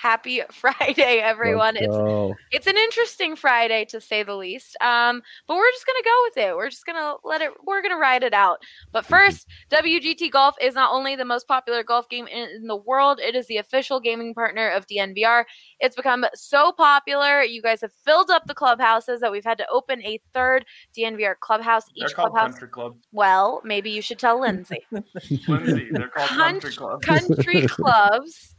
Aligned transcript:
Happy 0.00 0.42
Friday, 0.52 1.18
everyone. 1.18 1.76
It's 1.76 2.36
it's 2.52 2.66
an 2.66 2.76
interesting 2.76 3.34
Friday 3.34 3.84
to 3.86 4.00
say 4.00 4.22
the 4.22 4.36
least. 4.36 4.76
Um, 4.80 5.22
but 5.46 5.56
we're 5.56 5.70
just 5.72 5.86
gonna 5.86 6.04
go 6.04 6.22
with 6.24 6.36
it. 6.36 6.56
We're 6.56 6.70
just 6.70 6.86
gonna 6.86 7.14
let 7.24 7.40
it. 7.40 7.50
We're 7.64 7.82
gonna 7.82 7.96
ride 7.98 8.22
it 8.22 8.32
out. 8.32 8.62
But 8.92 9.04
first, 9.04 9.48
WGT 9.70 10.30
Golf 10.30 10.54
is 10.60 10.74
not 10.74 10.92
only 10.92 11.16
the 11.16 11.24
most 11.24 11.48
popular 11.48 11.82
golf 11.82 12.08
game 12.08 12.28
in, 12.28 12.48
in 12.50 12.66
the 12.68 12.76
world. 12.76 13.18
It 13.18 13.34
is 13.34 13.46
the 13.48 13.56
official 13.56 13.98
gaming 13.98 14.34
partner 14.34 14.68
of 14.68 14.86
DNVR. 14.86 15.44
It's 15.80 15.96
become 15.96 16.24
so 16.34 16.70
popular. 16.70 17.42
You 17.42 17.60
guys 17.60 17.80
have 17.80 17.92
filled 18.04 18.30
up 18.30 18.46
the 18.46 18.54
clubhouses 18.54 19.20
that 19.20 19.32
we've 19.32 19.44
had 19.44 19.58
to 19.58 19.68
open 19.68 20.00
a 20.04 20.20
third 20.32 20.64
DNVR 20.96 21.34
clubhouse. 21.40 21.84
Each 21.96 22.06
they're 22.06 22.14
clubhouse. 22.14 22.52
Country 22.52 22.68
Club. 22.68 22.96
Well, 23.10 23.62
maybe 23.64 23.90
you 23.90 24.02
should 24.02 24.18
tell 24.20 24.40
Lindsay. 24.40 24.84
Lindsay, 25.48 25.88
they're 25.90 26.08
called 26.08 26.28
Country 26.28 26.72
Club. 26.72 27.02
Country 27.02 27.62
clubs. 27.66 28.54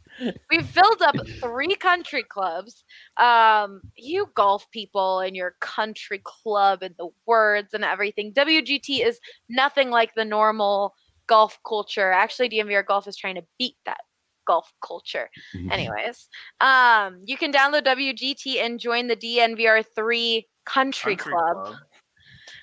We've 0.50 0.66
filled 0.66 1.02
up 1.02 1.16
three 1.40 1.74
country 1.74 2.22
clubs. 2.22 2.84
Um, 3.16 3.82
you 3.96 4.28
golf 4.34 4.70
people 4.70 5.20
and 5.20 5.34
your 5.34 5.56
country 5.60 6.20
club 6.24 6.82
and 6.82 6.94
the 6.98 7.08
words 7.26 7.74
and 7.74 7.84
everything. 7.84 8.32
WGT 8.32 9.06
is 9.06 9.20
nothing 9.48 9.90
like 9.90 10.14
the 10.14 10.24
normal 10.24 10.94
golf 11.26 11.58
culture. 11.66 12.10
Actually, 12.10 12.50
DNVR 12.50 12.84
Golf 12.84 13.06
is 13.06 13.16
trying 13.16 13.36
to 13.36 13.44
beat 13.58 13.76
that 13.86 14.00
golf 14.46 14.72
culture. 14.84 15.30
Mm-hmm. 15.54 15.70
Anyways, 15.70 16.28
um, 16.60 17.20
you 17.24 17.36
can 17.36 17.52
download 17.52 17.84
WGT 17.84 18.56
and 18.56 18.80
join 18.80 19.06
the 19.06 19.16
DNVR 19.16 19.84
three 19.94 20.48
country, 20.66 21.16
country 21.16 21.32
club. 21.32 21.66
club. 21.66 21.76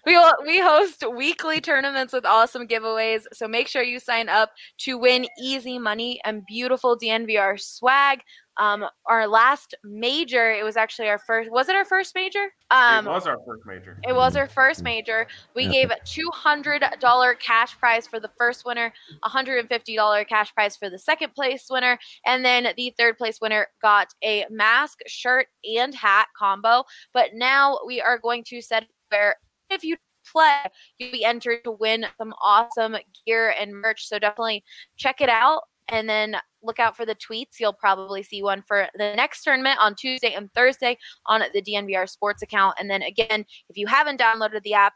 We 0.07 0.17
we 0.45 0.61
host 0.61 1.03
weekly 1.17 1.59
tournaments 1.59 2.13
with 2.13 2.25
awesome 2.25 2.65
giveaways, 2.65 3.23
so 3.33 3.45
make 3.45 3.67
sure 3.67 3.83
you 3.83 3.99
sign 3.99 4.29
up 4.29 4.51
to 4.83 4.97
win 4.97 5.27
easy 5.37 5.77
money 5.77 6.21
and 6.23 6.45
beautiful 6.47 6.97
DNVR 6.97 7.59
swag. 7.59 8.21
Um, 8.55 8.85
our 9.05 9.27
last 9.27 9.75
major, 9.83 10.49
it 10.49 10.63
was 10.63 10.77
actually 10.77 11.09
our 11.09 11.17
first. 11.17 11.51
Was 11.51 11.67
it 11.67 11.75
our 11.75 11.83
first 11.83 12.15
major? 12.15 12.47
Um, 12.71 13.05
it 13.05 13.09
was 13.09 13.27
our 13.27 13.37
first 13.45 13.63
major. 13.65 13.99
It 14.07 14.15
was 14.15 14.37
our 14.37 14.47
first 14.47 14.81
major. 14.81 15.27
We 15.57 15.65
yeah. 15.65 15.71
gave 15.71 15.91
a 15.91 15.97
two 16.05 16.29
hundred 16.33 16.85
dollar 17.01 17.33
cash 17.33 17.77
prize 17.77 18.07
for 18.07 18.21
the 18.21 18.31
first 18.37 18.63
winner, 18.65 18.93
a 19.25 19.29
hundred 19.29 19.59
and 19.59 19.67
fifty 19.67 19.97
dollar 19.97 20.23
cash 20.23 20.53
prize 20.53 20.77
for 20.77 20.89
the 20.89 20.99
second 20.99 21.33
place 21.35 21.65
winner, 21.69 21.99
and 22.25 22.45
then 22.45 22.69
the 22.77 22.93
third 22.97 23.17
place 23.17 23.39
winner 23.41 23.67
got 23.81 24.07
a 24.23 24.45
mask, 24.49 24.99
shirt, 25.05 25.47
and 25.65 25.93
hat 25.93 26.27
combo. 26.39 26.85
But 27.13 27.31
now 27.33 27.79
we 27.85 27.99
are 27.99 28.17
going 28.17 28.45
to 28.45 28.61
set 28.61 28.85
where 29.09 29.35
if 29.69 29.83
you 29.83 29.97
play, 30.31 30.63
you'll 30.97 31.11
be 31.11 31.25
entered 31.25 31.63
to 31.63 31.71
win 31.71 32.05
some 32.17 32.33
awesome 32.41 32.95
gear 33.25 33.53
and 33.59 33.73
merch. 33.73 34.07
So 34.07 34.19
definitely 34.19 34.63
check 34.97 35.21
it 35.21 35.29
out 35.29 35.61
and 35.89 36.07
then 36.07 36.35
look 36.61 36.79
out 36.79 36.97
for 36.97 37.05
the 37.05 37.15
tweets. 37.15 37.59
You'll 37.59 37.73
probably 37.73 38.23
see 38.23 38.43
one 38.43 38.63
for 38.67 38.87
the 38.95 39.15
next 39.15 39.43
tournament 39.43 39.79
on 39.79 39.95
Tuesday 39.95 40.33
and 40.33 40.51
Thursday 40.53 40.97
on 41.25 41.41
the 41.53 41.61
DNVR 41.61 42.09
Sports 42.09 42.41
account. 42.41 42.75
And 42.79 42.89
then 42.89 43.01
again, 43.03 43.45
if 43.69 43.77
you 43.77 43.87
haven't 43.87 44.19
downloaded 44.19 44.63
the 44.63 44.73
app, 44.73 44.93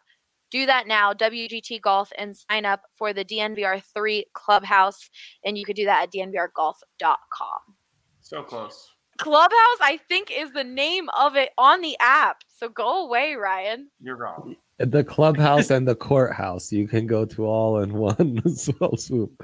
do 0.49 0.65
that 0.65 0.85
now, 0.85 1.13
WGT 1.13 1.81
Golf, 1.81 2.11
and 2.17 2.35
sign 2.35 2.65
up 2.65 2.81
for 2.97 3.13
the 3.13 3.23
DNVR 3.23 3.81
3 3.93 4.25
Clubhouse. 4.33 5.09
And 5.45 5.57
you 5.57 5.63
could 5.63 5.77
do 5.77 5.85
that 5.85 6.03
at 6.03 6.11
dnvrgolf.com. 6.11 7.59
So 8.19 8.43
close. 8.43 8.89
Clubhouse, 9.17 9.77
I 9.79 9.99
think, 10.09 10.29
is 10.29 10.51
the 10.51 10.63
name 10.63 11.07
of 11.17 11.37
it 11.37 11.51
on 11.57 11.79
the 11.79 11.95
app. 12.01 12.37
So 12.49 12.67
go 12.67 13.05
away, 13.05 13.35
Ryan. 13.35 13.89
You're 14.01 14.17
wrong 14.17 14.57
the 14.85 15.03
clubhouse 15.03 15.69
and 15.69 15.87
the 15.87 15.95
courthouse. 15.95 16.71
You 16.71 16.87
can 16.87 17.07
go 17.07 17.25
to 17.25 17.45
all 17.45 17.79
in 17.81 17.93
one 17.93 18.41
swell 18.55 18.97
swoop. 18.97 19.43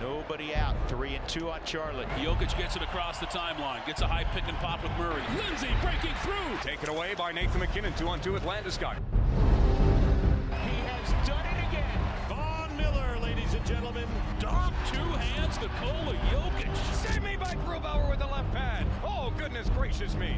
Nobody 0.00 0.54
out. 0.54 0.76
Three 0.88 1.14
and 1.14 1.28
two 1.28 1.50
on 1.50 1.60
Charlotte. 1.64 2.08
Jokic 2.10 2.56
gets 2.56 2.76
it 2.76 2.82
across 2.82 3.18
the 3.18 3.26
timeline. 3.26 3.84
Gets 3.86 4.02
a 4.02 4.06
high 4.06 4.24
pick 4.24 4.44
and 4.46 4.56
pop 4.58 4.82
with 4.82 4.92
Murray. 4.92 5.22
Lindsay 5.36 5.68
breaking 5.82 6.14
through. 6.22 6.58
Taken 6.62 6.88
away 6.88 7.14
by 7.14 7.32
Nathan 7.32 7.60
MacKinnon. 7.60 7.92
Two 7.94 8.08
on 8.08 8.20
two 8.20 8.32
with 8.32 8.42
Landeskog. 8.44 8.96
He 10.50 10.76
has 10.86 11.28
done 11.28 11.44
it 11.44 11.68
again. 11.68 11.98
Von 12.28 12.76
Miller, 12.76 13.18
ladies 13.20 13.54
and 13.54 13.64
gentlemen. 13.66 14.06
Dog 14.38 14.72
two 14.92 14.98
hands. 15.00 15.58
Nikola 15.60 16.14
Jokic. 16.30 16.76
Save 16.94 17.22
me 17.22 17.36
by 17.36 17.54
Grubauer 17.66 18.08
with 18.08 18.18
the 18.20 18.26
left 18.26 18.52
pad. 18.52 18.86
Oh, 19.02 19.32
goodness 19.36 19.68
gracious 19.70 20.14
me. 20.14 20.36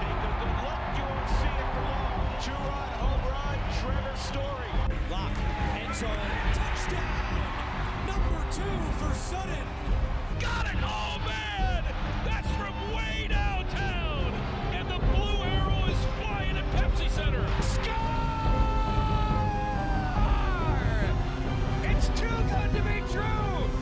Take 0.00 0.08
a 0.08 0.32
good 0.40 0.56
look. 0.64 0.82
You 0.96 1.04
won't 1.04 1.28
see 1.28 1.52
it 1.60 1.68
for 1.76 1.84
long. 1.92 2.16
Two-run 2.40 2.90
home 3.04 3.22
run, 3.28 3.58
Trevor 3.80 4.16
Story. 4.16 4.70
Lock, 5.10 5.36
end 5.76 5.94
zone, 5.94 6.32
touchdown. 6.56 7.36
Number 8.06 8.40
two 8.50 8.76
for 8.98 9.12
Sutton. 9.14 9.66
Got 10.40 10.66
it. 10.66 10.78
Oh, 10.82 11.20
man. 11.26 11.84
That's 12.24 12.48
from 12.56 12.74
way 12.96 13.28
downtown. 13.28 14.32
And 14.72 14.88
the 14.88 14.98
blue 15.12 15.44
arrow 15.44 15.84
is 15.84 16.00
flying 16.18 16.56
at 16.56 16.64
Pepsi 16.76 17.10
Center. 17.10 17.44
Score! 17.60 17.94
It's 21.90 22.08
too 22.18 22.36
good 22.48 22.72
to 22.72 22.82
be 22.88 23.00
true. 23.12 23.79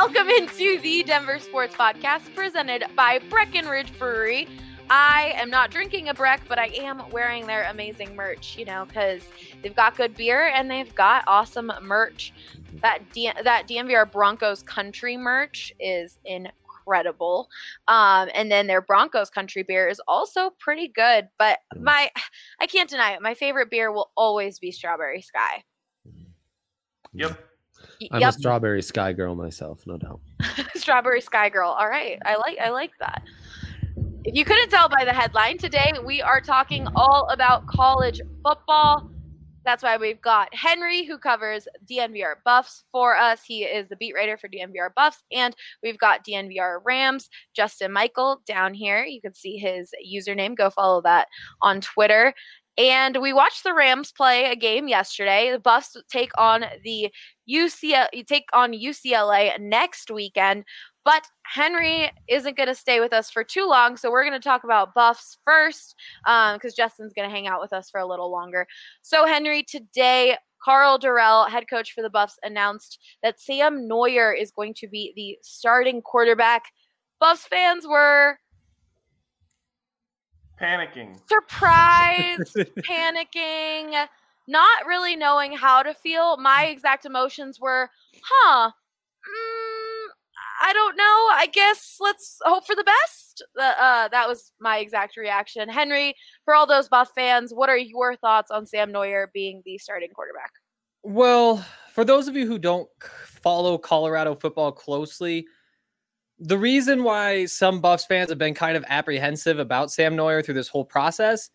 Welcome 0.00 0.28
into 0.28 0.78
the 0.78 1.02
Denver 1.02 1.40
Sports 1.40 1.74
Podcast 1.74 2.32
presented 2.32 2.84
by 2.94 3.18
Breckenridge 3.28 3.98
Brewery. 3.98 4.46
I 4.88 5.32
am 5.34 5.50
not 5.50 5.72
drinking 5.72 6.08
a 6.08 6.14
Breck, 6.14 6.40
but 6.48 6.56
I 6.56 6.66
am 6.66 7.02
wearing 7.10 7.48
their 7.48 7.64
amazing 7.64 8.14
merch, 8.14 8.56
you 8.56 8.64
know, 8.64 8.84
because 8.86 9.22
they've 9.60 9.74
got 9.74 9.96
good 9.96 10.14
beer 10.14 10.52
and 10.54 10.70
they've 10.70 10.94
got 10.94 11.24
awesome 11.26 11.72
merch. 11.82 12.32
That 12.80 13.12
D- 13.12 13.32
that 13.42 13.66
DNVR 13.66 14.12
Broncos 14.12 14.62
country 14.62 15.16
merch 15.16 15.72
is 15.80 16.16
incredible. 16.24 17.48
Um, 17.88 18.28
and 18.36 18.52
then 18.52 18.68
their 18.68 18.80
Broncos 18.80 19.30
country 19.30 19.64
beer 19.64 19.88
is 19.88 20.00
also 20.06 20.50
pretty 20.60 20.86
good. 20.86 21.28
But 21.40 21.58
my, 21.76 22.08
I 22.60 22.68
can't 22.68 22.88
deny 22.88 23.14
it. 23.14 23.20
My 23.20 23.34
favorite 23.34 23.68
beer 23.68 23.90
will 23.90 24.12
always 24.16 24.60
be 24.60 24.70
Strawberry 24.70 25.22
Sky. 25.22 25.64
Yep. 27.14 27.47
I'm 28.12 28.20
yep. 28.20 28.30
a 28.30 28.38
strawberry 28.38 28.82
sky 28.82 29.12
girl 29.12 29.34
myself, 29.34 29.86
no 29.86 29.96
doubt. 29.96 30.20
strawberry 30.74 31.20
sky 31.20 31.48
girl. 31.48 31.70
All 31.70 31.88
right. 31.88 32.18
I 32.24 32.36
like 32.36 32.58
I 32.58 32.70
like 32.70 32.92
that. 33.00 33.22
If 34.24 34.34
you 34.34 34.44
couldn't 34.44 34.68
tell 34.68 34.88
by 34.88 35.04
the 35.04 35.12
headline, 35.12 35.58
today 35.58 35.92
we 36.04 36.20
are 36.22 36.40
talking 36.40 36.86
all 36.94 37.28
about 37.30 37.66
college 37.66 38.20
football. 38.44 39.10
That's 39.64 39.82
why 39.82 39.96
we've 39.96 40.20
got 40.20 40.54
Henry, 40.54 41.04
who 41.04 41.18
covers 41.18 41.68
DNVR 41.90 42.36
Buffs 42.44 42.84
for 42.90 43.16
us. 43.16 43.42
He 43.44 43.64
is 43.64 43.88
the 43.88 43.96
beat 43.96 44.14
writer 44.14 44.38
for 44.38 44.48
DNVR 44.48 44.94
Buffs. 44.94 45.22
And 45.32 45.54
we've 45.82 45.98
got 45.98 46.24
DNVR 46.24 46.78
Rams, 46.84 47.28
Justin 47.54 47.92
Michael 47.92 48.40
down 48.46 48.74
here. 48.74 49.04
You 49.04 49.20
can 49.20 49.34
see 49.34 49.58
his 49.58 49.92
username. 50.06 50.56
Go 50.56 50.70
follow 50.70 51.02
that 51.02 51.28
on 51.60 51.80
Twitter. 51.80 52.32
And 52.78 53.16
we 53.20 53.32
watched 53.32 53.64
the 53.64 53.74
Rams 53.74 54.12
play 54.12 54.44
a 54.44 54.56
game 54.56 54.86
yesterday. 54.86 55.50
The 55.50 55.58
Buffs 55.58 55.96
take 56.08 56.30
on 56.38 56.64
the 56.84 57.10
UCLA, 57.48 58.26
take 58.26 58.48
on 58.52 58.72
UCLA 58.72 59.58
next 59.60 60.10
weekend. 60.10 60.64
But 61.04 61.26
Henry 61.44 62.10
isn't 62.28 62.56
going 62.56 62.68
to 62.68 62.74
stay 62.74 63.00
with 63.00 63.14
us 63.14 63.30
for 63.30 63.42
too 63.42 63.66
long, 63.66 63.96
so 63.96 64.10
we're 64.10 64.24
going 64.24 64.38
to 64.38 64.46
talk 64.46 64.64
about 64.64 64.92
Buffs 64.92 65.38
first, 65.44 65.94
because 66.24 66.72
um, 66.72 66.76
Justin's 66.76 67.14
going 67.14 67.26
to 67.26 67.34
hang 67.34 67.46
out 67.46 67.62
with 67.62 67.72
us 67.72 67.88
for 67.88 67.98
a 67.98 68.06
little 68.06 68.30
longer. 68.30 68.66
So 69.00 69.24
Henry, 69.24 69.62
today 69.62 70.36
Karl 70.62 70.98
Dorrell, 70.98 71.48
head 71.48 71.64
coach 71.70 71.92
for 71.92 72.02
the 72.02 72.10
Buffs, 72.10 72.38
announced 72.42 72.98
that 73.22 73.40
Sam 73.40 73.88
Noyer 73.88 74.38
is 74.38 74.50
going 74.50 74.74
to 74.74 74.88
be 74.88 75.12
the 75.16 75.38
starting 75.40 76.02
quarterback. 76.02 76.64
Buffs 77.20 77.46
fans 77.46 77.86
were 77.86 78.38
panicking, 80.60 81.18
surprised, 81.28 82.54
panicking, 82.80 84.06
not 84.48 84.86
really 84.86 85.14
knowing 85.14 85.52
how 85.52 85.82
to 85.82 85.94
feel. 85.94 86.36
My 86.38 86.64
exact 86.64 87.04
emotions 87.04 87.60
were, 87.60 87.90
huh, 88.24 88.70
mm, 88.70 90.06
I 90.60 90.72
don't 90.72 90.96
know. 90.96 91.04
I 91.04 91.48
guess 91.52 91.98
let's 92.00 92.38
hope 92.42 92.66
for 92.66 92.74
the 92.74 92.84
best. 92.84 93.44
Uh, 93.56 93.74
uh, 93.78 94.08
that 94.08 94.26
was 94.26 94.52
my 94.58 94.78
exact 94.78 95.16
reaction. 95.16 95.68
Henry, 95.68 96.14
for 96.44 96.54
all 96.54 96.66
those 96.66 96.88
Buff 96.88 97.10
fans, 97.14 97.52
what 97.54 97.68
are 97.68 97.76
your 97.76 98.16
thoughts 98.16 98.50
on 98.50 98.66
Sam 98.66 98.90
Noyer 98.90 99.26
being 99.32 99.62
the 99.64 99.78
starting 99.78 100.10
quarterback? 100.14 100.50
Well, 101.04 101.64
for 101.92 102.04
those 102.04 102.26
of 102.26 102.36
you 102.36 102.46
who 102.46 102.58
don't 102.58 102.88
follow 103.00 103.78
Colorado 103.78 104.34
football 104.34 104.72
closely, 104.72 105.46
the 106.40 106.58
reason 106.58 107.04
why 107.04 107.46
some 107.46 107.80
Buffs 107.80 108.06
fans 108.06 108.30
have 108.30 108.38
been 108.38 108.54
kind 108.54 108.76
of 108.76 108.84
apprehensive 108.88 109.58
about 109.58 109.92
Sam 109.92 110.16
Noyer 110.16 110.44
through 110.44 110.54
this 110.54 110.68
whole 110.68 110.84
process 110.84 111.50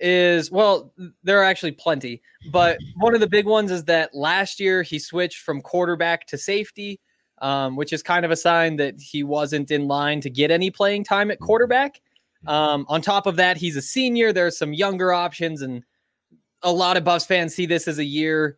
is 0.00 0.50
well, 0.50 0.92
there 1.22 1.40
are 1.40 1.44
actually 1.44 1.72
plenty, 1.72 2.20
but 2.50 2.78
one 2.96 3.14
of 3.14 3.20
the 3.20 3.28
big 3.28 3.46
ones 3.46 3.70
is 3.70 3.84
that 3.84 4.14
last 4.14 4.58
year 4.60 4.82
he 4.82 4.98
switched 4.98 5.40
from 5.40 5.60
quarterback 5.60 6.26
to 6.26 6.38
safety. 6.38 7.00
um, 7.42 7.74
which 7.74 7.92
is 7.92 8.02
kind 8.02 8.24
of 8.24 8.30
a 8.30 8.36
sign 8.36 8.76
that 8.76 9.00
he 9.00 9.24
wasn't 9.24 9.70
in 9.72 9.88
line 9.88 10.20
to 10.20 10.30
get 10.30 10.52
any 10.52 10.70
playing 10.70 11.02
time 11.02 11.30
at 11.30 11.40
quarterback. 11.40 12.00
Um, 12.46 12.86
on 12.88 13.02
top 13.02 13.26
of 13.26 13.36
that, 13.36 13.56
he's 13.56 13.76
a 13.76 13.82
senior. 13.82 14.32
There's 14.32 14.56
some 14.56 14.72
younger 14.72 15.12
options, 15.12 15.60
and 15.60 15.82
a 16.62 16.70
lot 16.72 16.96
of 16.96 17.02
Buffs 17.04 17.26
fans 17.26 17.54
see 17.54 17.66
this 17.66 17.88
as 17.88 17.98
a 17.98 18.04
year 18.04 18.56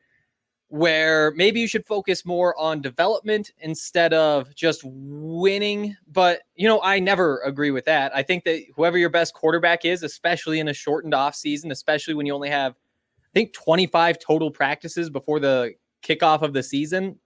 where 0.69 1.31
maybe 1.33 1.61
you 1.61 1.69
should 1.69 1.87
focus 1.87 2.25
more 2.25 2.59
on 2.59 2.81
development 2.81 3.53
instead 3.61 4.13
of 4.13 4.55
just 4.55 4.83
winning. 4.85 5.97
But, 6.11 6.43
you 6.57 6.67
know, 6.67 6.81
I 6.83 6.99
never 6.99 7.41
agree 7.41 7.71
with 7.71 7.85
that. 7.85 8.15
I 8.15 8.23
think 8.23 8.45
that 8.45 8.65
whoever 8.75 8.99
your 8.99 9.11
best 9.11 9.35
quarterback 9.35 9.85
is, 9.85 10.03
especially 10.03 10.61
in 10.61 10.69
a 10.69 10.75
shortened 10.75 11.15
off 11.15 11.35
season, 11.35 11.71
especially 11.71 12.15
when 12.15 12.27
you 12.27 12.35
only 12.35 12.51
have, 12.51 12.73
I 12.73 13.31
think, 13.35 13.53
25 13.53 14.19
total 14.19 14.51
practices 14.51 15.11
before 15.11 15.39
the 15.39 15.75
kickoff 16.03 16.43
of 16.43 16.53
the 16.53 16.63
season, 16.63 17.19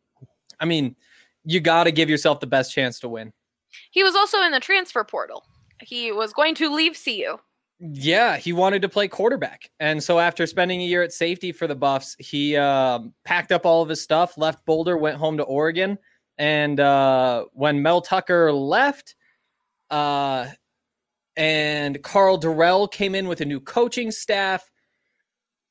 I 0.60 0.64
mean, 0.64 0.96
you 1.44 1.60
got 1.60 1.84
to 1.84 1.92
give 1.92 2.10
yourself 2.10 2.40
the 2.40 2.46
best 2.46 2.72
chance 2.72 3.00
to 3.00 3.08
win. 3.08 3.32
He 3.90 4.02
was 4.02 4.14
also 4.14 4.42
in 4.42 4.52
the 4.52 4.60
transfer 4.60 5.04
portal. 5.04 5.44
He 5.80 6.12
was 6.12 6.32
going 6.32 6.54
to 6.56 6.74
leave 6.74 6.98
CU. 7.02 7.38
Yeah, 7.80 8.36
he 8.36 8.52
wanted 8.52 8.82
to 8.82 8.88
play 8.88 9.06
quarterback. 9.06 9.70
And 9.78 10.02
so 10.02 10.18
after 10.18 10.46
spending 10.46 10.80
a 10.82 10.84
year 10.84 11.02
at 11.02 11.12
safety 11.12 11.52
for 11.52 11.68
the 11.68 11.76
Buffs, 11.76 12.16
he 12.18 12.56
um, 12.56 13.14
packed 13.24 13.52
up 13.52 13.64
all 13.64 13.82
of 13.82 13.88
his 13.88 14.02
stuff, 14.02 14.36
left 14.36 14.66
Boulder, 14.66 14.96
went 14.96 15.16
home 15.16 15.36
to 15.36 15.44
Oregon. 15.44 15.96
And 16.38 16.80
uh, 16.80 17.44
when 17.52 17.82
Mel 17.82 18.00
Tucker 18.00 18.52
left, 18.52 19.14
uh, 19.90 20.48
and 21.36 22.02
Karl 22.02 22.38
Dorrell 22.38 22.90
came 22.90 23.14
in 23.14 23.28
with 23.28 23.40
a 23.40 23.44
new 23.44 23.60
coaching 23.60 24.10
staff, 24.10 24.68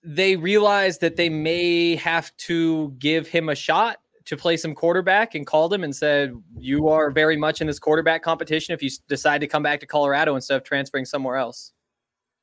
they 0.01 0.37
realized 0.37 1.01
that 1.01 1.17
they 1.17 1.27
may 1.27 1.95
have 1.97 2.35
to 2.37 2.95
give 2.97 3.27
him 3.27 3.49
a 3.49 3.55
shot 3.55 3.97
to 4.25 4.37
play 4.37 4.55
some 4.55 4.73
quarterback 4.73 5.35
and 5.35 5.45
called 5.45 5.73
him 5.73 5.83
and 5.83 5.93
said, 5.93 6.33
You 6.57 6.87
are 6.87 7.11
very 7.11 7.35
much 7.35 7.59
in 7.59 7.67
this 7.67 7.79
quarterback 7.79 8.23
competition 8.23 8.73
if 8.73 8.81
you 8.81 8.89
decide 9.09 9.41
to 9.41 9.47
come 9.47 9.63
back 9.63 9.81
to 9.81 9.85
Colorado 9.85 10.35
instead 10.35 10.55
of 10.55 10.63
transferring 10.63 11.05
somewhere 11.05 11.35
else. 11.35 11.73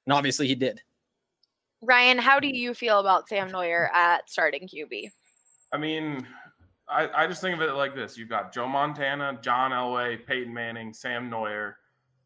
And 0.07 0.13
obviously 0.13 0.47
he 0.47 0.55
did. 0.55 0.81
Ryan, 1.81 2.19
how 2.19 2.41
do 2.41 2.49
mm. 2.49 2.55
you 2.55 2.75
feel 2.75 3.01
about 3.01 3.29
Sam 3.29 3.51
Noyer 3.51 3.91
at 3.93 4.29
starting 4.31 4.69
QB? 4.69 5.11
I 5.73 5.77
mean, 5.77 6.27
I, 6.89 7.09
I 7.15 7.27
just 7.27 7.41
think 7.41 7.57
of 7.57 7.63
it 7.63 7.73
like 7.73 7.95
this: 7.95 8.17
you've 8.17 8.29
got 8.29 8.53
Joe 8.53 8.69
Montana, 8.69 9.39
John 9.43 9.71
Elway, 9.71 10.25
Peyton 10.27 10.53
Manning, 10.53 10.93
Sam 10.93 11.31
Noyer. 11.31 11.75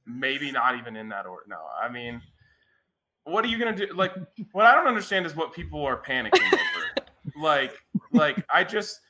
Maybe 0.07 0.51
not 0.51 0.77
even 0.79 0.97
in 0.97 1.09
that 1.11 1.27
order. 1.27 1.45
No, 1.49 1.59
I 1.81 1.89
mean, 1.89 2.21
what 3.25 3.45
are 3.45 3.49
you 3.49 3.59
gonna 3.59 3.77
do? 3.77 3.87
Like, 3.95 4.15
what 4.53 4.67
I 4.67 4.75
don't 4.75 4.87
understand 4.87 5.27
is 5.27 5.37
what 5.37 5.53
people 5.53 5.85
are 5.85 6.03
panicking 6.03 6.53
over. 6.53 7.07
like, 7.41 7.75
like 8.13 8.45
I 8.53 8.65
just. 8.65 9.01
I- 9.01 9.05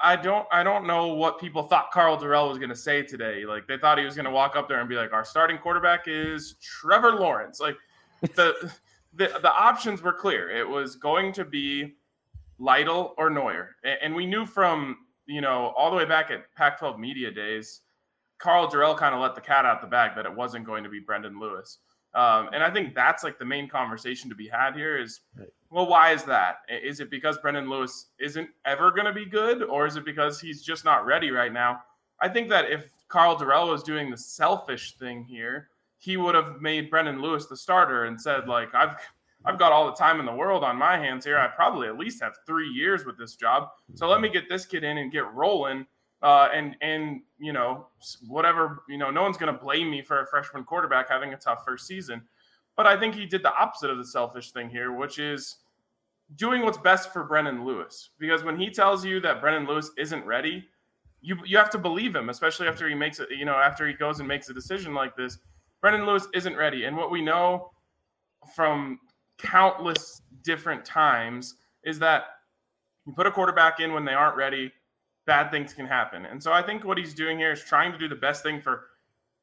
I 0.00 0.14
don't 0.14 0.46
I 0.52 0.62
don't 0.62 0.86
know 0.86 1.08
what 1.14 1.40
people 1.40 1.64
thought 1.64 1.90
Karl 1.90 2.16
Dorrell 2.16 2.48
was 2.48 2.58
going 2.58 2.70
to 2.70 2.76
say 2.76 3.02
today. 3.02 3.44
Like 3.44 3.66
they 3.66 3.76
thought 3.76 3.98
he 3.98 4.04
was 4.04 4.14
going 4.14 4.24
to 4.24 4.30
walk 4.30 4.54
up 4.54 4.68
there 4.68 4.78
and 4.78 4.88
be 4.88 4.94
like, 4.94 5.12
"Our 5.12 5.24
starting 5.24 5.58
quarterback 5.58 6.04
is 6.06 6.54
Trevor 6.62 7.10
Lawrence." 7.10 7.58
Like 7.58 7.74
the 8.34 8.72
the 9.14 9.38
the 9.40 9.52
options 9.52 10.02
were 10.02 10.12
clear. 10.12 10.50
It 10.50 10.68
was 10.68 10.96
going 10.96 11.32
to 11.34 11.44
be 11.44 11.94
Lytle 12.58 13.14
or 13.18 13.30
Noyer. 13.30 13.68
And 14.02 14.14
we 14.14 14.26
knew 14.26 14.46
from, 14.46 14.98
you 15.26 15.40
know, 15.40 15.72
all 15.76 15.90
the 15.90 15.96
way 15.96 16.04
back 16.04 16.30
at 16.30 16.52
Pac 16.54 16.78
12 16.78 16.98
media 16.98 17.30
days, 17.30 17.80
Karl 18.38 18.70
Dorrell 18.70 18.96
kind 18.96 19.14
of 19.14 19.20
let 19.20 19.34
the 19.34 19.40
cat 19.40 19.64
out 19.64 19.80
the 19.80 19.86
bag 19.86 20.12
that 20.16 20.26
it 20.26 20.34
wasn't 20.34 20.64
going 20.64 20.84
to 20.84 20.90
be 20.90 21.00
Brendon 21.00 21.38
Lewis. 21.38 21.78
Um, 22.14 22.50
and 22.52 22.62
I 22.62 22.70
think 22.70 22.94
that's 22.94 23.24
like 23.24 23.38
the 23.38 23.44
main 23.44 23.68
conversation 23.68 24.28
to 24.30 24.36
be 24.36 24.46
had 24.46 24.74
here 24.76 24.96
is, 24.96 25.20
well, 25.70 25.88
why 25.88 26.12
is 26.12 26.22
that? 26.24 26.58
Is 26.68 27.00
it 27.00 27.10
because 27.10 27.38
Brendon 27.38 27.68
Lewis 27.68 28.06
isn't 28.20 28.48
ever 28.64 28.92
going 28.92 29.06
to 29.06 29.12
be 29.12 29.26
good, 29.26 29.64
or 29.64 29.86
is 29.86 29.96
it 29.96 30.04
because 30.04 30.40
he's 30.40 30.62
just 30.62 30.84
not 30.84 31.06
ready 31.06 31.32
right 31.32 31.52
now? 31.52 31.82
I 32.20 32.28
think 32.28 32.48
that 32.50 32.70
if 32.70 32.88
Karl 33.08 33.36
Dorrell 33.36 33.70
was 33.70 33.82
doing 33.82 34.10
the 34.10 34.16
selfish 34.16 34.96
thing 34.96 35.24
here, 35.24 35.70
he 36.04 36.18
would 36.18 36.34
have 36.34 36.60
made 36.60 36.90
Brendon 36.90 37.22
Lewis 37.22 37.46
the 37.46 37.56
starter 37.56 38.04
and 38.04 38.20
said, 38.20 38.46
like, 38.46 38.74
I've 38.74 38.96
I've 39.46 39.58
got 39.58 39.72
all 39.72 39.86
the 39.86 39.92
time 39.92 40.20
in 40.20 40.26
the 40.26 40.34
world 40.34 40.64
on 40.64 40.76
my 40.76 40.98
hands 40.98 41.24
here. 41.24 41.38
I 41.38 41.48
probably 41.48 41.88
at 41.88 41.98
least 41.98 42.22
have 42.22 42.34
three 42.46 42.68
years 42.68 43.04
with 43.04 43.18
this 43.18 43.36
job. 43.36 43.68
So 43.94 44.08
let 44.08 44.20
me 44.20 44.28
get 44.28 44.48
this 44.48 44.64
kid 44.64 44.84
in 44.84 44.98
and 44.98 45.10
get 45.12 45.30
rolling. 45.32 45.86
Uh, 46.22 46.48
and 46.54 46.76
and 46.80 47.20
you 47.38 47.52
know 47.52 47.86
whatever 48.26 48.82
you 48.88 48.96
know, 48.96 49.10
no 49.10 49.22
one's 49.22 49.36
going 49.36 49.52
to 49.52 49.58
blame 49.58 49.90
me 49.90 50.02
for 50.02 50.20
a 50.20 50.26
freshman 50.26 50.64
quarterback 50.64 51.08
having 51.08 51.32
a 51.32 51.36
tough 51.36 51.64
first 51.64 51.86
season. 51.86 52.22
But 52.76 52.86
I 52.86 52.98
think 52.98 53.14
he 53.14 53.24
did 53.24 53.42
the 53.42 53.54
opposite 53.54 53.90
of 53.90 53.98
the 53.98 54.04
selfish 54.04 54.50
thing 54.50 54.68
here, 54.68 54.92
which 54.92 55.18
is 55.18 55.56
doing 56.36 56.62
what's 56.62 56.78
best 56.78 57.12
for 57.12 57.24
Brendon 57.24 57.64
Lewis. 57.64 58.10
Because 58.18 58.42
when 58.42 58.58
he 58.58 58.70
tells 58.70 59.04
you 59.04 59.20
that 59.20 59.40
Brendon 59.40 59.66
Lewis 59.66 59.90
isn't 59.96 60.24
ready, 60.24 60.66
you 61.20 61.36
you 61.44 61.56
have 61.56 61.70
to 61.70 61.78
believe 61.78 62.14
him, 62.14 62.28
especially 62.28 62.68
after 62.68 62.88
he 62.88 62.94
makes 62.94 63.20
it. 63.20 63.28
You 63.30 63.44
know, 63.44 63.56
after 63.56 63.86
he 63.86 63.94
goes 63.94 64.18
and 64.18 64.28
makes 64.28 64.48
a 64.48 64.54
decision 64.54 64.94
like 64.94 65.16
this, 65.16 65.38
Brendon 65.84 66.06
Lewis 66.06 66.26
isn't 66.32 66.56
ready. 66.56 66.84
And 66.84 66.96
what 66.96 67.10
we 67.10 67.20
know 67.20 67.68
from 68.56 68.98
countless 69.36 70.22
different 70.42 70.82
times 70.82 71.56
is 71.84 71.98
that 71.98 72.24
you 73.04 73.12
put 73.12 73.26
a 73.26 73.30
quarterback 73.30 73.80
in 73.80 73.92
when 73.92 74.02
they 74.02 74.14
aren't 74.14 74.34
ready, 74.34 74.72
bad 75.26 75.50
things 75.50 75.74
can 75.74 75.84
happen. 75.84 76.24
And 76.24 76.42
so 76.42 76.52
I 76.52 76.62
think 76.62 76.84
what 76.84 76.96
he's 76.96 77.12
doing 77.12 77.38
here 77.38 77.52
is 77.52 77.62
trying 77.62 77.92
to 77.92 77.98
do 77.98 78.08
the 78.08 78.14
best 78.14 78.42
thing 78.42 78.62
for 78.62 78.86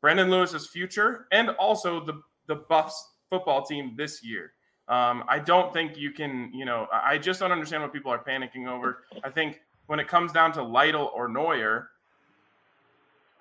Brendon 0.02 0.32
Lewis's 0.32 0.66
future 0.66 1.28
and 1.32 1.52
also 1.52 2.04
the 2.04 2.20
the 2.48 2.56
Buffs 2.56 3.08
football 3.30 3.64
team 3.64 3.94
this 3.96 4.24
year. 4.24 4.54
Um, 4.88 5.24
I 5.28 5.38
don't 5.38 5.72
think 5.72 5.96
you 5.96 6.10
can, 6.10 6.50
you 6.56 6.66
know, 6.66 6.88
I 6.92 7.20
just 7.20 7.40
don't 7.40 7.52
understand 7.52 7.84
what 7.84 7.94
people 7.94 8.12
are 8.12 8.24
panicking 8.24 8.68
over. 8.68 9.04
I 9.24 9.30
think 9.30 9.60
when 9.86 10.00
it 10.00 10.08
comes 10.08 10.32
down 10.32 10.54
to 10.54 10.64
Lytle 10.64 11.12
or 11.14 11.30
Noyer, 11.30 11.86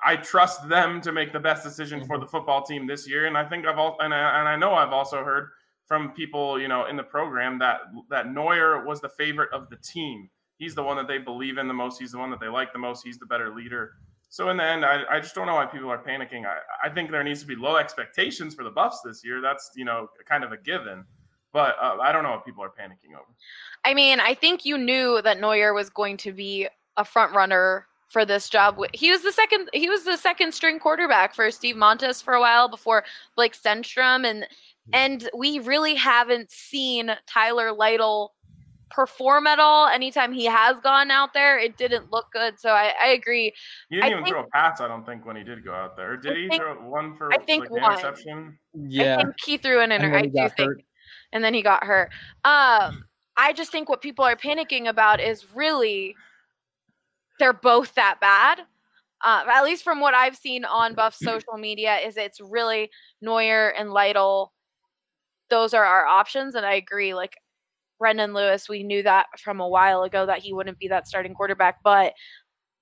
I 0.05 0.17
trust 0.17 0.69
them 0.69 1.01
to 1.03 1.13
make 1.13 1.33
the 1.33 1.41
best 1.41 1.63
decision 1.63 2.05
for 2.07 2.19
the 2.19 2.27
football 2.27 2.63
team 2.63 2.87
this 2.87 3.09
year. 3.09 3.27
And 3.27 3.37
I 3.37 3.45
think 3.45 3.67
I've 3.67 3.79
all 3.79 3.97
and 4.01 4.15
I, 4.15 4.41
and 4.41 4.49
I 4.49 4.57
know 4.57 4.75
I've 4.75 4.93
also 4.93 5.23
heard 5.25 5.51
from 5.87 6.13
people, 6.13 6.61
you 6.61 6.69
know, 6.69 6.87
in 6.87 6.97
the 6.97 7.03
program 7.03 7.59
that 7.59 7.81
that 8.11 8.27
Noyer 8.27 8.85
was 8.85 9.01
the 9.01 9.09
favorite 9.09 9.53
of 9.53 9.69
the 9.71 9.77
team. 9.77 10.31
He's 10.57 10.75
the 10.75 10.83
one 10.83 10.97
that 10.97 11.09
they 11.09 11.19
believe 11.19 11.59
in 11.59 11.69
the 11.69 11.75
most. 11.75 12.01
He's 12.01 12.13
the 12.13 12.19
one 12.19 12.31
that 12.31 12.41
they 12.41 12.49
like 12.49 12.73
the 12.73 12.79
most. 12.79 13.05
He's 13.05 13.19
the 13.19 13.27
better 13.27 13.55
leader. 13.55 13.93
So 14.29 14.51
in 14.51 14.59
the 14.59 14.65
end, 14.65 14.85
I, 14.85 15.03
I 15.11 15.19
just 15.19 15.35
don't 15.35 15.47
know 15.47 15.57
why 15.57 15.67
people 15.67 15.91
are 15.91 15.99
panicking. 15.99 16.47
I, 16.47 16.59
I 16.85 16.89
think 16.89 17.11
there 17.11 17.25
needs 17.25 17.41
to 17.41 17.47
be 17.47 17.57
low 17.57 17.77
expectations 17.77 18.55
for 18.55 18.63
the 18.63 18.71
Buffs 18.71 19.01
this 19.05 19.25
year. 19.25 19.41
That's 19.41 19.71
you 19.75 19.85
know 19.85 20.09
kind 20.27 20.45
of 20.45 20.53
a 20.53 20.57
given. 20.57 21.05
But 21.53 21.75
uh, 21.83 21.97
I 22.01 22.13
don't 22.13 22.23
know 22.23 22.31
what 22.31 22.45
people 22.45 22.63
are 22.63 22.71
panicking 22.71 23.15
over. 23.15 23.27
I 23.85 23.93
mean, 23.95 24.21
I 24.21 24.35
think 24.35 24.65
you 24.65 24.79
knew 24.79 25.21
that 25.23 25.41
Noyer 25.41 25.75
was 25.75 25.91
going 25.91 26.17
to 26.19 26.33
be 26.33 26.69
a 26.97 27.05
front 27.05 27.35
runner 27.35 27.87
for 28.11 28.25
this 28.25 28.49
job. 28.51 28.79
He 28.93 29.11
was 29.11 29.23
the 29.23 29.33
second 29.33 29.69
he 29.73 29.89
was 29.89 30.05
the 30.05 30.17
second 30.17 30.53
string 30.53 30.79
quarterback 30.79 31.35
for 31.35 31.51
Steve 31.51 31.77
Montez 31.77 32.21
for 32.21 32.35
a 32.35 32.41
while 32.41 32.69
before 32.69 33.05
Blake 33.37 33.55
Stenstrom 33.57 34.27
and 34.27 34.47
and 34.93 35.31
we 35.37 35.59
really 35.61 35.95
haven't 35.95 36.51
seen 36.51 37.13
Tyler 37.27 37.73
Lytle 37.73 38.35
perform 38.91 39.47
at 39.47 39.61
all. 39.61 39.87
Anytime 39.87 40.33
he 40.33 40.47
has 40.47 40.77
gone 40.81 41.13
out 41.13 41.33
there, 41.33 41.57
it 41.57 41.77
didn't 41.77 42.11
look 42.11 42.27
good. 42.33 42.59
So 42.59 42.71
I, 42.71 42.93
I 43.01 43.09
agree. 43.11 43.53
He 43.89 43.97
didn't 43.97 44.05
I 44.05 44.11
even 44.11 44.25
think- 44.25 44.35
throw 44.35 44.43
a 44.45 44.49
pass, 44.49 44.81
I 44.81 44.89
don't 44.89 45.07
think, 45.07 45.25
when 45.25 45.37
he 45.37 45.45
did 45.45 45.65
go 45.65 45.73
out 45.73 45.97
there. 45.97 46.17
Did 46.17 46.33
I 46.33 46.35
he 46.35 46.49
think- 46.49 46.61
throw 46.63 46.75
one 46.91 47.17
for 47.17 47.33
I 47.33 47.39
think 47.39 47.61
like, 47.65 47.69
the 47.71 47.75
one. 47.77 47.93
interception? 47.93 48.59
Yeah. 48.75 49.19
I 49.19 49.23
think 49.23 49.35
he 49.45 49.57
threw 49.59 49.79
an 49.81 49.93
And 49.93 50.03
inter- 50.03 50.11
then 50.11 50.17
I 50.17 50.23
he 50.25 50.29
do 50.31 50.35
got 50.39 50.57
think 50.57 50.69
hurt. 50.71 50.83
and 51.33 51.45
then 51.45 51.55
he 51.55 51.63
got 51.63 51.85
hurt. 51.85 52.11
Um, 52.45 53.05
I 53.37 53.53
just 53.55 53.71
think 53.71 53.89
what 53.89 54.01
people 54.03 54.25
are 54.25 54.35
panicking 54.35 54.89
about 54.89 55.21
is 55.21 55.47
really 55.55 56.17
they're 57.41 57.53
both 57.53 57.95
that 57.97 58.19
bad. 58.21 58.61
Uh, 59.23 59.45
at 59.51 59.65
least 59.65 59.83
from 59.83 60.01
what 60.01 60.15
I've 60.15 60.37
seen 60.37 60.65
on 60.65 60.95
Buff 60.95 61.15
social 61.15 61.59
media, 61.59 61.97
is 61.97 62.17
it's 62.17 62.41
really 62.41 62.91
Noyer 63.25 63.73
and 63.77 63.91
Lytle. 63.91 64.53
Those 65.51 65.75
are 65.75 65.85
our 65.85 66.07
options, 66.07 66.55
and 66.55 66.65
I 66.65 66.75
agree. 66.75 67.13
Like 67.13 67.37
Brendon 67.99 68.33
Lewis, 68.33 68.69
we 68.69 68.83
knew 68.83 69.03
that 69.03 69.27
from 69.39 69.61
a 69.61 69.69
while 69.69 70.05
ago 70.05 70.25
that 70.27 70.39
he 70.39 70.53
wouldn't 70.53 70.79
be 70.79 70.89
that 70.89 71.09
starting 71.09 71.35
quarterback, 71.35 71.83
but 71.83 72.15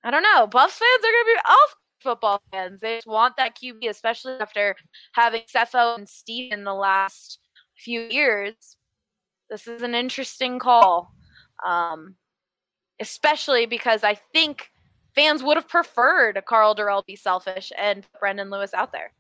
I 0.05 0.11
don't 0.11 0.23
know. 0.23 0.47
Buffs 0.47 0.79
fans 0.79 1.05
are 1.05 1.13
gonna 1.13 1.25
be 1.25 1.41
off 1.51 1.75
football 2.01 2.43
fans. 2.53 2.81
They 2.81 2.97
just 2.97 3.07
want 3.07 3.37
that 3.37 3.57
QB, 3.57 3.89
especially 3.89 4.35
after 4.35 4.77
having 5.13 5.43
Sefo 5.53 5.99
and 5.99 6.09
Steve 6.09 6.53
in 6.53 6.65
the 6.65 6.75
last 6.75 7.41
few 7.77 8.03
years. 8.03 8.55
This 9.51 9.67
is 9.67 9.83
an 9.83 9.95
interesting 9.95 10.59
call, 10.59 11.11
um, 11.67 12.15
especially 13.01 13.67
because 13.67 14.05
I 14.05 14.15
think 14.15 14.71
fans 15.15 15.43
would 15.43 15.57
have 15.57 15.69
preferred 15.69 16.41
Karl 16.47 16.75
Dorrell 16.75 17.05
be 17.07 17.17
selfish 17.17 17.73
and 17.77 18.07
Brendon 18.21 18.51
Lewis 18.51 18.75
out 18.75 18.93
there. 18.93 19.13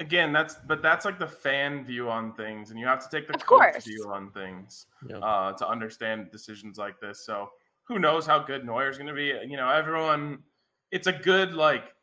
Again, 0.00 0.32
that's 0.32 0.56
but 0.66 0.82
that's 0.82 1.04
like 1.04 1.18
the 1.18 1.26
fan 1.28 1.84
view 1.84 2.08
on 2.10 2.32
things, 2.34 2.70
and 2.70 2.78
you 2.80 2.86
have 2.86 2.98
to 3.08 3.16
take 3.16 3.28
the 3.28 3.34
Of 3.34 3.46
coach 3.46 3.72
course. 3.72 3.84
view 3.84 4.10
on 4.12 4.30
things 4.32 4.86
Yeah. 5.06 5.18
uh, 5.18 5.52
to 5.52 5.68
understand 5.68 6.30
decisions 6.32 6.76
like 6.78 6.98
this. 7.00 7.24
So 7.24 7.50
who 7.84 7.98
knows 7.98 8.26
how 8.26 8.38
good 8.40 8.64
Noyer's 8.64 8.96
going 8.98 9.08
to 9.08 9.14
be? 9.14 9.26
You 9.48 9.56
know, 9.56 9.68
everyone. 9.68 10.42
It's 10.90 11.06
a 11.06 11.12
good 11.12 11.54
like 11.54 11.94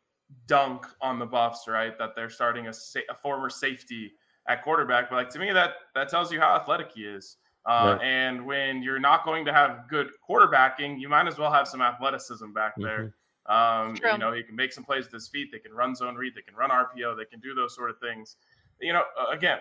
dunk 0.46 0.86
on 1.00 1.18
the 1.18 1.26
Buffs, 1.26 1.68
right? 1.68 1.96
That 1.98 2.14
they're 2.16 2.30
starting 2.30 2.68
a, 2.68 2.72
sa- 2.72 3.00
a 3.10 3.14
former 3.14 3.50
safety 3.50 4.12
at 4.48 4.62
quarterback. 4.62 5.10
But 5.10 5.16
like 5.16 5.30
to 5.30 5.38
me, 5.38 5.52
that 5.52 5.74
that 5.94 6.08
tells 6.08 6.32
you 6.32 6.40
how 6.40 6.54
athletic 6.56 6.92
he 6.94 7.02
is. 7.04 7.36
Uh, 7.66 7.96
Right. 7.98 8.06
And 8.06 8.46
when 8.46 8.82
you're 8.82 8.98
not 9.00 9.24
going 9.24 9.44
to 9.44 9.52
have 9.52 9.88
good 9.88 10.10
quarterbacking, 10.28 10.98
you 11.00 11.08
might 11.08 11.26
as 11.26 11.38
well 11.38 11.52
have 11.52 11.68
some 11.68 11.82
athleticism 11.82 12.52
back 12.52 12.74
there. 12.76 13.14
Um, 13.46 13.96
you 14.12 14.18
know, 14.18 14.32
he 14.32 14.42
can 14.42 14.54
make 14.56 14.72
some 14.72 14.84
plays 14.84 15.04
with 15.04 15.12
his 15.14 15.28
feet. 15.28 15.50
They 15.52 15.58
can 15.58 15.72
run 15.72 15.94
zone 15.94 16.14
read. 16.14 16.34
They 16.34 16.42
can 16.42 16.54
run 16.54 16.70
RPO. 16.70 17.16
They 17.16 17.24
can 17.24 17.40
do 17.40 17.54
those 17.54 17.74
sort 17.74 17.90
of 17.90 17.98
things. 17.98 18.36
You 18.80 18.92
know, 18.92 19.02
again, 19.30 19.58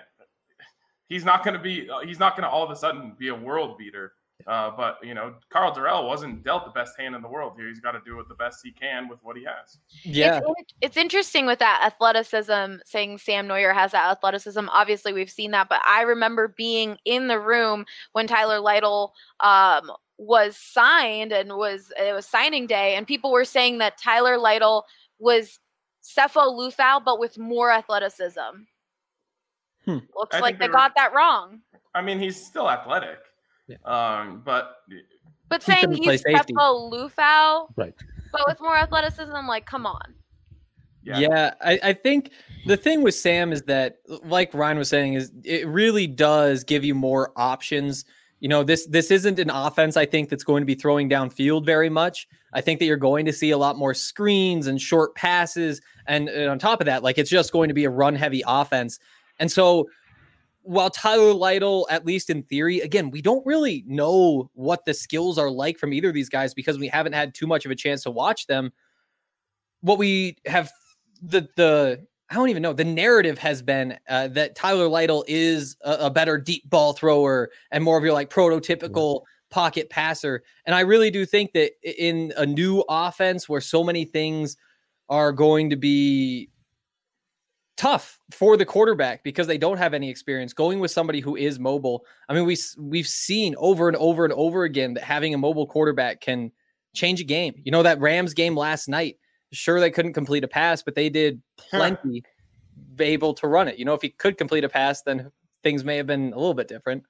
he's 1.08 1.26
not 1.26 1.44
going 1.44 1.56
to 1.56 1.60
be. 1.60 1.90
Uh, 1.90 2.00
he's 2.00 2.20
not 2.20 2.36
going 2.36 2.44
to 2.44 2.50
all 2.50 2.64
of 2.64 2.72
a 2.72 2.76
sudden 2.76 3.16
be 3.18 3.30
a 3.30 3.36
world 3.36 3.78
beater. 3.78 4.14
Uh, 4.48 4.72
but 4.76 4.98
you 5.04 5.14
know, 5.14 5.34
Karl 5.50 5.74
Dorrell 5.74 6.08
wasn't 6.08 6.44
dealt 6.44 6.66
the 6.66 6.72
best 6.72 6.98
hand 6.98 7.14
in 7.14 7.22
the 7.22 7.28
world 7.28 7.54
here. 7.58 7.68
He's 7.68 7.82
got 7.82 7.92
to 7.92 8.02
do 8.06 8.20
it 8.20 8.28
the 8.30 8.36
best 8.36 8.62
he 8.64 8.72
can 8.72 9.08
with 9.10 9.20
what 9.22 9.36
he 9.36 9.44
has. 9.44 9.78
Yeah. 10.04 10.40
It's, 10.58 10.74
it's 10.82 10.98
interesting 10.98 11.46
with 11.46 11.60
that 11.60 11.82
athleticism, 11.86 12.78
saying 12.86 13.18
Sam 13.18 13.48
Noyer 13.48 13.74
has 13.74 13.92
that 13.92 14.10
athleticism. 14.10 14.68
Obviously, 14.72 15.12
we've 15.14 15.30
seen 15.30 15.52
that, 15.52 15.68
but 15.70 15.82
I 15.86 16.02
remember 16.04 16.48
being 16.48 16.98
in 17.06 17.28
the 17.28 17.40
room 17.40 17.86
when 18.14 18.28
Tyler 18.28 18.60
Lytle 18.60 19.14
um, 19.42 19.92
was 20.18 20.56
signed 20.56 21.32
and 21.32 21.58
was 21.58 21.92
it 22.00 22.14
was 22.14 22.26
signing 22.26 22.66
day, 22.66 22.96
and 22.96 23.06
people 23.06 23.32
were 23.32 23.46
saying 23.46 23.80
that 23.80 23.98
Tyler 23.98 24.38
Lytle 24.38 24.86
was 25.20 25.60
Sefo 26.02 26.58
Liufau, 26.58 27.04
but 27.04 27.20
with 27.20 27.38
more 27.38 27.72
athleticism. 27.72 28.40
Hmm. 29.86 29.98
Looks 30.16 30.36
I 30.36 30.40
like 30.40 30.56
they 30.60 30.66
they 30.66 30.70
were- 30.70 30.74
got 30.74 30.94
that 30.96 31.14
wrong. 31.14 31.60
I 31.94 32.02
mean, 32.02 32.20
he's 32.20 32.42
still 32.42 32.70
athletic. 32.70 33.18
Yeah. 33.70 33.78
Um, 33.86 34.42
but 34.44 34.78
But 35.48 35.64
saying 35.64 35.82
couldn't 35.82 36.04
play 36.04 36.14
he's 36.14 36.24
safety. 36.24 36.54
Sefo 36.54 36.92
Liufau, 36.92 37.68
Right. 37.76 37.94
but 38.32 38.42
with 38.48 38.60
more 38.60 38.76
athleticism, 38.76 39.48
like, 39.48 39.66
come 39.66 39.86
on. 39.86 40.02
yeah, 41.04 41.20
Yeah, 41.20 41.54
I, 41.62 41.80
I 41.84 41.94
think 41.94 42.32
the 42.66 42.76
thing 42.78 43.04
with 43.04 43.16
Sam 43.16 43.52
is 43.52 43.62
that, 43.64 43.98
like 44.26 44.54
Ryan 44.54 44.78
was 44.78 44.90
saying, 44.90 45.14
is 45.14 45.32
it 45.44 45.68
really 45.68 46.08
does 46.08 46.64
give 46.64 46.84
you 46.84 46.94
more 46.96 47.32
options. 47.36 48.06
You 48.42 48.50
know, 48.50 48.64
this 48.64 48.86
this 48.88 49.12
isn't 49.12 49.38
an 49.40 49.50
offense 49.50 49.98
I 49.98 50.06
think 50.06 50.30
that's 50.30 50.44
going 50.44 50.62
to 50.62 50.66
be 50.66 50.76
throwing 50.76 51.10
downfield 51.10 51.66
very 51.66 51.90
much. 51.90 52.28
I 52.54 52.62
think 52.62 52.80
that 52.80 52.86
you're 52.86 52.98
going 52.98 53.26
to 53.26 53.34
see 53.34 53.52
a 53.52 53.58
lot 53.58 53.78
more 53.78 53.94
screens 53.94 54.66
and 54.68 54.82
short 54.82 55.14
passes, 55.16 55.82
and, 56.08 56.28
and 56.30 56.50
on 56.50 56.58
top 56.58 56.80
of 56.82 56.86
that, 56.86 57.04
like 57.04 57.18
it's 57.18 57.30
just 57.30 57.52
going 57.52 57.68
to 57.68 57.74
be 57.74 57.86
a 57.86 57.90
run 57.90 58.16
heavy 58.16 58.42
offense. 58.48 58.98
And 59.40 59.52
so, 59.52 59.88
while 60.62 60.90
Tyler 60.90 61.34
Lytle, 61.34 61.88
at 61.90 62.06
least 62.06 62.30
in 62.30 62.44
theory, 62.44 62.80
again, 62.82 63.12
we 63.12 63.22
don't 63.22 63.46
really 63.46 63.84
know 63.88 64.50
what 64.54 64.86
the 64.86 64.94
skills 64.94 65.38
are 65.38 65.50
like 65.50 65.78
from 65.78 65.94
either 65.94 66.10
of 66.10 66.14
these 66.14 66.30
guys 66.30 66.54
because 66.54 66.78
we 66.78 66.88
haven't 66.88 67.14
had 67.14 67.34
too 67.34 67.48
much 67.48 67.66
of 67.66 67.72
a 67.72 67.76
chance 67.76 68.04
to 68.04 68.12
watch 68.12 68.48
them. 68.48 68.72
What 69.82 69.98
we 69.98 70.38
have 70.46 70.72
the 71.22 71.48
the 71.56 72.06
I 72.30 72.36
don't 72.36 72.50
even 72.50 72.62
know 72.62 72.74
the 72.74 72.84
narrative 72.84 73.38
has 73.40 73.62
been 73.62 73.98
uh, 74.08 74.28
that 74.30 74.56
Tyler 74.56 74.88
Lytle 74.88 75.26
is 75.28 75.76
a, 75.82 75.94
a 75.94 76.10
better 76.12 76.38
deep 76.38 76.70
ball 76.70 76.94
thrower 76.94 77.50
and 77.72 77.84
more 77.84 77.98
of 77.98 78.04
your 78.04 78.14
like 78.14 78.30
prototypical 78.30 79.24
pocket 79.50 79.90
passer. 79.90 80.44
And 80.66 80.76
I 80.76 80.82
really 80.82 81.10
do 81.10 81.26
think 81.26 81.54
that 81.54 81.72
in 81.84 82.34
a 82.38 82.46
new 82.46 82.84
offense 82.88 83.50
where 83.50 83.62
so 83.62 83.84
many 83.84 84.06
things 84.06 84.58
are 85.10 85.32
going 85.32 85.72
to 85.72 85.76
be 85.76 86.50
tough 87.80 88.20
for 88.32 88.58
the 88.58 88.66
quarterback 88.66 89.24
because 89.24 89.48
they 89.48 89.58
don't 89.58 89.78
have 89.78 89.94
any 89.94 90.10
experience 90.10 90.52
going 90.52 90.82
with 90.82 90.92
somebody 90.92 91.22
who 91.22 91.38
is 91.38 91.60
mobile. 91.60 92.06
I 92.28 92.34
mean, 92.34 92.46
we 92.46 92.58
we've 92.78 93.08
seen 93.08 93.56
over 93.58 93.88
and 93.88 93.96
over 93.96 94.26
and 94.26 94.34
over 94.34 94.66
again 94.66 94.96
that 94.96 95.04
having 95.04 95.34
a 95.34 95.38
mobile 95.38 95.66
quarterback 95.66 96.20
can 96.20 96.52
change 96.94 97.22
a 97.22 97.24
game. 97.24 97.54
You 97.64 97.72
know 97.72 97.84
that 97.84 98.02
Rams 98.02 98.34
game 98.34 98.58
last 98.58 98.90
night. 98.90 99.16
Sure, 99.54 99.80
they 99.80 99.92
couldn't 99.92 100.12
complete 100.12 100.44
a 100.44 100.48
pass, 100.48 100.84
but 100.84 100.94
they 100.94 101.10
did 101.10 101.42
plenty 101.58 102.22
be 102.96 103.06
able 103.06 103.34
to 103.36 103.48
run 103.48 103.70
it. 103.70 103.80
You 103.80 103.86
know, 103.86 103.94
if 103.94 104.02
he 104.02 104.10
could 104.10 104.38
complete 104.38 104.66
a 104.66 104.70
pass, 104.70 105.02
then 105.04 105.32
things 105.64 105.86
may 105.86 105.96
have 105.96 106.06
been 106.06 106.34
a 106.34 106.38
little 106.38 106.54
bit 106.54 106.68
different. 106.68 107.04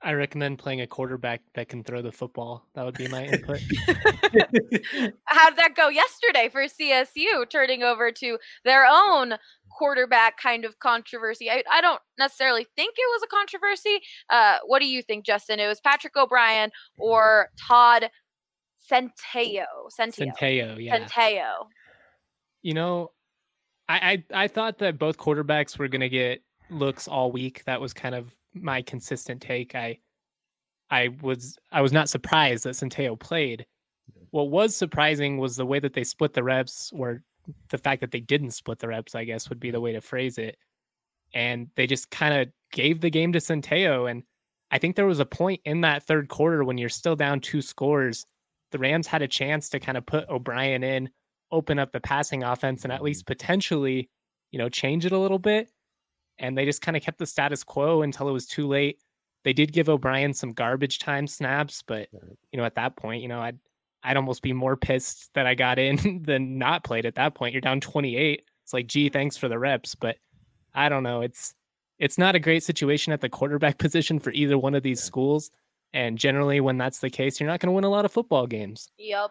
I 0.00 0.12
recommend 0.12 0.58
playing 0.58 0.80
a 0.80 0.86
quarterback 0.86 1.42
that 1.54 1.68
can 1.68 1.82
throw 1.82 2.02
the 2.02 2.12
football. 2.12 2.68
That 2.74 2.84
would 2.84 2.96
be 2.96 3.08
my 3.08 3.24
input. 3.24 3.60
How 5.24 5.48
did 5.48 5.58
that 5.58 5.74
go 5.76 5.88
yesterday 5.88 6.48
for 6.48 6.62
CSU, 6.64 7.48
turning 7.50 7.82
over 7.82 8.12
to 8.12 8.38
their 8.64 8.86
own 8.88 9.34
quarterback 9.76 10.38
kind 10.40 10.64
of 10.64 10.78
controversy? 10.78 11.50
I, 11.50 11.64
I 11.70 11.80
don't 11.80 12.00
necessarily 12.16 12.64
think 12.76 12.94
it 12.96 13.08
was 13.08 13.22
a 13.24 13.26
controversy. 13.26 13.98
Uh, 14.30 14.58
what 14.66 14.80
do 14.80 14.86
you 14.86 15.02
think, 15.02 15.26
Justin? 15.26 15.58
It 15.58 15.66
was 15.66 15.80
Patrick 15.80 16.16
O'Brien 16.16 16.70
or 16.96 17.48
Todd 17.60 18.08
Centeio? 18.90 19.64
Centeio. 19.98 20.32
Centeio, 20.32 20.84
yeah. 20.84 20.96
Centeio. 20.96 21.52
You 22.62 22.74
know, 22.74 23.10
I, 23.88 24.24
I 24.32 24.44
I 24.44 24.48
thought 24.48 24.78
that 24.78 24.98
both 24.98 25.18
quarterbacks 25.18 25.76
were 25.78 25.88
going 25.88 26.02
to 26.02 26.08
get 26.08 26.42
looks 26.70 27.08
all 27.08 27.32
week. 27.32 27.64
That 27.64 27.80
was 27.80 27.92
kind 27.92 28.14
of 28.14 28.32
my 28.62 28.82
consistent 28.82 29.40
take. 29.42 29.74
I 29.74 29.98
I 30.90 31.08
was 31.22 31.58
I 31.72 31.82
was 31.82 31.92
not 31.92 32.08
surprised 32.08 32.64
that 32.64 32.74
Centeio 32.74 33.18
played. 33.18 33.66
What 34.30 34.50
was 34.50 34.76
surprising 34.76 35.38
was 35.38 35.56
the 35.56 35.66
way 35.66 35.80
that 35.80 35.94
they 35.94 36.04
split 36.04 36.32
the 36.32 36.44
reps, 36.44 36.90
or 36.94 37.22
the 37.70 37.78
fact 37.78 38.00
that 38.00 38.10
they 38.10 38.20
didn't 38.20 38.50
split 38.52 38.78
the 38.78 38.88
reps. 38.88 39.14
I 39.14 39.24
guess 39.24 39.48
would 39.48 39.60
be 39.60 39.70
the 39.70 39.80
way 39.80 39.92
to 39.92 40.00
phrase 40.00 40.38
it. 40.38 40.56
And 41.34 41.68
they 41.76 41.86
just 41.86 42.10
kind 42.10 42.34
of 42.34 42.48
gave 42.72 43.00
the 43.00 43.10
game 43.10 43.32
to 43.32 43.38
Centeio. 43.38 44.10
And 44.10 44.22
I 44.70 44.78
think 44.78 44.96
there 44.96 45.06
was 45.06 45.20
a 45.20 45.26
point 45.26 45.60
in 45.64 45.82
that 45.82 46.02
third 46.02 46.28
quarter 46.28 46.64
when 46.64 46.78
you're 46.78 46.88
still 46.88 47.16
down 47.16 47.40
two 47.40 47.62
scores. 47.62 48.24
The 48.70 48.78
Rams 48.78 49.06
had 49.06 49.22
a 49.22 49.28
chance 49.28 49.68
to 49.70 49.80
kind 49.80 49.98
of 49.98 50.06
put 50.06 50.28
O'Brien 50.28 50.82
in, 50.82 51.10
open 51.50 51.78
up 51.78 51.92
the 51.92 52.00
passing 52.00 52.42
offense, 52.42 52.84
and 52.84 52.92
at 52.92 52.96
mm-hmm. 52.96 53.06
least 53.06 53.26
potentially, 53.26 54.08
you 54.50 54.58
know, 54.58 54.68
change 54.68 55.04
it 55.06 55.12
a 55.12 55.18
little 55.18 55.38
bit. 55.38 55.70
And 56.38 56.56
they 56.56 56.64
just 56.64 56.82
kind 56.82 56.96
of 56.96 57.02
kept 57.02 57.18
the 57.18 57.26
status 57.26 57.64
quo 57.64 58.02
until 58.02 58.28
it 58.28 58.32
was 58.32 58.46
too 58.46 58.66
late. 58.66 59.00
They 59.44 59.52
did 59.52 59.72
give 59.72 59.88
O'Brien 59.88 60.34
some 60.34 60.52
garbage 60.52 60.98
time 60.98 61.26
snaps, 61.26 61.82
but 61.86 62.08
you 62.52 62.58
know, 62.58 62.64
at 62.64 62.74
that 62.74 62.96
point, 62.96 63.22
you 63.22 63.28
know, 63.28 63.40
I'd 63.40 63.58
I'd 64.02 64.16
almost 64.16 64.42
be 64.42 64.52
more 64.52 64.76
pissed 64.76 65.30
that 65.34 65.46
I 65.46 65.54
got 65.54 65.78
in 65.78 66.22
than 66.26 66.58
not 66.58 66.84
played 66.84 67.06
at 67.06 67.16
that 67.16 67.34
point. 67.34 67.52
You're 67.52 67.60
down 67.60 67.80
28. 67.80 68.42
It's 68.62 68.72
like, 68.72 68.86
gee, 68.86 69.08
thanks 69.08 69.36
for 69.36 69.48
the 69.48 69.58
reps, 69.58 69.94
but 69.94 70.16
I 70.74 70.88
don't 70.88 71.02
know. 71.02 71.22
It's 71.22 71.54
it's 71.98 72.18
not 72.18 72.36
a 72.36 72.38
great 72.38 72.62
situation 72.62 73.12
at 73.12 73.20
the 73.20 73.28
quarterback 73.28 73.78
position 73.78 74.18
for 74.18 74.30
either 74.32 74.58
one 74.58 74.74
of 74.74 74.82
these 74.82 75.02
schools. 75.02 75.50
And 75.92 76.18
generally, 76.18 76.60
when 76.60 76.76
that's 76.76 76.98
the 76.98 77.10
case, 77.10 77.40
you're 77.40 77.48
not 77.48 77.60
going 77.60 77.68
to 77.68 77.72
win 77.72 77.84
a 77.84 77.88
lot 77.88 78.04
of 78.04 78.12
football 78.12 78.46
games. 78.46 78.90
Yep. 78.98 79.30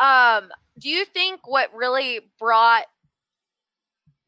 Um, 0.00 0.48
do 0.78 0.88
you 0.88 1.04
think 1.04 1.46
what 1.46 1.72
really 1.74 2.20
brought 2.38 2.86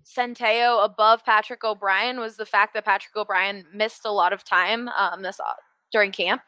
Centeio 0.04 0.84
above 0.84 1.24
Patrick 1.24 1.64
O'Brien 1.64 2.20
was 2.20 2.36
the 2.36 2.46
fact 2.46 2.74
that 2.74 2.84
Patrick 2.84 3.14
O'Brien 3.16 3.64
missed 3.72 4.04
a 4.04 4.10
lot 4.10 4.32
of 4.32 4.44
time 4.44 4.88
um, 4.88 5.22
this 5.22 5.40
uh, 5.40 5.52
during 5.90 6.12
camp? 6.12 6.42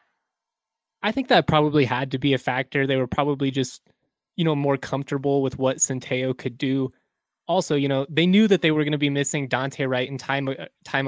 I 1.01 1.11
think 1.11 1.27
that 1.27 1.47
probably 1.47 1.85
had 1.85 2.11
to 2.11 2.17
be 2.17 2.33
a 2.33 2.37
factor. 2.37 2.87
They 2.87 2.95
were 2.95 3.07
probably 3.07 3.51
just, 3.51 3.81
you 4.35 4.43
know, 4.43 4.55
more 4.55 4.77
comfortable 4.77 5.41
with 5.41 5.59
what 5.59 5.77
Centeio 5.77 6.37
could 6.37 6.57
do. 6.57 6.91
Also, 7.47 7.75
you 7.75 7.87
know, 7.87 8.07
they 8.09 8.25
knew 8.25 8.47
that 8.47 8.61
they 8.61 8.71
were 8.71 8.83
going 8.83 8.91
to 8.91 8.97
be 8.97 9.09
missing 9.09 9.47
Dante 9.47 9.85
Wright 9.85 10.09
and 10.09 10.19
Ty, 10.19 10.41
Mc- 10.41 10.69
Ty. 10.83 11.03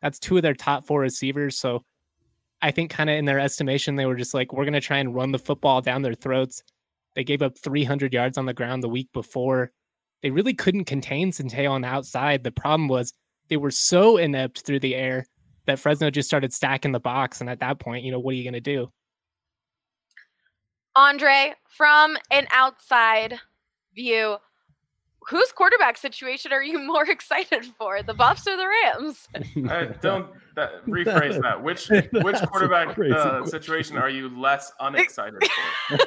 That's 0.00 0.18
two 0.18 0.36
of 0.36 0.42
their 0.42 0.54
top 0.54 0.86
four 0.86 1.00
receivers. 1.00 1.56
So 1.56 1.84
I 2.60 2.72
think 2.72 2.90
kind 2.90 3.08
of 3.10 3.16
in 3.16 3.24
their 3.24 3.38
estimation, 3.38 3.96
they 3.96 4.06
were 4.06 4.16
just 4.16 4.34
like, 4.34 4.52
we're 4.52 4.64
going 4.64 4.72
to 4.72 4.80
try 4.80 4.98
and 4.98 5.14
run 5.14 5.30
the 5.30 5.38
football 5.38 5.80
down 5.80 6.02
their 6.02 6.14
throats. 6.14 6.64
They 7.14 7.24
gave 7.24 7.42
up 7.42 7.56
300 7.58 8.12
yards 8.12 8.38
on 8.38 8.46
the 8.46 8.54
ground 8.54 8.82
the 8.82 8.88
week 8.88 9.08
before. 9.12 9.70
They 10.22 10.30
really 10.30 10.54
couldn't 10.54 10.84
contain 10.84 11.32
Centeio 11.32 11.70
on 11.70 11.82
the 11.82 11.88
outside. 11.88 12.44
The 12.44 12.52
problem 12.52 12.88
was 12.88 13.12
they 13.48 13.56
were 13.56 13.70
so 13.70 14.16
inept 14.16 14.62
through 14.62 14.80
the 14.80 14.94
air 14.94 15.26
that 15.66 15.78
Fresno 15.78 16.10
just 16.10 16.28
started 16.28 16.52
stacking 16.52 16.92
the 16.92 17.00
box. 17.00 17.40
And 17.40 17.50
at 17.50 17.60
that 17.60 17.78
point, 17.78 18.04
you 18.04 18.12
know, 18.12 18.20
what 18.20 18.32
are 18.32 18.36
you 18.36 18.44
going 18.44 18.54
to 18.54 18.60
do? 18.60 18.90
Andre, 20.94 21.54
from 21.68 22.16
an 22.30 22.46
outside 22.52 23.40
view, 23.94 24.36
whose 25.28 25.52
quarterback 25.52 25.96
situation 25.96 26.52
are 26.52 26.62
you 26.62 26.78
more 26.86 27.08
excited 27.08 27.64
for, 27.64 28.02
the 28.02 28.14
Buffs 28.14 28.46
or 28.46 28.56
the 28.56 28.66
Rams? 28.66 29.28
I 29.68 29.84
don't 30.02 30.28
that, 30.56 30.84
rephrase 30.86 31.40
that. 31.42 31.62
Which 31.62 31.88
which 32.12 32.36
quarterback 32.48 32.98
uh, 32.98 33.44
situation 33.46 33.96
are 33.96 34.10
you 34.10 34.28
less 34.38 34.72
unexcited 34.80 35.42
for? 35.88 35.98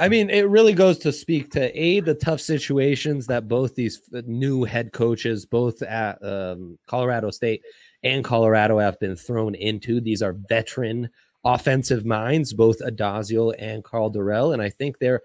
I 0.00 0.08
mean, 0.08 0.30
it 0.30 0.48
really 0.48 0.72
goes 0.72 0.96
to 1.00 1.12
speak 1.12 1.50
to 1.50 1.78
a 1.78 2.00
the 2.00 2.14
tough 2.14 2.40
situations 2.40 3.26
that 3.26 3.48
both 3.48 3.74
these 3.74 4.00
new 4.24 4.64
head 4.64 4.92
coaches, 4.92 5.44
both 5.44 5.82
at 5.82 6.24
um, 6.24 6.78
Colorado 6.86 7.30
State 7.30 7.62
and 8.02 8.24
Colorado, 8.24 8.78
have 8.78 8.98
been 8.98 9.14
thrown 9.14 9.54
into. 9.54 10.00
These 10.00 10.22
are 10.22 10.32
veteran 10.48 11.10
offensive 11.44 12.06
minds, 12.06 12.54
both 12.54 12.80
Addazio 12.80 13.54
and 13.58 13.84
Karl 13.84 14.10
Dorrell, 14.10 14.54
and 14.54 14.62
I 14.62 14.70
think 14.70 14.98
they're 14.98 15.20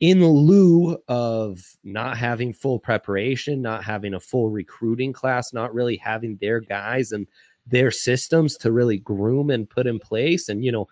in 0.00 0.26
lieu 0.26 0.96
of 1.08 1.60
not 1.84 2.16
having 2.16 2.54
full 2.54 2.78
preparation, 2.78 3.60
not 3.60 3.84
having 3.84 4.14
a 4.14 4.20
full 4.20 4.48
recruiting 4.48 5.12
class, 5.12 5.52
not 5.52 5.74
really 5.74 5.98
having 5.98 6.38
their 6.40 6.60
guys 6.60 7.12
and 7.12 7.26
their 7.66 7.90
systems 7.90 8.56
to 8.58 8.72
really 8.72 8.98
groom 8.98 9.50
and 9.50 9.70
put 9.70 9.86
in 9.86 9.98
place, 9.98 10.48
and 10.48 10.64
you 10.64 10.72
know 10.72 10.88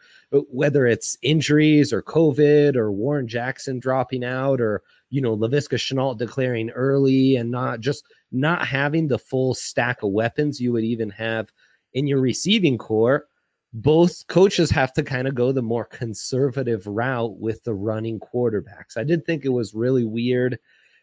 whether 0.50 0.86
it's 0.86 1.18
injuries 1.22 1.92
or 1.92 2.02
COVID 2.02 2.76
or 2.76 2.92
Warren 2.92 3.26
Jackson 3.26 3.80
dropping 3.80 4.24
out 4.24 4.60
or, 4.60 4.82
you 5.10 5.20
know, 5.20 5.36
Laviska 5.36 5.76
Shenault 5.76 6.18
declaring 6.18 6.70
early 6.70 7.34
and 7.36 7.50
not 7.50 7.80
just 7.80 8.04
not 8.30 8.64
having 8.66 9.08
the 9.08 9.18
full 9.18 9.54
stack 9.54 10.02
of 10.04 10.12
weapons 10.12 10.60
you 10.60 10.72
would 10.72 10.84
even 10.84 11.10
have 11.10 11.50
in 11.94 12.06
your 12.06 12.20
receiving 12.20 12.78
corps. 12.78 13.26
both 13.72 14.26
coaches 14.26 14.70
have 14.70 14.92
to 14.92 15.02
kind 15.02 15.28
of 15.28 15.34
go 15.34 15.52
the 15.52 15.62
more 15.62 15.84
conservative 15.84 16.86
route 16.86 17.38
with 17.38 17.62
the 17.64 17.74
running 17.74 18.18
quarterbacks. 18.18 18.96
I 18.96 19.04
did 19.04 19.24
think 19.24 19.44
it 19.44 19.50
was 19.50 19.74
really 19.74 20.04
weird 20.04 20.58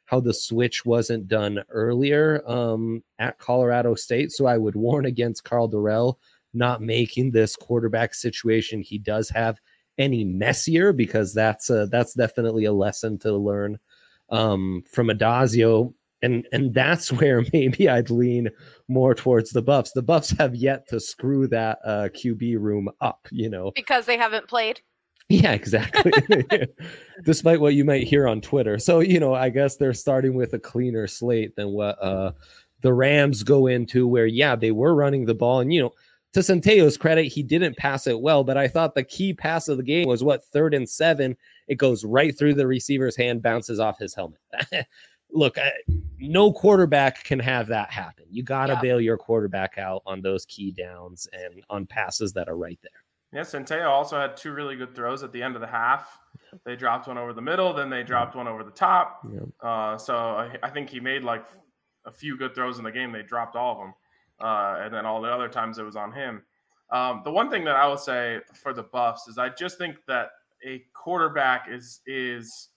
how 0.07 0.21
the 0.21 0.33
switch 0.33 0.85
wasn't 0.85 1.27
done 1.27 1.59
earlier 1.69 2.41
um, 2.49 3.03
at 3.19 3.37
Colorado 3.39 3.93
State. 3.93 4.31
So 4.31 4.45
I 4.45 4.57
would 4.57 4.75
warn 4.75 5.05
against 5.05 5.43
Karl 5.43 5.69
Dorrell 5.69 6.15
not 6.53 6.81
making 6.81 7.31
this 7.31 7.55
quarterback 7.55 8.15
situation 8.15 8.81
he 8.81 8.97
does 8.97 9.29
have 9.29 9.59
any 9.97 10.23
messier 10.23 10.93
because 10.93 11.33
that's 11.33 11.69
a, 11.69 11.87
that's 11.91 12.13
definitely 12.13 12.65
a 12.65 12.71
lesson 12.71 13.19
to 13.19 13.35
learn 13.35 13.77
um, 14.29 14.81
from 14.89 15.07
Addazio. 15.07 15.93
And 16.21 16.47
and 16.53 16.73
that's 16.73 17.11
where 17.19 17.43
maybe 17.53 17.89
I'd 17.89 18.09
lean 18.09 18.49
more 18.87 19.13
towards 19.13 19.51
the 19.51 19.61
Buffs. 19.61 19.91
The 19.91 20.01
Buffs 20.01 20.31
have 20.39 20.55
yet 20.55 20.87
to 20.87 21.01
screw 21.01 21.47
that 21.49 21.79
uh, 21.83 22.09
QB 22.13 22.59
room 22.59 22.89
up, 23.01 23.27
you 23.29 23.49
know, 23.49 23.71
because 23.75 24.05
they 24.05 24.17
haven't 24.17 24.47
played. 24.47 24.81
Yeah, 25.29 25.51
exactly. 25.53 26.12
Despite 27.24 27.60
what 27.60 27.74
you 27.74 27.84
might 27.84 28.07
hear 28.07 28.27
on 28.27 28.41
Twitter. 28.41 28.77
So, 28.79 29.00
you 29.00 29.19
know, 29.19 29.34
I 29.34 29.50
guess 29.50 29.75
they're 29.75 29.93
starting 29.93 30.34
with 30.36 30.53
a 30.53 30.60
cleaner 30.60 31.07
slate 31.07 31.55
than 31.55 31.69
what 31.72 32.01
uh 32.01 32.31
the 32.81 32.93
Rams 32.93 33.43
go 33.43 33.67
into 33.67 34.07
where 34.07 34.27
yeah, 34.27 34.55
they 34.55 34.72
were 34.72 34.93
running 34.96 35.25
the 35.25 35.34
ball 35.34 35.60
and 35.62 35.74
you 35.74 35.81
know, 35.81 35.93
to 36.34 36.41
Centeio's 36.41 36.98
credit, 36.98 37.25
he 37.25 37.41
didn't 37.41 37.77
pass 37.77 38.05
it 38.05 38.19
well, 38.19 38.43
but 38.43 38.57
I 38.57 38.67
thought 38.67 38.93
the 38.93 39.03
key 39.03 39.34
pass 39.34 39.67
of 39.69 39.77
the 39.77 39.84
game 39.84 40.07
was 40.07 40.24
what 40.24 40.46
third 40.46 40.74
and 40.74 40.88
7, 40.88 41.36
it 41.67 41.75
goes 41.75 42.03
right 42.03 42.38
through 42.38 42.53
the 42.53 42.67
receiver's 42.67 43.15
hand, 43.15 43.41
bounces 43.41 43.79
off 43.79 43.98
his 43.98 44.13
helmet. 44.13 44.39
Look, 45.31 45.57
I, 45.57 45.72
no 46.19 46.51
quarterback 46.53 47.24
can 47.24 47.39
have 47.39 47.67
that 47.67 47.89
happen. 47.89 48.25
You 48.29 48.43
got 48.43 48.67
to 48.67 48.74
Yeah. 48.74 48.81
bail 48.81 49.01
your 49.01 49.17
quarterback 49.17 49.77
out 49.77 50.03
on 50.05 50.22
those 50.22 50.46
key 50.46 50.72
downs 50.72 51.27
and 51.34 51.63
on 51.69 51.86
passes 51.86 52.34
that 52.34 52.48
are 52.48 52.57
right 52.57 52.79
there. 52.84 52.91
Yeah, 53.34 53.41
Centeio 53.41 53.89
also 53.89 54.17
had 54.17 54.38
two 54.38 54.53
really 54.53 54.75
good 54.75 54.96
throws 54.96 55.22
at 55.22 55.31
the 55.31 55.43
end 55.43 55.55
of 55.55 55.62
the 55.62 55.67
half. 55.67 56.17
They 56.65 56.75
dropped 56.75 57.07
one 57.07 57.17
over 57.17 57.34
the 57.34 57.41
middle, 57.41 57.74
then 57.74 57.89
they 57.89 58.03
dropped 58.03 58.36
one 58.36 58.48
over 58.48 58.63
the 58.63 58.72
top. 58.72 59.22
Yeah. 59.29 59.69
Uh, 59.69 59.98
so 59.98 60.15
I, 60.15 60.55
I 60.63 60.69
think 60.69 60.89
he 60.89 61.00
made 61.00 61.24
like 61.24 61.46
a 62.05 62.12
few 62.12 62.38
good 62.38 62.55
throws 62.55 62.77
in 62.77 62.86
the 62.86 62.91
game. 62.91 63.12
They 63.12 63.24
dropped 63.24 63.55
all 63.55 63.74
of 63.74 63.77
them, 63.79 63.93
uh, 64.39 64.86
and 64.86 64.93
then 64.93 65.05
all 65.05 65.22
the 65.22 65.29
other 65.29 65.50
times 65.50 65.77
it 65.77 65.84
was 65.84 65.98
on 65.98 66.13
him. 66.13 66.41
Um, 66.89 67.22
the 67.25 67.31
one 67.31 67.50
thing 67.50 67.65
that 67.65 67.75
I 67.75 67.86
will 67.86 67.98
say 67.98 68.39
for 68.53 68.74
the 68.74 68.84
Buffs 68.84 69.27
is 69.27 69.38
I 69.38 69.50
just 69.50 69.77
think 69.77 69.98
that 70.07 70.29
a 70.65 70.84
quarterback 70.93 71.67
is 71.69 72.00
is 72.07 72.69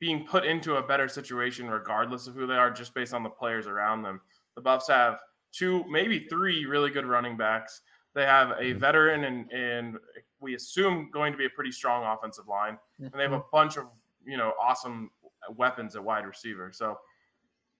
being 0.00 0.26
put 0.26 0.44
into 0.44 0.76
a 0.76 0.82
better 0.82 1.08
situation 1.08 1.70
regardless 1.70 2.26
of 2.26 2.34
who 2.34 2.46
they 2.46 2.54
are, 2.54 2.70
just 2.70 2.92
based 2.92 3.14
on 3.14 3.22
the 3.22 3.30
players 3.30 3.66
around 3.66 4.02
them. 4.02 4.20
The 4.56 4.62
Buffs 4.62 4.88
have 4.88 5.20
two, 5.52 5.84
maybe 5.88 6.26
three 6.28 6.66
really 6.66 6.90
good 6.90 7.06
running 7.06 7.36
backs. 7.36 7.80
They 8.16 8.24
have 8.24 8.54
a 8.58 8.72
veteran 8.72 9.24
and 9.24 9.52
and 9.52 9.98
we 10.40 10.54
assume 10.54 11.10
going 11.12 11.32
to 11.32 11.38
be 11.38 11.44
a 11.44 11.50
pretty 11.50 11.70
strong 11.70 12.02
offensive 12.02 12.48
line, 12.48 12.78
and 12.98 13.12
they 13.12 13.22
have 13.22 13.32
a 13.32 13.42
bunch 13.52 13.76
of 13.76 13.84
you 14.24 14.38
know 14.38 14.54
awesome 14.60 15.10
weapons 15.54 15.94
at 15.96 16.02
wide 16.02 16.26
receiver. 16.26 16.72
So 16.72 16.98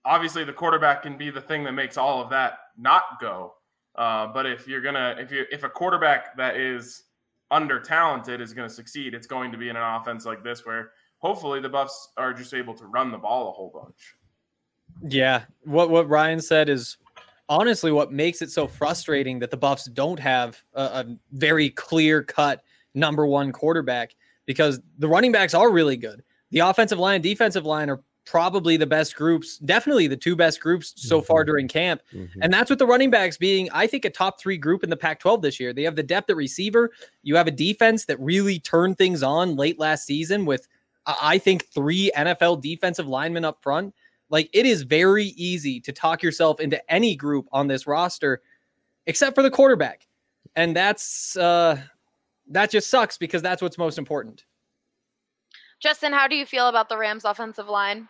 obviously 0.05 0.45
the 0.45 0.53
quarterback 0.53 1.03
can 1.03 1.17
be 1.17 1.31
the 1.31 1.41
thing 1.41 1.65
that 1.65 1.73
makes 1.73 1.97
all 1.97 2.23
of 2.23 2.29
that 2.31 2.59
not 2.77 3.19
go. 3.19 3.55
Uh, 3.95 4.27
but 4.27 4.45
if 4.45 4.69
you're 4.69 4.83
gonna 4.83 5.17
if 5.19 5.33
you 5.33 5.47
if 5.51 5.65
a 5.65 5.71
quarterback 5.71 6.37
that 6.37 6.59
is 6.59 7.05
under 7.51 7.81
talented 7.81 8.43
is 8.43 8.53
going 8.53 8.69
to 8.69 8.75
succeed, 8.75 9.15
it's 9.15 9.27
going 9.27 9.51
to 9.53 9.57
be 9.57 9.71
in 9.71 9.77
an 9.77 9.83
offense 9.83 10.27
like 10.27 10.45
this 10.45 10.67
where 10.67 10.91
hopefully 11.19 11.61
the 11.61 11.69
Buffs 11.69 12.11
are 12.19 12.35
just 12.35 12.53
able 12.53 12.75
to 12.75 12.85
run 12.85 13.11
the 13.11 13.17
ball 13.17 13.49
a 13.49 13.53
whole 13.53 13.71
bunch. 13.73 14.17
Yeah, 15.11 15.45
what 15.65 15.89
what 15.89 16.11
Ryan 16.11 16.43
said 16.43 16.69
is 16.69 16.99
honestly 17.49 17.93
what 17.93 18.13
makes 18.13 18.43
it 18.43 18.51
so 18.51 18.67
frustrating 18.67 19.39
that 19.39 19.51
the 19.51 19.57
Buffs 19.57 19.87
don't 19.87 20.19
have 20.19 20.61
a, 20.75 20.81
a 20.83 21.07
very 21.33 21.71
clear 21.71 22.23
cut 22.23 22.63
number 22.95 23.27
one 23.27 23.53
quarterback 23.53 24.15
because 24.47 24.81
the 24.99 25.09
running 25.09 25.33
backs 25.33 25.55
are 25.55 25.71
really 25.71 25.97
good. 25.97 26.23
The 26.51 26.61
offensive 26.61 26.99
line, 26.99 27.21
defensive 27.21 27.65
line 27.67 27.91
are 27.91 28.01
probably 28.25 28.77
the 28.77 28.87
best 28.87 29.15
groups, 29.15 29.59
definitely 29.59 30.09
the 30.09 30.17
two 30.17 30.35
best 30.35 30.61
groups 30.61 30.93
so 30.97 31.21
far 31.21 31.43
Mhm. 31.43 31.47
during 31.47 31.69
camp. 31.69 32.03
Mhm. 32.13 32.29
And 32.43 32.53
that's 32.53 32.69
with 32.71 32.81
the 32.81 32.87
running 32.87 33.11
backs 33.11 33.37
being, 33.37 33.69
I 33.73 33.87
think, 33.87 34.05
a 34.05 34.11
top 34.11 34.41
three 34.41 34.57
group 34.57 34.83
in 34.83 34.91
the 34.91 34.97
Pac 34.97 35.21
12 35.21 35.43
this 35.43 35.61
year. 35.61 35.73
They 35.73 35.85
have 35.85 35.95
the 35.95 36.03
depth 36.03 36.29
at 36.31 36.37
receiver. 36.37 36.91
You 37.23 37.37
have 37.37 37.47
a 37.47 37.53
defense 37.53 38.07
that 38.07 38.19
really 38.19 38.59
turned 38.59 38.99
things 38.99 39.23
on 39.23 39.55
late 39.55 39.79
last 39.79 40.07
season 40.07 40.45
with, 40.45 40.67
I 41.07 41.39
think, 41.39 41.67
three 41.67 42.11
NFL 42.17 42.57
defensive 42.57 43.07
linemen 43.07 43.45
up 43.45 43.63
front. 43.63 43.95
Like 44.31 44.51
it 44.53 44.67
is 44.67 44.83
very 44.83 45.27
easy 45.37 45.81
to 45.81 45.93
talk 45.93 46.23
yourself 46.23 46.61
into 46.61 46.81
any 46.93 47.17
group 47.17 47.47
on 47.53 47.67
this 47.67 47.87
roster, 47.87 48.43
except 49.07 49.35
for 49.35 49.43
the 49.43 49.51
quarterback. 49.51 50.07
And 50.55 50.75
that's, 50.75 51.37
uh, 51.37 51.81
that 52.49 52.71
just 52.71 52.91
sucks 52.91 53.19
because 53.19 53.43
that's 53.43 53.63
what's 53.63 53.79
most 53.79 53.99
important. 53.99 54.45
Justin, 55.81 56.13
how 56.13 56.27
do 56.27 56.37
you 56.37 56.47
feel 56.47 56.69
about 56.69 56.89
the 56.89 56.97
Rams 56.97 57.25
offensive 57.25 57.69
line? 57.69 58.09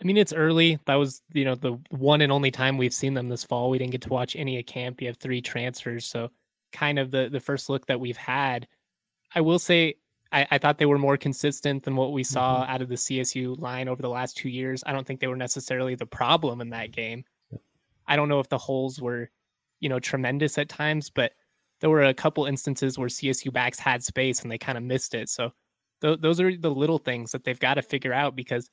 I 0.00 0.04
mean, 0.04 0.18
it's 0.18 0.32
early. 0.32 0.78
That 0.86 0.96
was, 0.96 1.22
you 1.32 1.44
know, 1.44 1.54
the 1.54 1.78
one 1.90 2.20
and 2.20 2.30
only 2.30 2.50
time 2.50 2.76
we've 2.76 2.92
seen 2.92 3.14
them 3.14 3.28
this 3.28 3.44
fall. 3.44 3.70
We 3.70 3.78
didn't 3.78 3.92
get 3.92 4.02
to 4.02 4.10
watch 4.10 4.36
any 4.36 4.58
at 4.58 4.66
camp. 4.66 5.00
You 5.00 5.06
have 5.08 5.16
three 5.16 5.40
transfers, 5.40 6.04
so 6.04 6.30
kind 6.72 6.98
of 6.98 7.10
the 7.10 7.30
the 7.30 7.40
first 7.40 7.70
look 7.70 7.86
that 7.86 7.98
we've 7.98 8.16
had. 8.16 8.68
I 9.34 9.40
will 9.40 9.58
say, 9.58 9.94
I, 10.32 10.46
I 10.50 10.58
thought 10.58 10.78
they 10.78 10.86
were 10.86 10.98
more 10.98 11.16
consistent 11.16 11.84
than 11.84 11.96
what 11.96 12.12
we 12.12 12.24
saw 12.24 12.62
mm-hmm. 12.62 12.72
out 12.72 12.82
of 12.82 12.88
the 12.88 12.96
CSU 12.96 13.58
line 13.60 13.88
over 13.88 14.02
the 14.02 14.08
last 14.08 14.36
two 14.36 14.48
years. 14.48 14.82
I 14.86 14.92
don't 14.92 15.06
think 15.06 15.20
they 15.20 15.26
were 15.26 15.36
necessarily 15.36 15.94
the 15.94 16.06
problem 16.06 16.60
in 16.60 16.70
that 16.70 16.92
game. 16.92 17.24
I 18.06 18.16
don't 18.16 18.28
know 18.28 18.40
if 18.40 18.48
the 18.48 18.58
holes 18.58 19.00
were, 19.00 19.30
you 19.80 19.88
know, 19.88 19.98
tremendous 19.98 20.58
at 20.58 20.68
times, 20.68 21.10
but 21.10 21.32
there 21.80 21.90
were 21.90 22.04
a 22.04 22.14
couple 22.14 22.46
instances 22.46 22.98
where 22.98 23.08
CSU 23.08 23.52
backs 23.52 23.78
had 23.78 24.02
space 24.02 24.42
and 24.42 24.50
they 24.50 24.58
kind 24.58 24.78
of 24.78 24.84
missed 24.84 25.14
it. 25.14 25.28
So 25.28 25.52
th- 26.00 26.20
those 26.20 26.40
are 26.40 26.56
the 26.56 26.70
little 26.70 26.98
things 26.98 27.32
that 27.32 27.44
they've 27.44 27.58
got 27.58 27.74
to 27.74 27.82
figure 27.82 28.12
out 28.12 28.36
because 28.36 28.70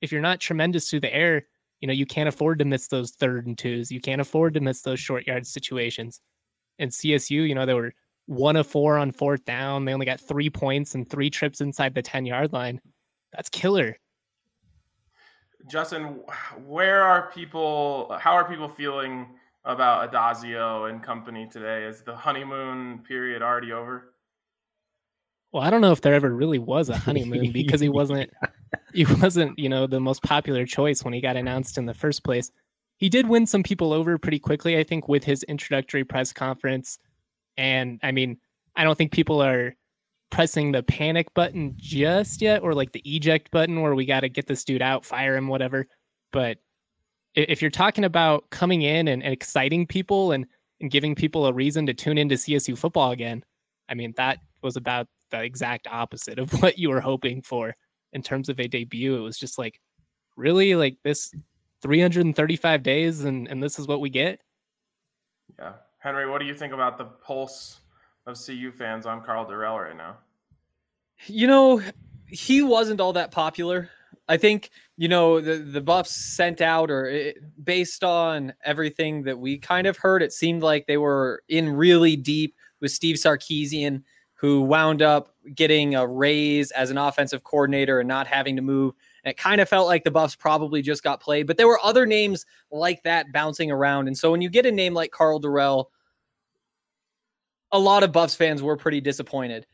if 0.00 0.12
you're 0.12 0.20
not 0.20 0.40
tremendous 0.40 0.88
through 0.88 1.00
the 1.00 1.14
air, 1.14 1.46
you 1.80 1.88
know, 1.88 1.94
you 1.94 2.06
can't 2.06 2.28
afford 2.28 2.58
to 2.60 2.64
miss 2.64 2.88
those 2.88 3.12
third 3.12 3.46
and 3.46 3.58
twos. 3.58 3.90
You 3.90 4.00
can't 4.00 4.20
afford 4.20 4.54
to 4.54 4.60
miss 4.60 4.82
those 4.82 5.00
short 5.00 5.26
yard 5.26 5.46
situations. 5.46 6.20
And 6.78 6.90
CSU, 6.90 7.46
you 7.48 7.54
know, 7.54 7.66
they 7.66 7.74
were 7.74 7.94
one 8.26 8.56
of 8.56 8.66
four 8.66 8.96
on 8.96 9.12
fourth 9.12 9.44
down. 9.44 9.84
They 9.84 9.92
only 9.92 10.06
got 10.06 10.20
three 10.20 10.50
points 10.50 10.94
and 10.94 11.08
three 11.08 11.30
trips 11.30 11.60
inside 11.60 11.94
the 11.94 12.02
10 12.02 12.26
yard 12.26 12.52
line. 12.52 12.80
That's 13.32 13.48
killer. 13.48 13.96
Justin, 15.70 16.20
where 16.66 17.02
are 17.02 17.30
people? 17.32 18.16
How 18.20 18.32
are 18.32 18.48
people 18.48 18.68
feeling 18.68 19.28
about 19.64 20.12
Addazio 20.12 20.90
and 20.90 21.02
company 21.02 21.48
today? 21.50 21.84
Is 21.84 22.02
the 22.02 22.14
honeymoon 22.14 22.98
period 22.98 23.42
already 23.42 23.72
over? 23.72 24.14
Well, 25.52 25.62
I 25.62 25.70
don't 25.70 25.80
know 25.80 25.92
if 25.92 26.00
there 26.00 26.14
ever 26.14 26.34
really 26.34 26.58
was 26.58 26.88
a 26.90 26.96
honeymoon 26.96 27.52
because 27.52 27.80
he 27.80 27.88
wasn't 27.88 28.30
he 28.92 29.04
wasn't, 29.04 29.58
you 29.58 29.68
know, 29.68 29.86
the 29.86 30.00
most 30.00 30.22
popular 30.22 30.66
choice 30.66 31.04
when 31.04 31.14
he 31.14 31.20
got 31.20 31.36
announced 31.36 31.78
in 31.78 31.86
the 31.86 31.94
first 31.94 32.24
place. 32.24 32.50
He 32.98 33.08
did 33.08 33.28
win 33.28 33.46
some 33.46 33.62
people 33.62 33.92
over 33.92 34.18
pretty 34.18 34.38
quickly, 34.38 34.78
I 34.78 34.84
think, 34.84 35.08
with 35.08 35.24
his 35.24 35.42
introductory 35.44 36.04
press 36.04 36.32
conference. 36.32 36.98
And 37.56 38.00
I 38.02 38.12
mean, 38.12 38.38
I 38.76 38.84
don't 38.84 38.96
think 38.96 39.12
people 39.12 39.42
are 39.42 39.74
pressing 40.30 40.72
the 40.72 40.82
panic 40.82 41.32
button 41.34 41.74
just 41.76 42.42
yet 42.42 42.62
or 42.62 42.74
like 42.74 42.92
the 42.92 43.02
eject 43.04 43.50
button 43.50 43.80
where 43.80 43.94
we 43.94 44.04
got 44.04 44.20
to 44.20 44.28
get 44.28 44.46
this 44.46 44.64
dude 44.64 44.82
out, 44.82 45.04
fire 45.04 45.36
him, 45.36 45.48
whatever. 45.48 45.86
But 46.32 46.58
if 47.34 47.62
you're 47.62 47.70
talking 47.70 48.04
about 48.04 48.50
coming 48.50 48.82
in 48.82 49.08
and, 49.08 49.22
and 49.22 49.32
exciting 49.32 49.86
people 49.86 50.32
and, 50.32 50.46
and 50.80 50.90
giving 50.90 51.14
people 51.14 51.46
a 51.46 51.52
reason 51.52 51.86
to 51.86 51.94
tune 51.94 52.18
into 52.18 52.34
CSU 52.34 52.76
football 52.76 53.12
again, 53.12 53.44
I 53.88 53.94
mean, 53.94 54.12
that 54.16 54.38
was 54.62 54.76
about 54.76 55.06
the 55.30 55.42
exact 55.42 55.86
opposite 55.88 56.38
of 56.38 56.50
what 56.62 56.78
you 56.78 56.90
were 56.90 57.00
hoping 57.00 57.42
for 57.42 57.76
in 58.12 58.22
terms 58.22 58.48
of 58.48 58.58
a 58.58 58.68
debut. 58.68 59.16
It 59.16 59.20
was 59.20 59.38
just 59.38 59.58
like, 59.58 59.80
really, 60.36 60.74
like 60.74 60.96
this 61.04 61.32
335 61.82 62.82
days, 62.82 63.24
and 63.24 63.46
and 63.48 63.62
this 63.62 63.78
is 63.78 63.86
what 63.86 64.00
we 64.00 64.10
get. 64.10 64.40
Yeah, 65.58 65.74
Henry, 66.04 66.28
what 66.28 66.38
do 66.38 66.44
you 66.44 66.52
think 66.52 66.74
about 66.74 66.98
the 66.98 67.06
pulse 67.06 67.80
of 68.26 68.38
CU 68.38 68.70
fans 68.70 69.06
on 69.06 69.24
Karl 69.24 69.46
Dorrell 69.46 69.82
right 69.82 69.96
now? 69.96 70.18
You 71.24 71.46
know, 71.46 71.82
he 72.26 72.60
wasn't 72.60 73.00
all 73.00 73.14
that 73.14 73.30
popular. 73.30 73.88
I 74.28 74.36
think 74.36 74.68
you 74.98 75.08
know 75.08 75.40
the 75.40 75.56
the 75.56 75.80
Buffs 75.80 76.10
sent 76.10 76.60
out, 76.60 76.90
or 76.90 77.06
it, 77.06 77.38
based 77.64 78.04
on 78.04 78.52
everything 78.66 79.22
that 79.22 79.38
we 79.38 79.56
kind 79.56 79.86
of 79.86 79.96
heard, 79.96 80.22
it 80.22 80.34
seemed 80.34 80.62
like 80.62 80.86
they 80.86 80.98
were 80.98 81.42
in 81.48 81.70
really 81.70 82.16
deep 82.16 82.54
with 82.82 82.90
Steve 82.90 83.16
Sarkisian, 83.16 84.02
who 84.34 84.60
wound 84.60 85.00
up 85.00 85.34
getting 85.54 85.94
a 85.94 86.06
raise 86.06 86.70
as 86.72 86.90
an 86.90 86.98
offensive 86.98 87.44
coordinator 87.44 88.00
and 88.00 88.08
not 88.08 88.26
having 88.26 88.56
to 88.56 88.62
move. 88.62 88.92
And 89.24 89.30
it 89.30 89.36
kind 89.36 89.60
of 89.60 89.68
felt 89.68 89.86
like 89.86 90.04
the 90.04 90.10
Buffs 90.10 90.36
probably 90.36 90.82
just 90.82 91.02
got 91.02 91.20
played, 91.20 91.46
but 91.46 91.56
there 91.56 91.68
were 91.68 91.80
other 91.82 92.06
names 92.06 92.44
like 92.70 93.02
that 93.04 93.32
bouncing 93.32 93.70
around. 93.70 94.06
And 94.06 94.16
so 94.16 94.30
when 94.30 94.42
you 94.42 94.50
get 94.50 94.66
a 94.66 94.72
name 94.72 94.94
like 94.94 95.10
Karl 95.10 95.40
Dorrell, 95.40 95.86
a 97.72 97.78
lot 97.78 98.02
of 98.02 98.12
Buffs 98.12 98.34
fans 98.34 98.62
were 98.62 98.76
pretty 98.76 99.00
disappointed 99.00 99.66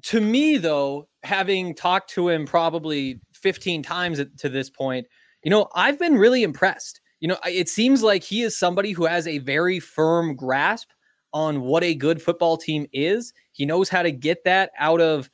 to 0.00 0.20
me 0.20 0.58
though 0.58 1.08
having 1.24 1.74
talked 1.74 2.08
to 2.08 2.28
him 2.28 2.46
probably 2.46 3.20
15 3.32 3.82
times 3.82 4.20
to 4.36 4.48
this 4.48 4.70
point 4.70 5.08
you 5.42 5.50
know 5.50 5.66
i've 5.74 5.98
been 5.98 6.16
really 6.16 6.44
impressed 6.44 7.00
you 7.18 7.26
know 7.26 7.36
it 7.44 7.68
seems 7.68 8.00
like 8.00 8.22
he 8.22 8.42
is 8.42 8.56
somebody 8.56 8.92
who 8.92 9.06
has 9.06 9.26
a 9.26 9.38
very 9.38 9.80
firm 9.80 10.36
grasp 10.36 10.90
on 11.32 11.60
what 11.62 11.84
a 11.84 11.94
good 11.94 12.22
football 12.22 12.56
team 12.56 12.86
is. 12.92 13.32
He 13.52 13.66
knows 13.66 13.88
how 13.88 14.02
to 14.02 14.12
get 14.12 14.44
that 14.44 14.70
out 14.78 15.00
of 15.00 15.30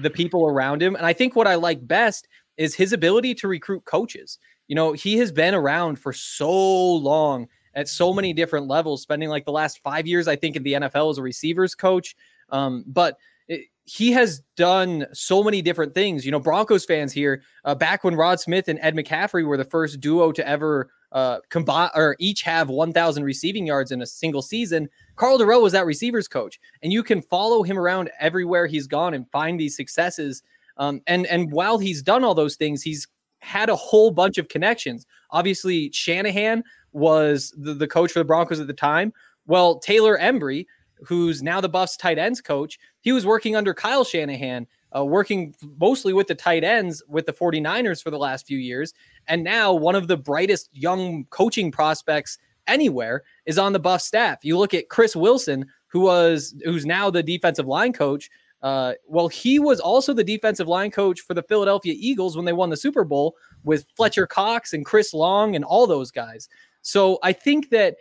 the 0.00 0.10
people 0.10 0.46
around 0.46 0.82
him. 0.82 0.96
And 0.96 1.06
I 1.06 1.12
think 1.12 1.36
what 1.36 1.46
I 1.46 1.54
like 1.54 1.86
best 1.86 2.26
is 2.56 2.74
his 2.74 2.92
ability 2.92 3.34
to 3.36 3.48
recruit 3.48 3.84
coaches. 3.84 4.38
You 4.68 4.74
know, 4.74 4.92
he 4.92 5.18
has 5.18 5.32
been 5.32 5.54
around 5.54 5.98
for 5.98 6.12
so 6.12 6.50
long 6.94 7.48
at 7.74 7.88
so 7.88 8.12
many 8.12 8.32
different 8.32 8.68
levels, 8.68 9.02
spending 9.02 9.28
like 9.28 9.44
the 9.44 9.52
last 9.52 9.80
five 9.82 10.06
years, 10.06 10.28
I 10.28 10.36
think, 10.36 10.56
in 10.56 10.62
the 10.62 10.74
NFL 10.74 11.10
as 11.10 11.18
a 11.18 11.22
receivers 11.22 11.74
coach. 11.74 12.16
Um, 12.50 12.84
but 12.86 13.18
it, 13.48 13.62
he 13.84 14.12
has 14.12 14.40
done 14.56 15.06
so 15.12 15.42
many 15.42 15.60
different 15.60 15.92
things. 15.94 16.24
You 16.24 16.32
know, 16.32 16.40
Broncos 16.40 16.84
fans 16.84 17.12
here, 17.12 17.42
uh, 17.64 17.74
back 17.74 18.04
when 18.04 18.14
Rod 18.14 18.40
Smith 18.40 18.68
and 18.68 18.78
Ed 18.80 18.94
McCaffrey 18.94 19.44
were 19.44 19.56
the 19.56 19.64
first 19.64 20.00
duo 20.00 20.32
to 20.32 20.46
ever 20.46 20.90
uh, 21.14 21.38
combine 21.48 21.90
or 21.94 22.16
each 22.18 22.42
have 22.42 22.68
1,000 22.68 23.22
receiving 23.22 23.66
yards 23.66 23.92
in 23.92 24.02
a 24.02 24.06
single 24.06 24.42
season, 24.42 24.88
Karl 25.16 25.38
Dorrell 25.38 25.62
was 25.62 25.72
that 25.72 25.86
receivers 25.86 26.26
coach, 26.26 26.58
and 26.82 26.92
you 26.92 27.04
can 27.04 27.22
follow 27.22 27.62
him 27.62 27.78
around 27.78 28.10
everywhere 28.18 28.66
he's 28.66 28.88
gone 28.88 29.14
and 29.14 29.30
find 29.30 29.58
these 29.58 29.76
successes. 29.76 30.42
Um, 30.76 31.00
and 31.06 31.26
and 31.26 31.52
while 31.52 31.78
he's 31.78 32.02
done 32.02 32.24
all 32.24 32.34
those 32.34 32.56
things, 32.56 32.82
he's 32.82 33.06
had 33.40 33.68
a 33.68 33.76
whole 33.76 34.10
bunch 34.10 34.38
of 34.38 34.48
connections. 34.48 35.06
Obviously, 35.30 35.90
Shanahan 35.92 36.64
was 36.92 37.54
the, 37.56 37.74
the 37.74 37.86
coach 37.86 38.12
for 38.12 38.20
the 38.20 38.24
Broncos 38.24 38.60
at 38.60 38.66
the 38.66 38.72
time. 38.72 39.12
Well, 39.46 39.78
Taylor 39.78 40.18
Embree, 40.18 40.66
who's 41.06 41.42
now 41.42 41.60
the 41.60 41.68
Buffs 41.68 41.96
tight 41.96 42.18
ends 42.18 42.40
coach, 42.40 42.78
he 43.00 43.12
was 43.12 43.26
working 43.26 43.54
under 43.54 43.74
Kyle 43.74 44.04
Shanahan, 44.04 44.66
uh, 44.96 45.04
working 45.04 45.54
mostly 45.78 46.12
with 46.12 46.28
the 46.28 46.34
tight 46.34 46.64
ends 46.64 47.02
with 47.08 47.26
the 47.26 47.32
49ers 47.32 48.02
for 48.02 48.10
the 48.10 48.18
last 48.18 48.46
few 48.46 48.58
years. 48.58 48.94
And 49.26 49.44
now 49.44 49.74
one 49.74 49.94
of 49.94 50.08
the 50.08 50.16
brightest 50.16 50.70
young 50.72 51.24
coaching 51.26 51.70
prospects 51.70 52.38
anywhere 52.66 53.22
is 53.44 53.58
on 53.58 53.72
the 53.72 53.78
Buff 53.78 54.00
staff. 54.00 54.44
You 54.44 54.56
look 54.56 54.72
at 54.72 54.88
Chris 54.88 55.14
Wilson, 55.14 55.66
who 55.88 56.00
was 56.00 56.54
who's 56.64 56.86
now 56.86 57.10
the 57.10 57.22
defensive 57.22 57.66
line 57.66 57.92
coach. 57.92 58.30
Uh, 58.64 58.94
well, 59.06 59.28
he 59.28 59.58
was 59.58 59.78
also 59.78 60.14
the 60.14 60.24
defensive 60.24 60.66
line 60.66 60.90
coach 60.90 61.20
for 61.20 61.34
the 61.34 61.42
Philadelphia 61.42 61.94
Eagles 61.98 62.34
when 62.34 62.46
they 62.46 62.52
won 62.54 62.70
the 62.70 62.76
Super 62.78 63.04
Bowl 63.04 63.36
with 63.62 63.84
Fletcher 63.94 64.26
Cox 64.26 64.72
and 64.72 64.86
Chris 64.86 65.12
Long 65.12 65.54
and 65.54 65.66
all 65.66 65.86
those 65.86 66.10
guys. 66.10 66.48
So 66.80 67.18
I 67.22 67.34
think 67.34 67.68
that 67.70 67.96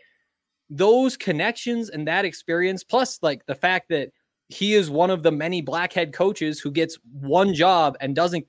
those 0.70 1.18
connections 1.18 1.90
and 1.90 2.08
that 2.08 2.24
experience, 2.24 2.82
plus 2.82 3.20
like 3.22 3.46
the 3.46 3.56
fact 3.56 3.90
that 3.90 4.12
he 4.48 4.74
is 4.74 4.90
one 4.90 5.10
of 5.10 5.22
the 5.22 5.34
many 5.34 5.62
black 5.62 5.92
head 5.92 6.14
coaches 6.14 6.62
who 6.62 6.72
gets 6.72 6.98
one 7.12 7.54
job 7.54 7.98
and 8.00 8.16
doesn't 8.16 8.48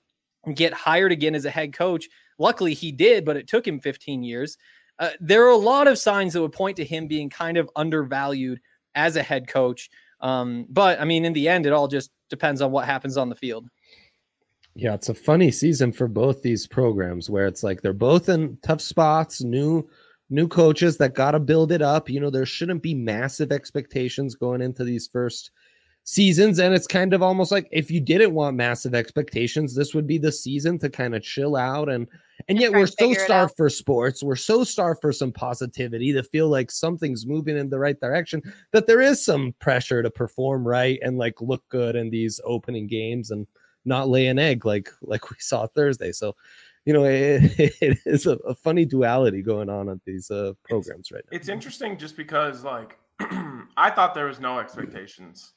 get 0.55 0.73
hired 0.73 1.11
again 1.11 1.35
as 1.35 1.47
a 1.47 1.51
head 1.51 1.73
coach. 1.73 2.09
Luckily, 2.39 2.75
he 2.75 2.93
did, 2.93 3.25
but 3.25 3.37
it 3.37 3.49
took 3.49 3.67
him 3.67 3.81
15 3.81 4.23
years. 4.23 4.57
Uh, 5.01 5.11
there 5.21 5.45
are 5.45 5.51
a 5.51 5.57
lot 5.57 5.89
of 5.89 5.99
signs 5.99 6.33
that 6.33 6.43
would 6.43 6.53
point 6.53 6.77
to 6.77 6.85
him 6.85 7.09
being 7.09 7.29
kind 7.29 7.57
of 7.57 7.69
undervalued 7.75 8.61
as 8.95 9.17
a 9.17 9.23
head 9.23 9.49
coach. 9.49 9.91
Um, 10.25 10.67
but 10.71 10.99
I 11.01 11.05
mean, 11.05 11.27
in 11.27 11.35
the 11.35 11.49
end, 11.49 11.67
it 11.67 11.73
all 11.73 11.87
just 11.87 12.11
depends 12.31 12.63
on 12.63 12.73
what 12.73 12.87
happens 12.87 13.19
on 13.19 13.29
the 13.29 13.35
field. 13.35 13.69
Yeah, 14.75 14.95
it's 14.95 15.11
a 15.11 15.15
funny 15.15 15.53
season 15.53 15.93
for 15.93 16.09
both 16.09 16.43
these 16.43 16.67
programs 16.67 17.31
where 17.31 17.47
it's 17.47 17.63
like 17.63 17.83
they're 17.83 17.93
both 17.93 18.29
in 18.29 18.59
tough 18.63 18.81
spots, 18.81 19.45
new 19.45 19.87
new 20.31 20.49
coaches 20.49 20.97
that 20.97 21.15
got 21.15 21.33
to 21.33 21.39
build 21.39 21.71
it 21.71 21.83
up. 21.83 22.09
You 22.09 22.21
know, 22.21 22.31
there 22.31 22.47
shouldn't 22.47 22.83
be 22.83 22.95
massive 22.95 23.53
expectations 23.53 24.35
going 24.35 24.63
into 24.63 24.83
these 24.83 25.07
first 25.07 25.51
seasons 26.07 26.59
and 26.59 26.75
it's 26.75 26.87
kind 26.87 27.15
of 27.15 27.23
almost 27.23 27.51
like 27.51 27.67
if 27.73 27.91
you 27.91 27.99
didn't 27.99 28.35
want 28.35 28.55
massive 28.55 28.95
expectations 28.95 29.75
this 29.75 29.95
would 29.95 30.07
be 30.07 30.19
the 30.19 30.31
season 30.31 30.79
to 30.79 30.91
kind 30.91 31.15
of 31.15 31.23
chill 31.23 31.57
out 31.57 31.89
and 31.89 32.07
and 32.49 32.59
yet 32.59 32.71
we're 32.73 32.87
so 32.87 33.15
starved 33.15 33.55
for 33.57 33.71
sports 33.71 34.23
we're 34.23 34.37
so 34.37 34.63
starved 34.63 35.01
for 35.01 35.13
some 35.13 35.33
positivity 35.33 36.13
to 36.13 36.23
feel 36.23 36.49
like 36.49 36.71
something's 36.71 37.27
moving 37.27 37.57
in 37.57 37.71
the 37.71 37.79
right 37.79 37.99
direction 38.01 38.43
that 38.71 38.87
there 38.87 39.01
is 39.01 39.25
some 39.25 39.55
pressure 39.61 40.03
to 40.03 40.11
perform 40.11 40.67
right 40.67 40.99
and 41.03 41.17
like 41.17 41.41
look 41.41 41.67
good 41.71 41.97
in 41.97 42.11
these 42.11 42.39
opening 42.45 42.87
games 42.87 43.31
and 43.31 43.47
not 43.87 44.09
lay 44.09 44.27
an 44.27 44.39
egg 44.39 44.67
like 44.67 44.91
like 45.03 45.31
we 45.31 45.37
saw 45.39 45.67
thursday. 45.67 46.13
So 46.13 46.37
you 46.85 46.93
know 46.93 47.05
it, 47.05 47.43
it 47.81 47.99
is 48.05 48.27
a, 48.27 48.33
a, 48.47 48.55
funny 48.55 48.85
duality 48.85 49.43
going 49.43 49.69
on 49.69 49.89
at 49.89 49.99
these 50.05 50.31
uh 50.31 50.53
programs 50.65 51.07
it's, 51.07 51.13
right 51.13 51.25
now. 51.31 51.37
it's 51.37 51.49
interesting 51.49 51.97
just 51.97 52.17
because 52.17 52.65
like 52.65 52.99
i 53.77 53.91
thought 53.91 54.15
there 54.15 54.27
was 54.27 54.41
no 54.41 54.59
expectations 54.59 55.53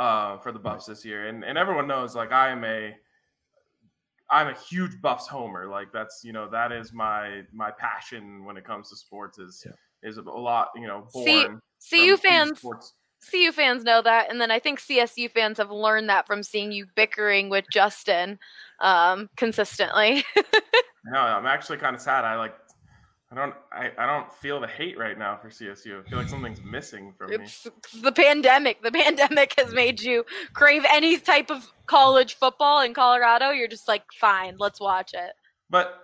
uh, 0.00 0.38
for 0.38 0.50
the 0.50 0.58
Buffs 0.58 0.86
this 0.86 1.04
year, 1.04 1.28
and 1.28 1.44
and 1.44 1.58
everyone 1.58 1.86
knows 1.86 2.16
like 2.16 2.32
I 2.32 2.48
am 2.48 2.64
a 2.64 2.96
I'm 4.30 4.48
a 4.48 4.54
huge 4.54 5.00
Buffs 5.02 5.26
homer. 5.26 5.66
Like 5.66 5.92
that's 5.92 6.22
you 6.24 6.32
know 6.32 6.48
that 6.48 6.72
is 6.72 6.94
my 6.94 7.42
my 7.52 7.70
passion 7.70 8.46
when 8.46 8.56
it 8.56 8.64
comes 8.64 8.88
to 8.88 8.96
sports 8.96 9.38
is 9.38 9.62
yeah. 9.66 10.08
is 10.08 10.16
a 10.16 10.22
lot 10.22 10.68
you 10.74 10.86
know 10.86 11.06
born. 11.12 11.60
See, 11.78 12.06
CU 12.06 12.16
fans. 12.16 12.58
Sports. 12.58 12.94
CU 13.30 13.52
fans 13.52 13.84
know 13.84 14.00
that, 14.00 14.30
and 14.30 14.40
then 14.40 14.50
I 14.50 14.58
think 14.58 14.80
CSU 14.80 15.30
fans 15.30 15.58
have 15.58 15.70
learned 15.70 16.08
that 16.08 16.26
from 16.26 16.42
seeing 16.42 16.72
you 16.72 16.86
bickering 16.96 17.50
with 17.50 17.66
Justin 17.70 18.38
um, 18.80 19.28
consistently. 19.36 20.24
no, 21.04 21.18
I'm 21.20 21.44
actually 21.44 21.76
kind 21.76 21.94
of 21.94 22.00
sad. 22.00 22.24
I 22.24 22.36
like 22.36 22.54
I 23.32 23.36
don't 23.36 23.54
I, 23.72 23.92
I 23.96 24.06
don't 24.06 24.32
feel 24.32 24.60
the 24.60 24.66
hate 24.66 24.98
right 24.98 25.16
now 25.16 25.38
for 25.40 25.50
CSU. 25.50 26.00
I 26.04 26.08
feel 26.08 26.18
like 26.18 26.28
something's 26.28 26.62
missing 26.62 27.12
from 27.16 27.32
it's, 27.32 27.64
me. 27.64 27.72
It's 27.76 28.00
the 28.02 28.10
pandemic. 28.10 28.82
The 28.82 28.90
pandemic 28.92 29.54
has 29.58 29.72
made 29.72 30.00
you 30.00 30.24
crave 30.52 30.84
any 30.90 31.16
type 31.16 31.50
of 31.50 31.70
college 31.86 32.34
football 32.34 32.82
in 32.82 32.92
Colorado. 32.92 33.50
You're 33.50 33.68
just 33.68 33.86
like, 33.86 34.02
fine, 34.20 34.56
let's 34.58 34.80
watch 34.80 35.14
it. 35.14 35.32
But 35.68 36.00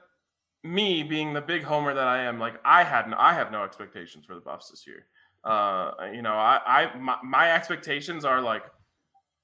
me 0.62 1.02
being 1.02 1.32
the 1.32 1.40
big 1.40 1.64
homer 1.64 1.94
that 1.94 2.06
I 2.06 2.22
am, 2.22 2.38
like 2.38 2.54
I 2.64 2.84
had 2.84 3.08
no, 3.08 3.16
I 3.18 3.34
have 3.34 3.50
no 3.50 3.64
expectations 3.64 4.24
for 4.24 4.36
the 4.36 4.40
Buffs 4.40 4.70
this 4.70 4.86
year. 4.86 5.06
Uh, 5.42 5.92
you 6.12 6.22
know, 6.22 6.34
I, 6.34 6.60
I 6.64 6.96
my, 6.96 7.16
my 7.24 7.52
expectations 7.52 8.24
are 8.24 8.40
like, 8.40 8.62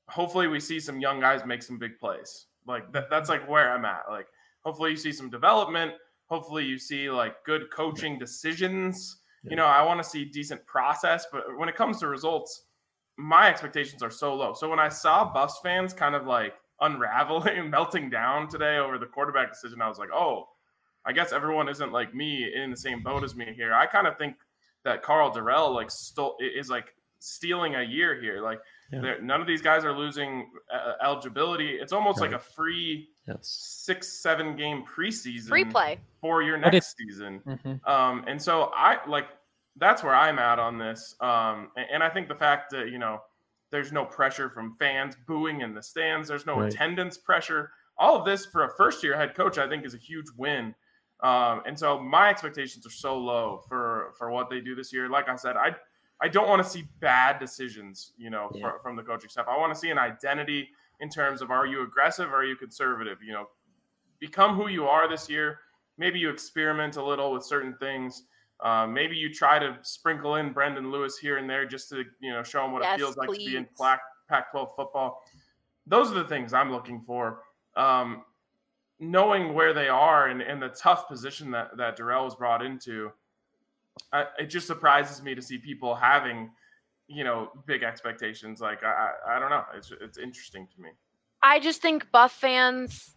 hopefully 0.09 0.47
we 0.47 0.61
see 0.61 0.79
some 0.79 1.01
young 1.01 1.18
guys 1.18 1.45
make 1.45 1.64
some 1.64 1.79
big 1.79 1.99
plays. 1.99 2.47
Like 2.64 2.92
that, 2.92 3.11
that's 3.11 3.29
like 3.29 3.49
where 3.49 3.73
I'm 3.73 3.85
at. 3.85 4.03
Like 4.09 4.27
hopefully 4.64 4.92
you 4.92 4.97
see 4.97 5.12
some 5.12 5.31
development 5.31 5.95
Hopefully, 6.33 6.64
you 6.64 6.79
see 6.79 7.11
like 7.11 7.45
good 7.45 7.71
coaching 7.71 8.18
decisions. 8.18 9.18
Yeah. 9.45 9.51
You 9.51 9.57
know, 9.57 9.66
I 9.66 9.83
want 9.83 10.03
to 10.03 10.09
see 10.09 10.25
decent 10.25 10.64
process, 10.64 11.27
but 11.31 11.42
when 11.59 11.68
it 11.68 11.77
comes 11.77 12.01
to 12.01 12.09
results, 12.09 12.68
my 13.18 13.51
expectations 13.51 14.03
are 14.03 14.11
so 14.11 14.35
low. 14.35 14.55
So 14.55 14.66
when 14.71 14.79
I 14.79 14.88
saw 14.88 15.31
Buffs 15.31 15.61
fans 15.62 15.92
kind 15.92 16.14
of 16.14 16.27
like 16.27 16.55
unraveling, 16.81 17.68
melting 17.68 18.09
down 18.09 18.49
today 18.49 18.79
over 18.79 18.97
the 18.97 19.05
quarterback 19.05 19.53
decision, 19.53 19.83
I 19.83 19.88
was 19.90 19.99
like, 19.99 20.09
oh, 20.11 20.49
I 21.05 21.12
guess 21.12 21.35
everyone 21.35 21.68
isn't 21.68 21.92
like 21.92 22.14
me 22.14 22.51
in 22.55 22.71
the 22.71 22.79
same 22.79 23.03
boat 23.03 23.25
as 23.25 23.37
me 23.37 23.53
here. 23.55 23.75
I 23.75 23.85
kind 23.85 24.07
of 24.07 24.16
think 24.16 24.37
that 24.85 25.03
Karl 25.03 25.31
Dorrell 25.31 25.75
like 25.75 25.90
still 25.90 26.37
is 26.40 26.71
like 26.71 26.95
stealing 27.18 27.75
a 27.75 27.83
year 27.83 28.18
here. 28.18 28.40
Like 28.40 28.61
yeah. 28.92 29.14
none 29.22 29.40
of 29.40 29.46
these 29.46 29.62
guys 29.62 29.85
are 29.85 29.96
losing 29.96 30.50
uh, 30.72 30.92
eligibility. 31.02 31.70
It's 31.70 31.92
almost 31.92 32.20
right. 32.20 32.31
like 32.31 32.40
a 32.40 32.42
free 32.42 33.09
yes. 33.26 33.38
six, 33.42 34.20
seven 34.20 34.57
game 34.57 34.85
preseason 34.85 35.48
free 35.48 35.64
play 35.64 35.98
for 36.20 36.42
your 36.42 36.59
next 36.59 36.96
season. 36.98 37.40
Mm-hmm. 37.46 37.90
Um, 37.90 38.24
and 38.26 38.40
so 38.40 38.70
I 38.74 38.98
like 39.09 39.26
that's 39.76 40.02
where 40.02 40.14
I'm 40.14 40.38
at 40.38 40.59
on 40.59 40.78
this. 40.78 41.14
Um, 41.20 41.68
and, 41.76 41.87
and, 41.94 42.02
I 42.02 42.11
think 42.11 42.28
the 42.28 42.35
fact 42.35 42.70
that 42.72 42.90
you 42.90 42.98
know 42.98 43.20
there's 43.70 43.92
no 43.92 44.05
pressure 44.05 44.50
from 44.50 44.74
fans 44.76 45.16
booing 45.26 45.62
in 45.62 45.74
the 45.74 45.83
stands, 45.83 46.28
there's 46.28 46.46
no 46.46 46.61
right. 46.61 46.72
attendance 46.72 47.16
pressure. 47.16 47.70
All 47.98 48.16
of 48.16 48.24
this 48.24 48.46
for 48.46 48.64
a 48.64 48.70
first 48.76 49.02
year 49.02 49.16
head 49.16 49.35
coach, 49.35 49.59
I 49.59 49.68
think, 49.68 49.87
is 49.87 49.94
a 49.94 49.98
huge 49.98 50.26
win. 50.37 50.74
Um, 51.22 51.62
and 51.66 51.78
so 51.78 52.00
my 52.00 52.31
expectations 52.31 52.87
are 52.87 52.90
so 52.90 53.16
low 53.16 53.62
for 53.68 54.12
for 54.18 54.31
what 54.31 54.50
they 54.50 54.61
do 54.61 54.74
this 54.74 54.92
year. 54.92 55.09
Like 55.09 55.28
I 55.28 55.37
said, 55.37 55.57
I 55.57 55.74
I 56.23 56.29
don't 56.29 56.49
want 56.49 56.63
to 56.63 56.69
see 56.69 56.85
bad 57.01 57.41
decisions, 57.41 58.13
you 58.17 58.31
know, 58.31 58.51
yeah. 58.55 58.71
for, 58.71 58.79
from 58.81 58.97
the 58.97 59.03
coaching 59.03 59.29
staff. 59.29 59.47
I 59.49 59.59
want 59.59 59.75
to 59.75 59.79
see 59.79 59.91
an 59.91 59.99
identity 59.99 60.69
in 61.01 61.09
terms 61.09 61.43
of 61.43 61.51
are 61.51 61.67
you 61.67 61.83
aggressive, 61.83 62.33
are 62.33 62.45
you 62.45 62.55
conservative? 62.55 63.19
You 63.23 63.33
know, 63.33 63.47
become 64.21 64.55
who 64.55 64.69
you 64.69 64.87
are 64.87 65.09
this 65.09 65.29
year. 65.29 65.59
Maybe 65.99 66.21
you 66.21 66.31
experiment 66.31 66.97
a 66.97 67.05
little 67.05 67.33
with 67.33 67.45
certain 67.45 67.75
things. 67.79 68.23
Uh, 68.61 68.87
maybe 68.87 69.17
you 69.17 69.35
try 69.35 69.59
to 69.59 69.77
sprinkle 69.83 70.37
in 70.37 70.53
Brendon 70.53 70.93
Lewis 70.93 71.19
here 71.19 71.39
and 71.39 71.51
there 71.51 71.67
just 71.67 71.89
to 71.89 72.05
you 72.21 72.33
know 72.33 72.45
show 72.45 72.65
him 72.65 72.73
what 72.73 72.83
yes, 72.83 72.95
it 72.95 72.99
feels 72.99 73.17
like 73.17 73.29
please. 73.29 73.45
to 73.45 73.51
be 73.51 73.57
in 73.57 73.67
Pac-12 74.29 74.77
football. 74.77 75.21
Those 75.87 76.13
are 76.13 76.15
the 76.15 76.25
things 76.25 76.55
I'm 76.55 76.71
looking 76.71 77.03
for. 77.05 77.41
Um, 77.77 78.23
knowing 79.01 79.55
where 79.55 79.75
they 79.75 79.89
are 79.89 80.29
and, 80.29 80.41
and 80.41 80.63
the 80.63 80.69
tough 80.69 81.09
position 81.09 81.51
that 81.51 81.77
that 81.77 81.99
Dorrell 81.99 82.25
was 82.25 82.37
brought 82.37 82.65
into 82.65 83.11
I, 84.12 84.26
it 84.38 84.46
just 84.46 84.66
surprises 84.66 85.22
me 85.22 85.35
to 85.35 85.42
see 85.42 85.59
people 85.59 85.94
having, 85.94 86.50
you 87.09 87.24
know, 87.24 87.50
big 87.66 87.83
expectations. 87.83 88.61
Like 88.61 88.83
I, 88.83 89.11
I, 89.26 89.37
I 89.37 89.38
don't 89.38 89.50
know. 89.50 89.64
It's 89.74 89.92
it's 90.00 90.18
interesting 90.18 90.68
to 90.74 90.83
me. 90.83 90.90
I 91.42 91.61
just 91.61 91.83
think 91.83 92.11
Buff 92.12 92.33
fans 92.33 93.14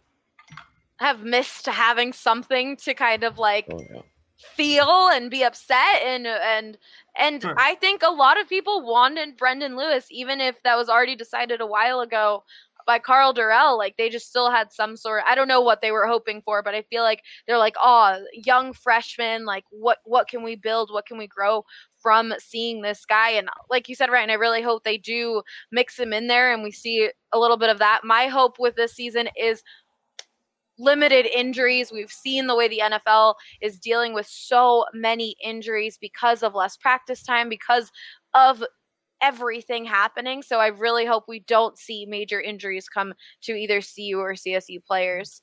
have 0.96 1.22
missed 1.22 1.66
having 1.66 2.12
something 2.12 2.76
to 2.78 2.94
kind 2.94 3.22
of 3.22 3.38
like 3.38 3.66
oh, 3.70 3.80
yeah. 3.94 4.00
feel 4.36 5.08
and 5.12 5.30
be 5.30 5.44
upset 5.44 6.02
and 6.02 6.26
and 6.26 6.78
and 7.18 7.42
huh. 7.42 7.54
I 7.56 7.74
think 7.76 8.02
a 8.02 8.10
lot 8.10 8.40
of 8.40 8.48
people 8.48 8.82
wanted 8.82 9.36
Brendon 9.36 9.76
Lewis, 9.76 10.06
even 10.10 10.40
if 10.40 10.62
that 10.62 10.76
was 10.76 10.88
already 10.88 11.16
decided 11.16 11.60
a 11.60 11.66
while 11.66 12.00
ago. 12.00 12.44
By 12.86 12.98
Karl 12.98 13.34
Dorrell. 13.34 13.76
Like 13.76 13.96
they 13.96 14.08
just 14.08 14.28
still 14.28 14.50
had 14.50 14.72
some 14.72 14.96
sort. 14.96 15.24
I 15.26 15.34
don't 15.34 15.48
know 15.48 15.60
what 15.60 15.80
they 15.80 15.90
were 15.90 16.06
hoping 16.06 16.42
for, 16.42 16.62
but 16.62 16.74
I 16.74 16.82
feel 16.82 17.02
like 17.02 17.22
they're 17.46 17.58
like, 17.58 17.76
oh, 17.80 18.22
young 18.32 18.72
freshman. 18.72 19.44
Like 19.44 19.64
what 19.70 19.98
what 20.04 20.28
can 20.28 20.42
we 20.42 20.56
build? 20.56 20.92
What 20.92 21.06
can 21.06 21.18
we 21.18 21.26
grow 21.26 21.64
from 22.00 22.32
seeing 22.38 22.82
this 22.82 23.04
guy? 23.04 23.30
And 23.30 23.48
like 23.68 23.88
you 23.88 23.94
said, 23.94 24.10
Ryan, 24.10 24.30
I 24.30 24.34
really 24.34 24.62
hope 24.62 24.84
they 24.84 24.98
do 24.98 25.42
mix 25.72 25.98
him 25.98 26.12
in 26.12 26.28
there 26.28 26.52
and 26.52 26.62
we 26.62 26.70
see 26.70 27.10
a 27.32 27.38
little 27.38 27.56
bit 27.56 27.70
of 27.70 27.78
that. 27.80 28.02
My 28.04 28.28
hope 28.28 28.58
with 28.58 28.76
this 28.76 28.92
season 28.92 29.28
is 29.36 29.62
limited 30.78 31.26
injuries. 31.26 31.90
We've 31.92 32.10
seen 32.10 32.46
the 32.46 32.54
way 32.54 32.68
the 32.68 32.82
NFL 32.84 33.34
is 33.60 33.78
dealing 33.78 34.14
with 34.14 34.26
so 34.26 34.84
many 34.94 35.36
injuries 35.42 35.98
because 36.00 36.42
of 36.42 36.54
less 36.54 36.76
practice 36.76 37.22
time, 37.22 37.48
because 37.48 37.90
of 38.34 38.62
everything 39.22 39.84
happening. 39.84 40.42
So 40.42 40.58
I 40.58 40.68
really 40.68 41.06
hope 41.06 41.24
we 41.28 41.40
don't 41.40 41.78
see 41.78 42.06
major 42.06 42.40
injuries 42.40 42.88
come 42.88 43.14
to 43.42 43.52
either 43.52 43.80
CU 43.80 44.18
or 44.18 44.34
CSU 44.34 44.84
players. 44.84 45.42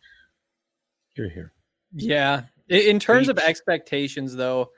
You're 1.15 1.29
here. 1.29 1.51
Yeah. 1.95 2.43
In 2.69 2.99
terms 2.99 3.29
of 3.29 3.38
expectations, 3.38 4.36
though, 4.36 4.71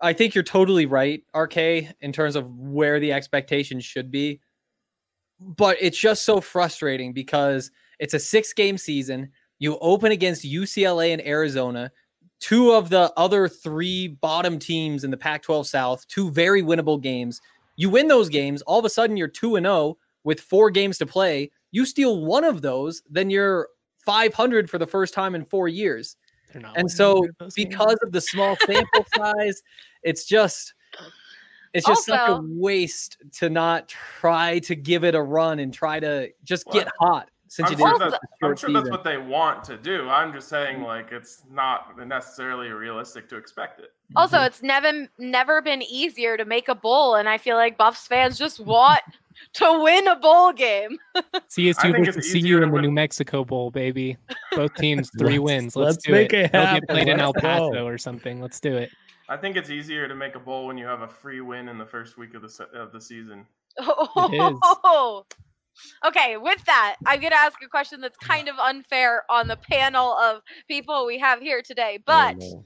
I 0.00 0.12
think 0.12 0.34
you're 0.34 0.44
totally 0.44 0.86
right, 0.86 1.22
RK, 1.34 1.56
in 2.00 2.12
terms 2.12 2.36
of 2.36 2.52
where 2.56 3.00
the 3.00 3.12
expectations 3.12 3.84
should 3.84 4.10
be. 4.10 4.40
But 5.40 5.76
it's 5.80 5.98
just 5.98 6.24
so 6.24 6.40
frustrating 6.40 7.12
because 7.12 7.70
it's 7.98 8.14
a 8.14 8.18
six 8.18 8.52
game 8.52 8.78
season. 8.78 9.30
You 9.58 9.78
open 9.80 10.12
against 10.12 10.44
UCLA 10.44 11.12
and 11.12 11.26
Arizona, 11.26 11.92
two 12.40 12.72
of 12.72 12.90
the 12.90 13.12
other 13.16 13.48
three 13.48 14.08
bottom 14.08 14.58
teams 14.58 15.04
in 15.04 15.10
the 15.10 15.16
Pac 15.16 15.42
12 15.42 15.66
South, 15.66 16.06
two 16.08 16.30
very 16.30 16.62
winnable 16.62 17.00
games. 17.00 17.40
You 17.76 17.90
win 17.90 18.08
those 18.08 18.28
games, 18.28 18.62
all 18.62 18.78
of 18.78 18.84
a 18.84 18.90
sudden 18.90 19.16
you're 19.16 19.28
2 19.28 19.56
and 19.56 19.64
0 19.64 19.96
with 20.24 20.40
four 20.40 20.70
games 20.70 20.98
to 20.98 21.06
play. 21.06 21.50
You 21.70 21.86
steal 21.86 22.24
one 22.24 22.44
of 22.44 22.62
those, 22.62 23.02
then 23.10 23.30
you're 23.30 23.68
500 24.04 24.68
for 24.68 24.78
the 24.78 24.86
first 24.86 25.14
time 25.14 25.34
in 25.34 25.44
four 25.44 25.68
years. 25.68 26.16
Not 26.54 26.76
And 26.76 26.90
so, 26.90 27.18
either 27.18 27.30
of 27.30 27.36
those 27.38 27.54
games. 27.54 27.68
because 27.70 27.98
of 28.02 28.12
the 28.12 28.20
small 28.20 28.56
sample 28.66 29.06
size, 29.16 29.62
it's 30.02 30.26
just 30.26 30.74
it's 31.72 31.86
just 31.86 32.04
such 32.04 32.28
a 32.28 32.40
waste 32.42 33.16
to 33.38 33.48
not 33.48 33.88
try 33.88 34.58
to 34.60 34.74
give 34.74 35.04
it 35.04 35.14
a 35.14 35.22
run 35.22 35.58
and 35.58 35.72
try 35.72 35.98
to 35.98 36.30
just 36.44 36.66
get 36.66 36.88
hot 37.00 37.30
since 37.52 37.68
I'm 37.68 37.78
you 37.78 37.84
sure, 37.84 37.98
did 37.98 38.00
that's, 38.00 38.14
I'm 38.14 38.48
short 38.48 38.58
sure 38.60 38.72
that's 38.72 38.88
what 38.88 39.04
they 39.04 39.18
want 39.18 39.62
to 39.64 39.76
do. 39.76 40.08
I'm 40.08 40.32
just 40.32 40.48
saying, 40.48 40.76
mm-hmm. 40.76 40.86
like, 40.86 41.12
it's 41.12 41.42
not 41.50 41.98
necessarily 41.98 42.70
realistic 42.70 43.28
to 43.28 43.36
expect 43.36 43.78
it. 43.78 43.92
Also, 44.16 44.38
mm-hmm. 44.38 44.46
it's 44.46 44.62
never 44.62 45.06
never 45.18 45.60
been 45.60 45.82
easier 45.82 46.38
to 46.38 46.46
make 46.46 46.68
a 46.68 46.74
bowl, 46.74 47.16
and 47.16 47.28
I 47.28 47.36
feel 47.36 47.56
like 47.56 47.76
Buffs 47.76 48.06
fans 48.06 48.38
just 48.38 48.58
want 48.58 49.02
to 49.52 49.82
win 49.82 50.08
a 50.08 50.16
bowl 50.16 50.54
game. 50.54 50.96
CSU 51.34 51.92
think 51.92 52.06
versus 52.06 52.32
CU 52.32 52.62
in 52.62 52.70
the 52.70 52.80
New 52.80 52.90
Mexico 52.90 53.44
Bowl, 53.44 53.70
baby. 53.70 54.16
Both 54.52 54.74
teams 54.76 55.10
three 55.18 55.38
Let's- 55.38 55.42
wins. 55.42 55.76
Let's, 55.76 55.96
let's 55.96 56.06
do 56.06 56.12
make 56.12 56.32
it. 56.32 56.46
it 56.46 56.52
They'll 56.52 56.72
get 56.72 56.88
played 56.88 57.08
in 57.08 57.20
El 57.20 57.32
Let's 57.32 57.42
go. 57.42 57.48
Paso 57.48 57.86
or 57.86 57.98
something. 57.98 58.40
Let's 58.40 58.60
do 58.60 58.78
it. 58.78 58.90
I 59.28 59.36
think 59.36 59.56
it's 59.56 59.68
easier 59.68 60.08
to 60.08 60.14
make 60.14 60.36
a 60.36 60.40
bowl 60.40 60.66
when 60.66 60.78
you 60.78 60.86
have 60.86 61.02
a 61.02 61.08
free 61.08 61.42
win 61.42 61.68
in 61.68 61.76
the 61.76 61.84
first 61.84 62.16
week 62.16 62.32
of 62.32 62.40
the 62.40 62.48
se- 62.48 62.72
of 62.74 62.92
the 62.92 63.00
season. 63.00 63.46
Oh. 63.78 65.26
Okay, 66.06 66.36
with 66.36 66.64
that, 66.66 66.96
I'm 67.06 67.20
going 67.20 67.32
to 67.32 67.38
ask 67.38 67.56
a 67.62 67.68
question 67.68 68.00
that's 68.00 68.16
kind 68.18 68.48
of 68.48 68.56
unfair 68.58 69.22
on 69.30 69.48
the 69.48 69.56
panel 69.56 70.12
of 70.18 70.42
people 70.68 71.06
we 71.06 71.18
have 71.18 71.40
here 71.40 71.62
today. 71.62 71.98
Oh, 72.00 72.02
but 72.06 72.36
Oh, 72.42 72.64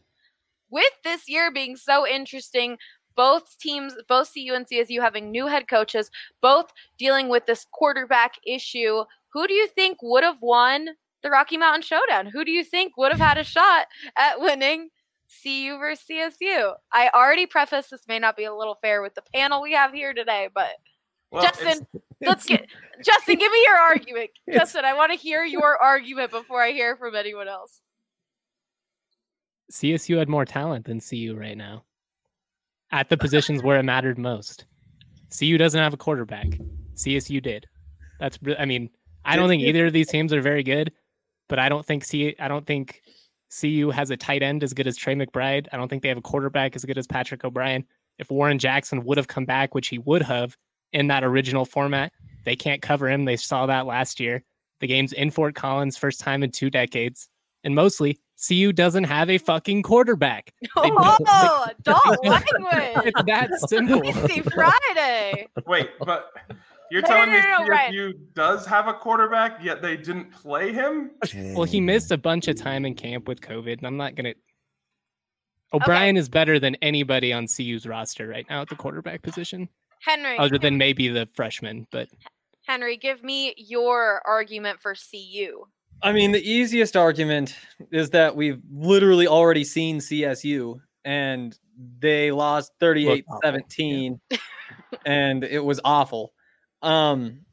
with 0.70 0.92
this 1.04 1.28
year 1.28 1.50
being 1.52 1.76
so 1.76 2.06
interesting, 2.06 2.76
both 3.14 3.56
teams, 3.58 3.94
both 4.08 4.32
CU 4.34 4.52
and 4.54 4.66
CSU 4.66 5.00
having 5.00 5.30
new 5.30 5.46
head 5.46 5.68
coaches, 5.68 6.10
both 6.42 6.72
dealing 6.98 7.28
with 7.28 7.46
this 7.46 7.64
quarterback 7.72 8.34
issue, 8.46 9.04
who 9.32 9.46
do 9.46 9.54
you 9.54 9.68
think 9.68 9.98
would 10.02 10.24
have 10.24 10.42
won 10.42 10.88
the 11.22 11.30
Rocky 11.30 11.56
Mountain 11.56 11.82
Showdown? 11.82 12.26
Who 12.26 12.44
do 12.44 12.50
you 12.50 12.64
think 12.64 12.96
would 12.96 13.12
have 13.12 13.20
had 13.20 13.38
a 13.38 13.44
shot 13.44 13.86
at 14.18 14.40
winning 14.40 14.88
CU 15.42 15.78
versus 15.78 16.04
CSU? 16.10 16.72
I 16.92 17.10
already 17.14 17.46
prefaced 17.46 17.90
this 17.90 18.06
may 18.08 18.18
not 18.18 18.36
be 18.36 18.44
a 18.44 18.54
little 18.54 18.76
fair 18.82 19.00
with 19.02 19.14
the 19.14 19.22
panel 19.34 19.62
we 19.62 19.72
have 19.72 19.92
here 19.92 20.12
today, 20.12 20.48
but 20.54 20.72
Well, 21.30 21.44
it's- 21.44 21.58
Justin, 21.62 21.86
let's 22.20 22.46
get 22.46 22.66
Justin, 23.04 23.36
give 23.36 23.52
me 23.52 23.62
your 23.64 23.76
argument. 23.90 24.30
Justin, 24.52 24.84
I 24.84 24.94
want 24.94 25.12
to 25.12 25.18
hear 25.18 25.44
your 25.44 25.76
argument 25.76 26.30
before 26.30 26.62
I 26.62 26.72
hear 26.72 26.96
from 26.96 27.14
anyone 27.14 27.48
else. 27.48 27.80
CSU 29.72 30.18
had 30.18 30.28
more 30.28 30.44
talent 30.44 30.86
than 30.86 31.00
CU 31.00 31.36
right 31.38 31.56
now 31.56 31.84
at 32.92 33.08
the 33.08 33.16
positions 33.16 33.62
where 33.62 33.78
it 33.78 33.82
mattered 33.82 34.16
most. 34.16 34.64
CU 35.36 35.58
doesn't 35.58 35.80
have 35.80 35.92
a 35.92 35.96
quarterback. 35.96 36.46
CSU 36.94 37.42
did. 37.42 37.66
That's 38.20 38.38
I 38.58 38.64
mean, 38.64 38.90
I 39.24 39.36
don't 39.36 39.48
think 39.48 39.62
either 39.62 39.86
of 39.86 39.92
these 39.92 40.08
teams 40.08 40.32
are 40.32 40.40
very 40.40 40.62
good, 40.62 40.92
but 41.48 41.58
I 41.58 41.68
don't 41.68 41.84
think 41.84 42.04
C 42.04 42.34
I 42.38 42.48
don't 42.48 42.66
think 42.66 43.02
CU 43.60 43.90
has 43.90 44.10
a 44.10 44.16
tight 44.16 44.42
end 44.42 44.62
as 44.62 44.72
good 44.72 44.86
as 44.86 44.96
Trey 44.96 45.14
McBride. 45.14 45.66
I 45.72 45.76
don't 45.76 45.88
think 45.88 46.02
they 46.02 46.08
have 46.08 46.18
a 46.18 46.22
quarterback 46.22 46.76
as 46.76 46.84
good 46.84 46.98
as 46.98 47.06
Patrick 47.06 47.44
O'Brien. 47.44 47.84
If 48.18 48.30
Warren 48.30 48.58
Jackson 48.58 49.04
would 49.04 49.18
have 49.18 49.28
come 49.28 49.44
back, 49.44 49.74
which 49.74 49.88
he 49.88 49.98
would 49.98 50.22
have 50.22 50.56
in 50.92 51.08
that 51.08 51.24
original 51.24 51.64
format, 51.64 52.12
they 52.44 52.56
can't 52.56 52.82
cover 52.82 53.08
him. 53.08 53.24
They 53.24 53.36
saw 53.36 53.66
that 53.66 53.86
last 53.86 54.20
year. 54.20 54.42
The 54.80 54.86
game's 54.86 55.12
in 55.12 55.30
Fort 55.30 55.54
Collins, 55.54 55.96
first 55.96 56.20
time 56.20 56.42
in 56.42 56.50
two 56.50 56.70
decades. 56.70 57.28
And 57.64 57.74
mostly, 57.74 58.20
CU 58.46 58.72
doesn't 58.72 59.04
have 59.04 59.30
a 59.30 59.38
fucking 59.38 59.82
quarterback. 59.82 60.52
They 60.62 60.68
oh, 60.90 61.16
don't- 61.18 61.28
Oh, 61.28 61.66
adult 61.78 62.24
language. 62.24 63.06
It's 63.06 63.22
that 63.26 63.50
simple. 63.68 64.02
Feisty 64.02 64.52
Friday. 64.52 65.48
Wait, 65.66 65.90
but 65.98 66.32
you're 66.90 67.02
No, 67.02 67.08
no, 67.08 67.14
telling 67.14 67.30
no, 67.30 67.36
me 67.36 67.42
no, 67.42 67.58
no, 67.64 67.68
Ryan. 67.68 67.92
CSU 67.92 68.12
does 68.34 68.66
have 68.66 68.86
a 68.86 68.94
quarterback, 68.94 69.62
yet 69.64 69.82
they 69.82 69.96
didn't 69.96 70.30
play 70.30 70.72
him? 70.72 71.12
Well, 71.54 71.64
he 71.64 71.80
missed 71.80 72.12
a 72.12 72.18
bunch 72.18 72.46
of 72.48 72.56
time 72.56 72.84
in 72.84 72.94
camp 72.94 73.26
with 73.26 73.40
COVID, 73.40 73.78
and 73.78 73.86
I'm 73.86 73.96
not 73.96 74.14
gonna. 74.14 74.34
O'Brien 75.72 76.16
is 76.16 76.28
better 76.28 76.60
than 76.60 76.76
anybody 76.76 77.32
on 77.32 77.46
CU's 77.48 77.86
roster 77.86 78.28
right 78.28 78.46
now 78.48 78.62
at 78.62 78.68
the 78.68 78.76
quarterback 78.76 79.22
position, 79.22 79.68
Henry, 80.04 80.38
other 80.38 80.58
than 80.58 80.78
maybe 80.78 81.08
the 81.08 81.28
freshman. 81.34 81.86
But 81.90 82.08
Henry, 82.66 82.96
give 82.96 83.22
me 83.22 83.54
your 83.56 84.22
argument 84.26 84.80
for 84.80 84.94
CU. 84.94 85.66
I 86.02 86.12
mean, 86.12 86.32
the 86.32 86.50
easiest 86.50 86.96
argument 86.96 87.56
is 87.90 88.10
that 88.10 88.36
we've 88.36 88.60
literally 88.70 89.26
already 89.26 89.64
seen 89.64 89.98
CSU 89.98 90.80
and 91.04 91.56
they 91.98 92.30
lost 92.32 92.72
38 92.80 93.24
awful, 93.28 93.40
17 93.42 94.20
and 95.06 95.44
it 95.44 95.64
was 95.64 95.80
awful. 95.84 96.32
Um, 96.82 97.46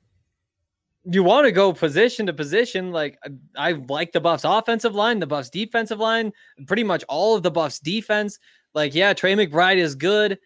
you 1.05 1.23
want 1.23 1.45
to 1.45 1.51
go 1.51 1.73
position 1.73 2.25
to 2.25 2.33
position. 2.33 2.91
Like, 2.91 3.17
I, 3.55 3.69
I 3.69 3.71
like 3.89 4.11
the 4.11 4.21
Buffs 4.21 4.43
offensive 4.45 4.95
line, 4.95 5.19
the 5.19 5.27
Buffs 5.27 5.49
defensive 5.49 5.99
line, 5.99 6.31
pretty 6.67 6.83
much 6.83 7.03
all 7.09 7.35
of 7.35 7.43
the 7.43 7.51
Buffs 7.51 7.79
defense. 7.79 8.39
Like, 8.73 8.95
yeah, 8.95 9.13
Trey 9.13 9.35
McBride 9.35 9.77
is 9.77 9.95
good, 9.95 10.39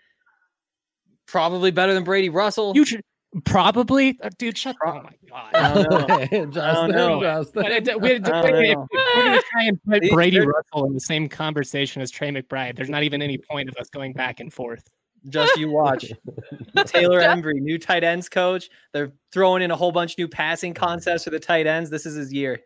probably 1.27 1.71
better 1.71 1.93
than 1.93 2.03
Brady 2.03 2.29
Russell. 2.29 2.73
you 2.75 2.85
should 2.85 3.01
probably, 3.45 4.17
uh, 4.23 4.29
dude, 4.37 4.57
shut. 4.57 4.75
Oh 4.85 5.01
my 5.01 5.11
god. 5.29 5.53
I 5.53 5.73
don't 5.83 6.07
know. 6.31 6.45
Justin, 6.51 6.91
know. 6.91 7.21
Justin. 7.21 7.61
But 7.61 7.71
it- 7.71 8.01
we- 8.01 8.15
I 8.15 8.17
don't 8.19 8.45
if 8.63 8.75
know. 8.77 8.87
we're 8.91 9.23
gonna 9.25 9.41
try 9.51 9.63
and 9.63 9.83
put 9.83 10.09
Brady 10.11 10.39
Russell 10.39 10.85
in 10.85 10.93
the 10.93 10.99
same 10.99 11.27
conversation 11.29 12.01
as 12.01 12.09
Trey 12.09 12.29
McBride, 12.31 12.75
there's 12.75 12.89
not 12.89 13.03
even 13.03 13.21
any 13.21 13.37
point 13.37 13.69
of 13.69 13.75
us 13.77 13.89
going 13.89 14.13
back 14.13 14.39
and 14.39 14.51
forth. 14.51 14.89
Just 15.29 15.57
you 15.57 15.69
watch. 15.69 16.05
Taylor 16.85 17.19
Jeff- 17.19 17.37
Embree, 17.37 17.59
new 17.59 17.77
tight 17.77 18.03
ends 18.03 18.29
coach. 18.29 18.69
They're 18.93 19.11
throwing 19.33 19.61
in 19.61 19.71
a 19.71 19.75
whole 19.75 19.91
bunch 19.91 20.13
of 20.13 20.17
new 20.19 20.27
passing 20.27 20.73
concepts 20.73 21.25
for 21.25 21.31
the 21.31 21.39
tight 21.39 21.67
ends. 21.67 21.89
This 21.89 22.05
is 22.05 22.15
his 22.15 22.31
year. 22.31 22.59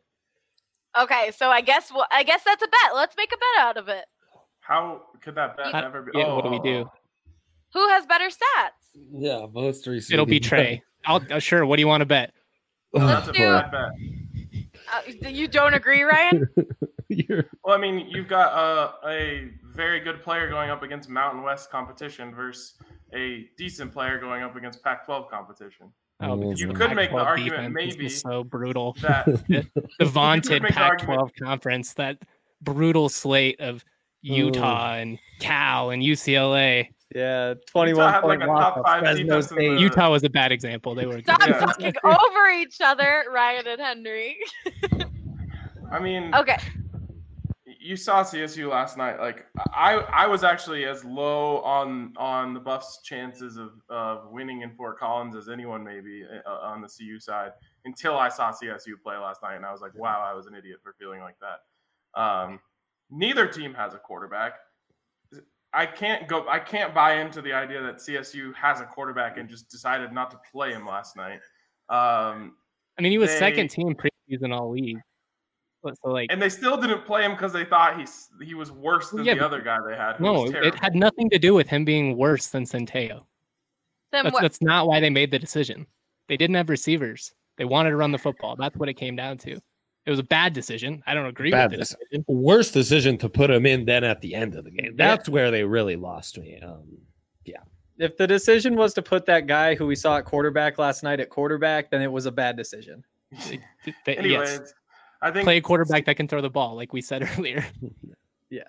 Okay, 0.99 1.31
so 1.35 1.49
I 1.49 1.61
guess 1.61 1.91
well, 1.91 2.05
I 2.11 2.23
guess 2.23 2.43
that's 2.43 2.61
a 2.61 2.67
bet. 2.67 2.95
Let's 2.95 3.15
make 3.17 3.31
a 3.31 3.37
bet 3.37 3.65
out 3.65 3.77
of 3.77 3.87
it. 3.87 4.05
How 4.59 5.03
could 5.21 5.35
that 5.35 5.57
bet 5.57 5.71
How- 5.71 5.81
never 5.81 6.03
be? 6.03 6.11
yeah, 6.13 6.33
what 6.33 6.43
do 6.43 6.51
we 6.51 6.59
oh, 6.59 6.63
do? 6.63 6.89
Who 7.73 7.87
has 7.89 8.05
better 8.05 8.27
stats? 8.27 8.71
yeah, 9.13 9.45
most 9.53 9.87
recent. 9.87 10.13
It'll 10.13 10.25
be 10.25 10.39
Trey. 10.51 10.81
I'll 11.05 11.21
uh, 11.31 11.39
sure. 11.39 11.65
What 11.65 11.77
do 11.77 11.81
you 11.81 11.87
want 11.87 12.01
to 12.01 12.05
bet? 12.05 12.33
Let's 12.93 13.27
do- 13.27 13.33
bad. 13.33 13.93
Uh, 14.93 15.27
you 15.29 15.47
don't 15.47 15.73
agree, 15.73 16.03
Ryan? 16.03 16.47
Well, 17.65 17.75
I 17.75 17.77
mean, 17.77 18.07
you've 18.09 18.29
got 18.29 18.53
uh, 18.53 18.93
a 19.05 19.49
very 19.73 19.99
good 19.99 20.23
player 20.23 20.47
going 20.49 20.69
up 20.69 20.81
against 20.81 21.09
Mountain 21.09 21.43
West 21.43 21.69
competition 21.69 22.33
versus 22.33 22.75
a 23.13 23.49
decent 23.57 23.91
player 23.91 24.17
going 24.17 24.43
up 24.43 24.55
against 24.55 24.81
Pac-12 24.81 25.29
competition. 25.29 25.91
Oh, 26.21 26.53
You 26.55 26.71
could 26.71 26.95
make 26.95 27.09
the 27.11 27.17
Pac-12 27.17 27.25
argument 27.25 27.75
defense 27.75 27.91
is 27.93 27.97
maybe 27.97 28.07
so 28.09 28.45
brutal. 28.45 28.95
That 29.01 29.25
the 29.99 30.05
vaunted 30.05 30.63
make 30.63 30.73
the 30.73 30.79
argument- 30.79 31.19
Pac-12 31.19 31.45
conference, 31.45 31.93
that 31.95 32.17
brutal 32.61 33.09
slate 33.09 33.59
of 33.59 33.83
Utah 34.21 34.93
and 34.95 35.19
Cal 35.39 35.89
and 35.89 36.01
UCLA. 36.01 36.87
Yeah, 37.13 37.49
Utah 37.49 37.61
21 37.71 38.13
had, 38.13 38.21
point 38.21 38.39
like, 38.39 38.47
a 38.47 38.51
loss 38.51 38.75
top 38.75 38.85
five 38.85 38.99
Fresno 39.01 39.41
State. 39.41 39.55
the- 39.75 39.81
Utah 39.81 40.09
was 40.11 40.23
a 40.23 40.29
bad 40.29 40.51
example. 40.51 40.95
They 40.95 41.05
were. 41.05 41.21
Stop 41.21 41.39
Yeah. 41.47 41.59
talking 41.59 41.93
over 42.03 42.49
each 42.49 42.79
other, 42.81 43.25
Ryan 43.31 43.67
and 43.67 43.81
Henry. 43.81 44.37
I 45.91 45.99
mean, 45.99 46.33
Okay, 46.33 46.57
you 47.65 47.95
saw 47.97 48.23
CSU 48.23 48.69
last 48.69 48.97
night. 48.97 49.19
Like 49.19 49.45
I, 49.73 49.95
I 49.95 50.27
was 50.27 50.43
actually 50.45 50.85
as 50.85 51.03
low 51.03 51.59
on 51.61 52.13
on 52.15 52.53
the 52.53 52.59
Buffs' 52.61 53.01
chances 53.03 53.57
of 53.57 53.71
of 53.89 54.29
winning 54.31 54.61
in 54.61 54.71
Fort 54.75 54.97
Collins 54.99 55.35
as 55.35 55.49
anyone 55.49 55.83
maybe 55.83 56.23
uh, 56.45 56.49
on 56.49 56.81
the 56.81 56.87
CU 56.87 57.19
side. 57.19 57.51
until 57.83 58.17
I 58.17 58.29
saw 58.29 58.51
CSU 58.51 58.93
play 59.03 59.17
last 59.17 59.41
night, 59.43 59.55
and 59.55 59.65
I 59.65 59.71
was 59.71 59.81
like, 59.81 59.93
wow, 59.95 60.21
I 60.25 60.33
was 60.33 60.45
an 60.47 60.55
idiot 60.55 60.77
for 60.83 60.93
feeling 60.99 61.19
like 61.21 61.35
that. 61.41 62.19
Um, 62.21 62.59
neither 63.09 63.47
team 63.47 63.73
has 63.73 63.93
a 63.93 63.97
quarterback. 63.97 64.53
I 65.73 65.85
can't 65.85 66.27
go. 66.27 66.45
I 66.49 66.59
can't 66.59 66.93
buy 66.93 67.15
into 67.17 67.41
the 67.41 67.53
idea 67.53 67.81
that 67.81 67.97
CSU 67.97 68.53
has 68.55 68.81
a 68.81 68.85
quarterback 68.85 69.37
and 69.37 69.49
just 69.49 69.69
decided 69.69 70.11
not 70.11 70.29
to 70.31 70.39
play 70.51 70.71
him 70.73 70.85
last 70.85 71.15
night. 71.15 71.39
Um, 71.89 72.55
I 72.97 73.01
mean, 73.01 73.11
he 73.11 73.17
was 73.17 73.29
They- 73.31 73.39
second 73.39 73.69
team 73.69 73.95
preseason 73.95 74.53
all 74.53 74.71
league. 74.71 74.99
So 75.83 76.11
like, 76.11 76.27
and 76.31 76.39
they 76.39 76.49
still 76.49 76.77
didn't 76.77 77.05
play 77.05 77.23
him 77.23 77.31
because 77.31 77.51
they 77.51 77.65
thought 77.65 77.97
he's 77.99 78.29
he 78.43 78.53
was 78.53 78.71
worse 78.71 79.09
than 79.09 79.25
Yeah, 79.25 79.33
the 79.33 79.45
other 79.45 79.61
guy 79.61 79.79
they 79.87 79.95
had. 79.95 80.19
No, 80.19 80.45
it 80.45 80.75
had 80.79 80.93
nothing 80.93 81.27
to 81.31 81.39
do 81.39 81.55
with 81.55 81.67
him 81.67 81.83
being 81.85 82.17
worse 82.17 82.47
than 82.47 82.65
Centeio. 82.65 83.23
Then 84.11 84.25
That's 84.25 84.33
what? 84.33 84.41
that's 84.41 84.61
not 84.61 84.87
why 84.87 84.99
they 84.99 85.09
made 85.09 85.31
the 85.31 85.39
decision. 85.39 85.87
They 86.27 86.37
didn't 86.37 86.55
have 86.55 86.69
receivers. 86.69 87.33
They 87.57 87.65
wanted 87.65 87.91
to 87.91 87.95
run 87.95 88.11
the 88.11 88.19
football. 88.19 88.55
That's 88.55 88.77
what 88.77 88.89
it 88.89 88.93
came 88.93 89.15
down 89.15 89.39
to. 89.39 89.59
It 90.05 90.09
was 90.09 90.19
a 90.19 90.23
bad 90.23 90.53
decision. 90.53 91.03
I 91.05 91.13
don't 91.13 91.27
agree 91.27 91.51
Bad 91.51 91.65
with 91.65 91.71
the 91.71 91.77
decision. 91.77 91.99
decision. 92.11 92.25
Worst 92.27 92.73
decision 92.73 93.17
to 93.19 93.29
put 93.29 93.51
him 93.51 93.65
in 93.67 93.85
then 93.85 94.03
at 94.03 94.19
the 94.21 94.33
end 94.33 94.55
of 94.55 94.63
the 94.63 94.71
game. 94.71 94.95
That's 94.95 95.29
where 95.29 95.51
they 95.51 95.63
really 95.63 95.95
lost 95.95 96.39
me. 96.39 96.59
Um, 96.59 96.83
yeah. 97.45 97.59
If 97.99 98.17
the 98.17 98.25
decision 98.25 98.75
was 98.75 98.95
to 98.95 99.03
put 99.03 99.27
that 99.27 99.45
guy 99.45 99.75
who 99.75 99.85
we 99.85 99.95
saw 99.95 100.17
at 100.17 100.25
quarterback 100.25 100.79
last 100.79 101.03
night 101.03 101.19
at 101.19 101.29
quarterback, 101.29 101.91
then 101.91 102.01
it 102.01 102.11
was 102.11 102.25
a 102.25 102.31
bad 102.31 102.57
decision. 102.57 103.03
Th- 103.43 103.61
th- 103.85 104.17
Anyways, 104.17 104.49
yes, 104.49 104.73
I 105.21 105.29
think 105.29 105.43
play 105.45 105.57
a 105.57 105.61
quarterback 105.61 106.05
that 106.05 106.15
can 106.17 106.27
throw 106.27 106.41
the 106.41 106.49
ball, 106.49 106.75
like 106.75 106.93
we 106.93 107.01
said 107.01 107.29
earlier. 107.37 107.63
Yeah. 108.49 108.63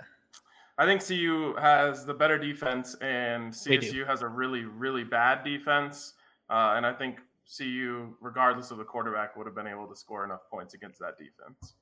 I 0.77 0.85
think 0.85 1.03
CU 1.07 1.55
has 1.59 2.05
the 2.05 2.15
better 2.15 2.39
defense, 2.39 2.95
and 3.01 3.53
CSU 3.53 4.07
has 4.07 4.21
a 4.23 4.29
really, 4.29 4.65
really 4.65 5.05
bad 5.05 5.45
defense. 5.45 6.13
Uh, 6.51 6.75
and 6.77 6.85
I 6.85 6.93
think 6.93 7.21
CU, 7.47 8.15
regardless 8.21 8.71
of 8.71 8.79
the 8.79 8.85
quarterback, 8.85 9.37
would 9.37 9.47
have 9.47 9.55
been 9.55 9.67
able 9.67 9.87
to 9.87 9.97
score 9.97 10.25
enough 10.25 10.43
points 10.51 10.75
against 10.75 10.99
that 11.01 11.19
defense. 11.19 11.75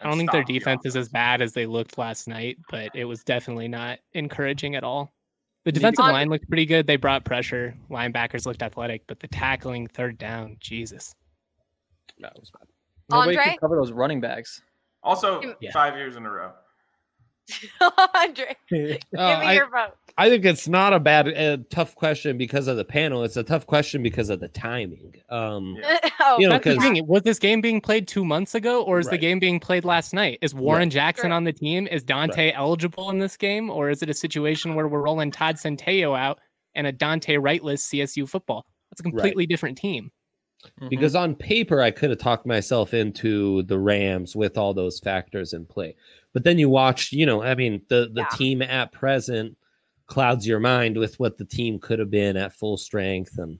I 0.00 0.08
don't 0.08 0.16
think 0.16 0.30
their 0.32 0.40
stop 0.40 0.48
the 0.48 0.58
defense 0.58 0.86
is 0.86 0.96
as 0.96 1.08
bad 1.08 1.40
as 1.42 1.52
they 1.52 1.66
looked 1.66 1.98
last 1.98 2.26
night, 2.26 2.58
but 2.70 2.90
it 2.94 3.04
was 3.04 3.22
definitely 3.22 3.68
not 3.68 3.98
encouraging 4.14 4.74
at 4.74 4.82
all. 4.84 5.12
The 5.64 5.70
defensive 5.70 6.04
line 6.04 6.28
looked 6.28 6.48
pretty 6.48 6.66
good. 6.66 6.88
They 6.88 6.96
brought 6.96 7.24
pressure. 7.24 7.76
Linebackers 7.88 8.46
looked 8.46 8.62
athletic, 8.62 9.06
but 9.06 9.20
the 9.20 9.28
tackling 9.28 9.86
third 9.86 10.18
down, 10.18 10.56
Jesus. 10.58 11.14
that 12.18 12.38
was 12.38 12.50
bad. 12.50 12.68
Nobody 13.10 13.36
Andre? 13.36 13.52
could 13.52 13.60
cover 13.60 13.76
those 13.76 13.92
running 13.92 14.20
backs. 14.20 14.62
Also, 15.02 15.56
Yeah. 15.60 15.72
five 15.72 15.96
years 15.96 16.16
in 16.16 16.24
a 16.26 16.30
row. 16.30 16.52
Andre, 18.14 18.56
give 18.70 18.98
Uh, 19.16 19.38
me 19.40 19.46
I, 19.46 19.52
your 19.54 19.68
vote. 19.68 19.94
I 20.18 20.28
think 20.28 20.44
it's 20.44 20.68
not 20.68 20.92
a 20.92 21.00
bad, 21.00 21.28
uh, 21.28 21.56
tough 21.70 21.94
question 21.94 22.36
because 22.38 22.68
of 22.68 22.76
the 22.76 22.84
panel. 22.84 23.24
It's 23.24 23.36
a 23.36 23.42
tough 23.42 23.66
question 23.66 24.02
because 24.02 24.28
of 24.30 24.40
the 24.40 24.48
timing. 24.48 25.14
Um, 25.30 25.76
Yeah. 25.80 25.98
oh, 26.20 26.38
You 26.38 26.48
know, 26.48 26.52
That's 26.54 26.64
the 26.64 26.74
'cause- 26.76 26.82
thing. 26.84 27.06
Was 27.06 27.22
this 27.22 27.38
game 27.38 27.60
being 27.60 27.80
played 27.80 28.06
two 28.06 28.24
months 28.24 28.54
ago, 28.54 28.82
or 28.82 28.98
is 28.98 29.08
the 29.08 29.18
game 29.18 29.38
being 29.38 29.58
played 29.58 29.84
last 29.84 30.12
night? 30.12 30.38
Is 30.42 30.54
Warren 30.54 30.90
Jackson 30.90 31.28
Sure. 31.28 31.32
on 31.34 31.44
the 31.44 31.52
team? 31.52 31.86
Is 31.90 32.02
Dante 32.04 32.52
eligible 32.52 33.10
in 33.10 33.18
this 33.18 33.36
game, 33.36 33.70
or 33.70 33.90
is 33.90 34.02
it 34.02 34.10
a 34.10 34.14
situation 34.14 34.74
where 34.74 34.86
we're 34.88 35.02
rolling 35.02 35.30
Todd 35.30 35.56
Centeio 35.56 36.16
out 36.18 36.38
and 36.74 36.86
a 36.86 36.92
Dante 36.92 37.36
Wright-less 37.36 37.82
CSU 37.82 38.26
football? 38.28 38.64
That's 38.90 39.00
a 39.00 39.04
completely 39.04 39.46
different 39.46 39.78
team. 39.78 40.10
Mhm. 40.80 40.90
because 40.90 41.16
on 41.16 41.34
paper 41.34 41.82
I 41.82 41.90
could 41.90 42.10
have 42.10 42.20
talked 42.20 42.46
myself 42.46 42.94
into 42.94 43.64
the 43.64 43.80
Rams 43.80 44.36
with 44.36 44.56
all 44.56 44.72
those 44.72 45.00
factors 45.00 45.54
in 45.54 45.66
play. 45.66 45.96
But 46.32 46.44
then 46.44 46.58
you 46.58 46.68
watch, 46.68 47.12
you 47.12 47.26
know, 47.26 47.42
I 47.42 47.54
mean, 47.54 47.82
the 47.88 48.10
the 48.12 48.22
Yeah. 48.22 48.36
team 48.36 48.62
at 48.62 48.92
present 48.92 49.56
clouds 50.06 50.46
your 50.46 50.60
mind 50.60 50.96
with 50.96 51.18
what 51.20 51.38
the 51.38 51.44
team 51.44 51.78
could 51.78 51.98
have 51.98 52.10
been 52.10 52.36
at 52.36 52.52
full 52.54 52.76
strength, 52.76 53.38
and 53.38 53.58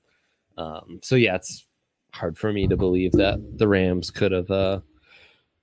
um, 0.56 1.00
so 1.02 1.16
yeah, 1.16 1.36
it's 1.36 1.66
hard 2.12 2.36
for 2.36 2.52
me 2.52 2.66
to 2.66 2.76
believe 2.76 3.12
that 3.12 3.38
the 3.58 3.68
Rams 3.68 4.10
could 4.10 4.32
have 4.32 4.50
uh, 4.50 4.80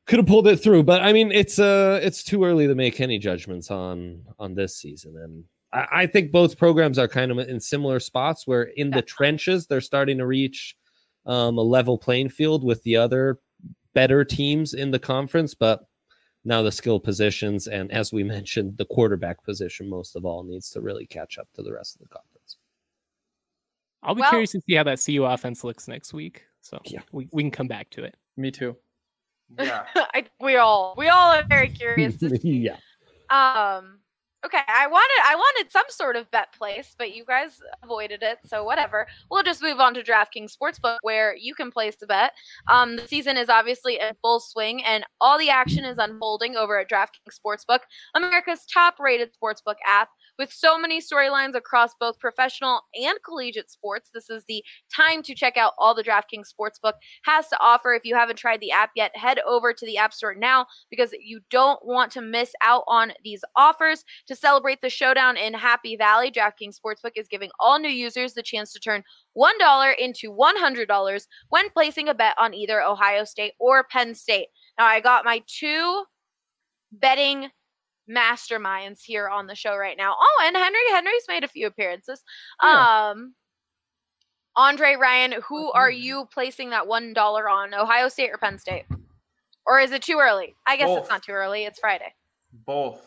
could 0.07 0.19
have 0.19 0.27
pulled 0.27 0.47
it 0.47 0.57
through. 0.57 0.83
But 0.83 1.01
I 1.01 1.13
mean, 1.13 1.31
it's 1.31 1.59
uh 1.59 1.99
it's 2.01 2.23
too 2.23 2.43
early 2.43 2.67
to 2.67 2.75
make 2.75 2.99
any 3.01 3.19
judgments 3.19 3.69
on 3.71 4.23
on 4.39 4.55
this 4.55 4.77
season, 4.77 5.17
and 5.17 5.43
I, 5.73 6.03
I 6.03 6.05
think 6.07 6.31
both 6.31 6.57
programs 6.57 6.97
are 6.97 7.07
kind 7.07 7.31
of 7.31 7.39
in 7.39 7.59
similar 7.59 7.99
spots 7.99 8.47
where 8.47 8.63
in 8.63 8.91
the 8.91 9.01
trenches 9.01 9.67
they're 9.67 9.81
starting 9.81 10.17
to 10.19 10.25
reach 10.25 10.75
um, 11.25 11.57
a 11.57 11.61
level 11.61 11.97
playing 11.97 12.29
field 12.29 12.63
with 12.63 12.81
the 12.83 12.95
other 12.97 13.39
better 13.93 14.23
teams 14.23 14.73
in 14.73 14.91
the 14.91 14.99
conference, 14.99 15.53
but 15.53 15.81
now 16.49 16.61
the 16.63 16.71
skill 16.71 16.99
positions 16.99 17.67
and 17.67 17.89
as 17.93 18.11
we 18.11 18.23
mentioned, 18.35 18.75
the 18.77 18.85
quarterback 18.85 19.41
position 19.45 19.87
most 19.89 20.15
of 20.17 20.25
all 20.25 20.43
needs 20.43 20.69
to 20.71 20.81
really 20.81 21.05
catch 21.05 21.37
up 21.37 21.47
to 21.53 21.61
the 21.63 21.71
rest 21.71 21.95
of 21.95 22.01
the 22.01 22.09
conference. 22.09 22.57
I'll 24.03 24.15
be 24.15 24.21
Well- 24.21 24.31
curious 24.31 24.51
to 24.51 24.61
see 24.61 24.75
how 24.75 24.83
that 24.83 24.99
CU 25.05 25.23
offense 25.23 25.63
looks 25.63 25.87
next 25.87 26.13
week. 26.13 26.43
So 26.61 26.79
Yeah. 26.85 27.01
we, 27.13 27.29
we 27.31 27.43
can 27.43 27.51
come 27.51 27.67
back 27.67 27.89
to 27.91 28.03
it. 28.03 28.17
Me 28.35 28.51
too. 28.51 28.75
Yeah. 29.57 29.85
I, 29.95 30.25
we 30.41 30.57
all 30.57 30.93
we 30.97 31.07
all 31.07 31.31
are 31.31 31.43
very 31.43 31.69
curious 31.69 32.17
to 32.17 32.29
see. 32.37 32.67
yeah. 32.69 32.77
Um. 33.29 33.98
Okay, 34.45 34.59
I 34.69 34.87
wanted 34.87 35.21
I 35.25 35.35
wanted 35.35 35.69
some 35.69 35.83
sort 35.89 36.15
of 36.15 36.31
bet 36.31 36.53
place, 36.57 36.95
but 36.97 37.13
you 37.13 37.25
guys 37.25 37.59
avoided 37.83 38.23
it, 38.23 38.39
so 38.45 38.63
whatever. 38.63 39.05
We'll 39.29 39.43
just 39.43 39.61
move 39.61 39.81
on 39.81 39.93
to 39.95 40.01
DraftKings 40.01 40.55
Sportsbook, 40.55 40.97
where 41.01 41.35
you 41.35 41.53
can 41.53 41.69
place 41.69 41.97
a 42.01 42.07
bet. 42.07 42.31
Um, 42.69 42.95
the 42.95 43.05
season 43.05 43.35
is 43.35 43.49
obviously 43.49 43.99
in 43.99 44.13
full 44.21 44.39
swing, 44.39 44.81
and 44.85 45.03
all 45.19 45.37
the 45.37 45.49
action 45.49 45.83
is 45.83 45.97
unfolding 45.97 46.55
over 46.55 46.79
at 46.79 46.89
DraftKings 46.89 47.37
Sportsbook, 47.37 47.79
America's 48.15 48.65
top-rated 48.65 49.31
sportsbook 49.35 49.75
app. 49.85 50.07
With 50.39 50.53
so 50.53 50.79
many 50.79 51.01
storylines 51.01 51.53
across 51.53 51.91
both 51.99 52.17
professional 52.17 52.83
and 52.95 53.19
collegiate 53.25 53.69
sports, 53.69 54.09
this 54.13 54.29
is 54.29 54.41
the 54.47 54.63
time 54.95 55.21
to 55.23 55.35
check 55.35 55.57
out 55.57 55.73
all 55.77 55.93
the 55.93 56.01
DraftKings 56.01 56.47
Sportsbook 56.47 56.93
has 57.23 57.49
to 57.49 57.59
offer. 57.59 57.93
If 57.93 58.05
you 58.05 58.15
haven't 58.15 58.37
tried 58.37 58.61
the 58.61 58.71
app 58.71 58.91
yet, 58.95 59.15
head 59.17 59.39
over 59.45 59.73
to 59.73 59.85
the 59.85 59.97
App 59.97 60.13
Store 60.13 60.33
now 60.33 60.65
because 60.89 61.13
you 61.21 61.41
don't 61.49 61.85
want 61.85 62.09
to 62.13 62.21
miss 62.21 62.53
out 62.61 62.83
on 62.87 63.11
these 63.25 63.43
offers. 63.57 64.05
To 64.27 64.35
celebrate 64.35 64.81
the 64.81 64.89
showdown 64.89 65.35
in 65.35 65.53
Happy 65.53 65.97
Valley, 65.97 66.31
DraftKings 66.31 66.77
Sportsbook 66.79 67.11
is 67.17 67.27
giving 67.27 67.49
all 67.59 67.77
new 67.77 67.89
users 67.89 68.33
the 68.33 68.41
chance 68.41 68.71
to 68.71 68.79
turn 68.79 69.03
$1 69.37 69.97
into 69.99 70.31
$100 70.31 71.27
when 71.49 71.69
placing 71.71 72.07
a 72.07 72.13
bet 72.13 72.35
on 72.37 72.53
either 72.53 72.81
Ohio 72.81 73.25
State 73.25 73.55
or 73.59 73.83
Penn 73.91 74.15
State. 74.15 74.47
Now, 74.77 74.85
I 74.85 75.01
got 75.01 75.25
my 75.25 75.43
two 75.47 76.05
betting 76.93 77.49
masterminds 78.09 79.01
here 79.03 79.29
on 79.29 79.47
the 79.47 79.55
show 79.55 79.75
right 79.75 79.97
now. 79.97 80.15
Oh, 80.19 80.43
and 80.45 80.55
Henry 80.55 80.79
Henry's 80.91 81.25
made 81.27 81.43
a 81.43 81.47
few 81.47 81.67
appearances. 81.67 82.21
Yeah. 82.63 83.11
Um 83.11 83.35
Andre 84.55 84.95
Ryan, 84.95 85.35
who 85.47 85.71
are 85.71 85.91
you 85.91 86.27
placing 86.33 86.71
that 86.71 86.85
$1 86.85 87.49
on? 87.49 87.73
Ohio 87.73 88.09
State 88.09 88.31
or 88.31 88.37
Penn 88.37 88.59
State? 88.59 88.83
Or 89.65 89.79
is 89.79 89.91
it 89.91 90.01
too 90.01 90.17
early? 90.19 90.55
I 90.67 90.75
guess 90.75 90.87
Both. 90.87 90.99
it's 90.99 91.09
not 91.09 91.23
too 91.23 91.31
early. 91.31 91.63
It's 91.63 91.79
Friday. 91.79 92.13
Both. 92.65 93.05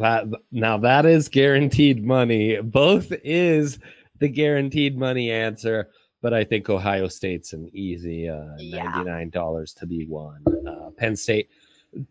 That 0.00 0.26
now 0.52 0.78
that 0.78 1.06
is 1.06 1.28
guaranteed 1.28 2.04
money. 2.04 2.60
Both 2.60 3.12
is 3.24 3.80
the 4.20 4.28
guaranteed 4.28 4.96
money 4.96 5.32
answer, 5.32 5.88
but 6.20 6.32
I 6.32 6.44
think 6.44 6.70
Ohio 6.70 7.08
State's 7.08 7.52
an 7.52 7.68
easy 7.74 8.28
uh, 8.28 8.54
ninety-nine 8.60 9.30
dollars 9.30 9.74
to 9.74 9.86
be 9.86 10.06
won. 10.08 10.44
Uh, 10.68 10.90
Penn 10.96 11.16
State, 11.16 11.50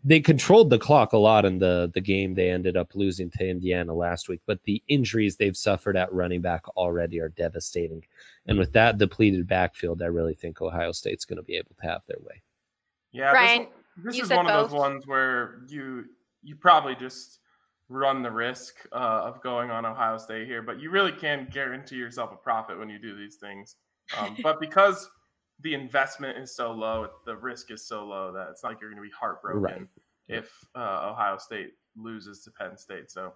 they 0.04 0.20
controlled 0.20 0.70
the 0.70 0.78
clock 0.78 1.12
a 1.12 1.18
lot 1.18 1.44
in 1.44 1.58
the 1.58 1.90
the 1.92 2.00
game. 2.00 2.34
They 2.34 2.50
ended 2.50 2.76
up 2.76 2.94
losing 2.94 3.30
to 3.30 3.48
Indiana 3.48 3.92
last 3.92 4.28
week, 4.28 4.40
but 4.46 4.62
the 4.62 4.82
injuries 4.88 5.36
they've 5.36 5.56
suffered 5.56 5.96
at 5.96 6.12
running 6.12 6.40
back 6.40 6.68
already 6.76 7.20
are 7.20 7.30
devastating. 7.30 8.04
And 8.46 8.58
with 8.58 8.72
that 8.74 8.98
depleted 8.98 9.46
backfield, 9.46 10.02
I 10.02 10.06
really 10.06 10.34
think 10.34 10.60
Ohio 10.60 10.92
State's 10.92 11.24
going 11.24 11.38
to 11.38 11.42
be 11.42 11.56
able 11.56 11.74
to 11.80 11.86
have 11.88 12.02
their 12.06 12.18
way. 12.20 12.42
Yeah. 13.10 13.32
Ryan, 13.32 13.66
this 13.96 14.14
this 14.14 14.22
is 14.22 14.28
said 14.28 14.36
one 14.36 14.46
of 14.48 14.70
those 14.70 14.78
ones 14.78 15.06
where 15.06 15.62
you 15.68 16.04
you 16.42 16.54
probably 16.56 16.94
just 16.94 17.40
run 17.88 18.22
the 18.22 18.30
risk 18.30 18.76
uh, 18.92 19.22
of 19.24 19.42
going 19.42 19.70
on 19.70 19.84
Ohio 19.84 20.16
State 20.16 20.46
here, 20.46 20.62
but 20.62 20.80
you 20.80 20.90
really 20.90 21.12
can 21.12 21.48
guarantee 21.52 21.96
yourself 21.96 22.32
a 22.32 22.36
profit 22.36 22.78
when 22.78 22.88
you 22.88 22.98
do 22.98 23.16
these 23.16 23.36
things. 23.36 23.76
Um, 24.16 24.36
but 24.42 24.60
because 24.60 25.10
the 25.62 25.74
investment 25.74 26.38
is 26.38 26.54
so 26.54 26.72
low, 26.72 27.08
the 27.26 27.36
risk 27.36 27.70
is 27.70 27.86
so 27.86 28.04
low 28.04 28.32
that 28.32 28.48
it's 28.50 28.62
not 28.62 28.70
like 28.70 28.80
you're 28.80 28.90
going 28.90 29.02
to 29.02 29.08
be 29.08 29.14
heartbroken 29.18 29.62
Right. 29.62 29.86
if 30.28 30.50
uh, 30.74 31.10
Ohio 31.10 31.36
State 31.38 31.72
loses 31.96 32.42
to 32.44 32.50
Penn 32.50 32.76
State. 32.76 33.10
So 33.10 33.32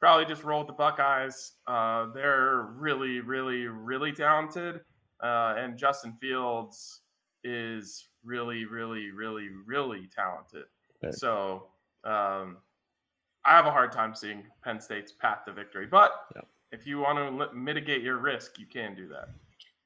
probably 0.00 0.24
just 0.26 0.44
roll 0.44 0.60
with 0.60 0.66
the 0.68 0.72
Buckeyes. 0.74 1.52
Uh, 1.66 2.06
they're 2.12 2.68
really, 2.76 3.20
really, 3.20 3.66
really 3.66 4.12
talented, 4.12 4.80
uh, 5.22 5.54
and 5.58 5.76
Justin 5.78 6.14
Fields 6.20 7.00
is 7.44 8.08
really, 8.24 8.64
really, 8.66 9.10
really, 9.10 9.48
really 9.66 10.08
talented. 10.14 10.64
Right. 11.02 11.14
So 11.14 11.68
um, 12.04 12.58
I 13.44 13.50
have 13.56 13.66
a 13.66 13.70
hard 13.70 13.92
time 13.92 14.14
seeing 14.14 14.42
Penn 14.62 14.80
State's 14.80 15.12
path 15.12 15.44
to 15.46 15.52
victory. 15.52 15.86
But 15.86 16.12
Yep. 16.34 16.46
if 16.72 16.86
you 16.86 16.98
want 16.98 17.18
to 17.18 17.54
mitigate 17.56 18.02
your 18.02 18.18
risk, 18.18 18.58
you 18.58 18.66
can 18.66 18.94
do 18.94 19.08
that. 19.08 19.28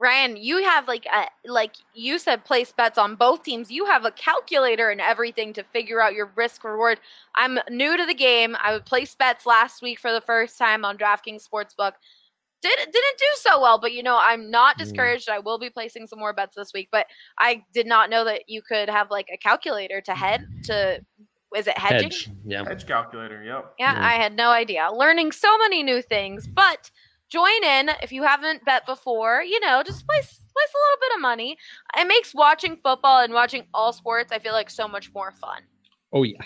Ryan, 0.01 0.37
you 0.37 0.63
have 0.65 0.89
like 0.89 1.07
a 1.07 1.27
like 1.47 1.73
you 1.93 2.19
said 2.19 2.45
place 2.45 2.73
bets 2.73 2.99
on 2.99 3.17
both 3.17 3.43
teams. 3.43 3.71
You 3.71 3.85
have 3.87 4.05
a 4.05 4.11
calculator 4.11 4.91
and 4.91 5.01
everything 5.01 5.53
to 5.55 5.63
figure 5.63 6.01
out 6.01 6.15
your 6.15 6.31
risk 6.37 6.65
reward. 6.65 7.01
I'm 7.35 7.59
new 7.71 7.97
to 7.97 8.07
the 8.07 8.15
game. 8.15 8.57
I 8.63 8.73
would 8.73 8.87
place 8.87 9.15
bets 9.15 9.45
last 9.47 9.83
week 9.83 9.99
for 10.01 10.13
the 10.13 10.21
first 10.23 10.57
time 10.59 10.85
on 10.85 10.97
DraftKings 10.99 11.47
Sportsbook. 11.49 11.93
did 12.63 12.79
didn't 12.79 13.19
do 13.19 13.27
so 13.37 13.61
well. 13.61 13.79
But 13.79 13.93
you 13.93 14.03
know, 14.03 14.17
I'm 14.19 14.51
not 14.51 14.77
Mm. 14.77 14.79
discouraged. 14.79 15.29
I 15.29 15.39
will 15.39 15.59
be 15.59 15.69
placing 15.69 16.07
some 16.07 16.19
more 16.19 16.33
bets 16.33 16.55
this 16.57 16.73
week. 16.73 16.89
But 16.91 17.07
I 17.39 17.63
did 17.75 17.87
not 17.87 18.09
know 18.09 18.25
that 18.25 18.45
you 18.49 18.63
could 18.63 18.89
have 18.89 19.11
like 19.11 19.29
a 19.31 19.37
calculator 19.37 20.01
to 20.01 20.15
head 20.15 20.47
to. 20.65 21.01
Is 21.55 21.67
it 21.67 21.77
hedging? 21.79 22.11
Hedge. 22.11 22.31
Yeah. 22.47 22.65
Edge 22.69 22.87
calculator. 22.87 23.45
Yep. 23.45 23.75
Yeah, 23.79 23.95
Yeah. 23.95 24.07
I 24.07 24.15
had 24.15 24.35
no 24.35 24.49
idea. 24.51 24.89
Learning 24.93 25.31
so 25.31 25.57
many 25.59 25.83
new 25.83 26.01
things, 26.01 26.47
but 26.49 26.91
join 27.29 27.63
in 27.63 27.91
if 28.03 28.11
you 28.13 28.23
haven't 28.23 28.65
bet 28.65 28.87
before. 28.87 29.43
You 29.43 29.61
know, 29.61 29.83
just 29.85 30.07
place 30.07 30.41
place 30.55 30.69
a 30.75 30.79
little 30.87 31.01
bit 31.01 31.15
of 31.17 31.21
money. 31.23 31.57
It 31.99 32.07
makes 32.07 32.35
watching 32.35 32.77
football 32.83 33.21
and 33.23 33.33
watching 33.35 33.65
all 33.75 33.93
sports. 33.93 34.33
I 34.33 34.39
feel 34.39 34.53
like 34.53 34.71
so 34.71 34.89
much 34.89 35.13
more 35.15 35.33
fun 35.33 35.63
Oh 36.13 36.23
yeah. 36.23 36.41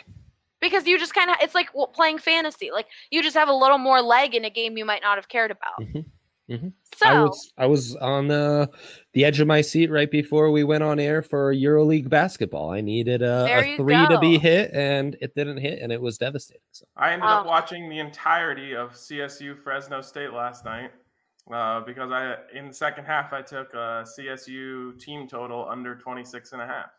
because 0.60 0.86
you 0.86 0.98
just 0.98 1.14
kind 1.14 1.30
of 1.30 1.36
it's 1.40 1.54
like 1.54 1.68
playing 1.94 2.18
fantasy. 2.18 2.70
Like 2.72 2.86
you 3.10 3.22
just 3.22 3.36
have 3.36 3.48
a 3.48 3.54
little 3.54 3.78
more 3.78 4.00
leg 4.02 4.34
in 4.34 4.44
a 4.44 4.50
game 4.50 4.76
you 4.76 4.84
might 4.84 5.02
not 5.02 5.16
have 5.18 5.28
cared 5.28 5.50
about. 5.50 5.80
Mhm, 5.80 6.04
mhm. 6.50 6.72
So 6.96 7.06
I 7.06 7.20
was 7.22 7.52
I 7.58 7.66
was 7.66 7.96
on 7.96 8.28
the 8.28 8.68
the 9.12 9.24
edge 9.24 9.38
of 9.40 9.46
my 9.46 9.60
seat 9.60 9.90
right 9.90 10.10
before 10.10 10.50
we 10.50 10.64
went 10.64 10.82
on 10.82 10.98
air 10.98 11.22
for 11.22 11.52
EuroLeague 11.54 12.08
basketball. 12.08 12.70
I 12.72 12.80
needed 12.80 13.20
a, 13.22 13.44
a 13.44 13.66
you 13.70 13.76
three 13.76 14.06
to 14.06 14.18
be 14.18 14.38
hit, 14.38 14.70
and 14.72 15.16
it 15.20 15.34
didn't 15.34 15.58
hit, 15.58 15.80
and 15.80 15.92
it 15.92 16.00
was 16.00 16.18
devastating. 16.18 16.62
So 16.72 16.86
I 16.96 17.12
ended 17.12 17.28
up 17.28 17.44
Oh. 17.44 17.48
watching 17.48 17.88
the 17.88 17.98
entirety 17.98 18.74
of 18.74 18.92
CSU 18.96 19.54
Fresno 19.62 20.00
State 20.00 20.32
last 20.32 20.64
night 20.64 20.90
uh, 21.52 21.80
because 21.80 22.10
I 22.12 22.36
in 22.54 22.68
the 22.68 22.74
second 22.74 23.04
half 23.04 23.32
I 23.32 23.42
took 23.42 23.72
a 23.74 24.04
CSU 24.18 24.98
team 25.00 25.26
total 25.28 25.66
under 25.68 25.94
26 25.96 26.52
and 26.52 26.62
a 26.62 26.66
half. 26.66 26.90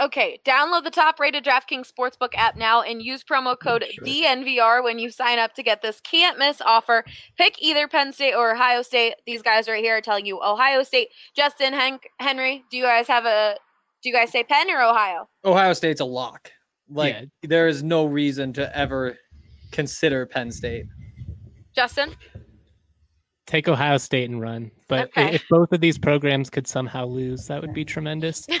Okay, 0.00 0.40
download 0.46 0.84
the 0.84 0.90
top 0.90 1.20
rated 1.20 1.44
DraftKings 1.44 1.92
Sportsbook 1.92 2.30
app 2.34 2.56
now 2.56 2.80
and 2.80 3.02
use 3.02 3.22
promo 3.22 3.54
code 3.58 3.84
Sure. 3.90 4.04
DNVR 4.06 4.82
when 4.82 4.98
you 4.98 5.10
sign 5.10 5.38
up 5.38 5.52
to 5.54 5.62
get 5.62 5.82
this 5.82 6.00
can't 6.00 6.38
miss 6.38 6.62
offer. 6.62 7.04
Pick 7.36 7.60
either 7.60 7.86
Penn 7.88 8.10
State 8.14 8.32
or 8.34 8.54
Ohio 8.54 8.80
State. 8.80 9.16
These 9.26 9.42
guys 9.42 9.68
right 9.68 9.84
here 9.84 9.98
are 9.98 10.00
telling 10.00 10.24
you 10.24 10.40
Ohio 10.42 10.82
State. 10.82 11.08
Justin, 11.36 11.74
Hank, 11.74 12.08
Henry, 12.20 12.64
do 12.70 12.78
you 12.78 12.84
guys 12.84 13.06
have 13.06 13.26
a 13.26 13.56
do 14.02 14.08
you 14.08 14.14
guys 14.14 14.30
say 14.32 14.42
Penn 14.44 14.70
or 14.70 14.80
Ohio? 14.82 15.28
Ohio 15.44 15.74
State's 15.74 16.00
a 16.00 16.04
lock. 16.06 16.50
Like 16.88 17.14
Yeah. 17.14 17.24
there 17.42 17.68
is 17.68 17.82
no 17.82 18.06
reason 18.06 18.54
to 18.54 18.74
ever 18.76 19.18
consider 19.72 20.24
Penn 20.24 20.50
State. 20.50 20.86
Justin? 21.76 22.14
Take 23.46 23.68
Ohio 23.68 23.98
State 23.98 24.28
and 24.30 24.40
run. 24.40 24.70
But 24.92 25.10
Okay. 25.16 25.34
if 25.34 25.44
both 25.48 25.72
of 25.72 25.80
these 25.80 25.98
programs 25.98 26.50
could 26.50 26.66
somehow 26.66 27.06
lose, 27.06 27.46
that 27.46 27.60
would 27.60 27.74
be 27.74 27.84
tremendous. 27.84 28.46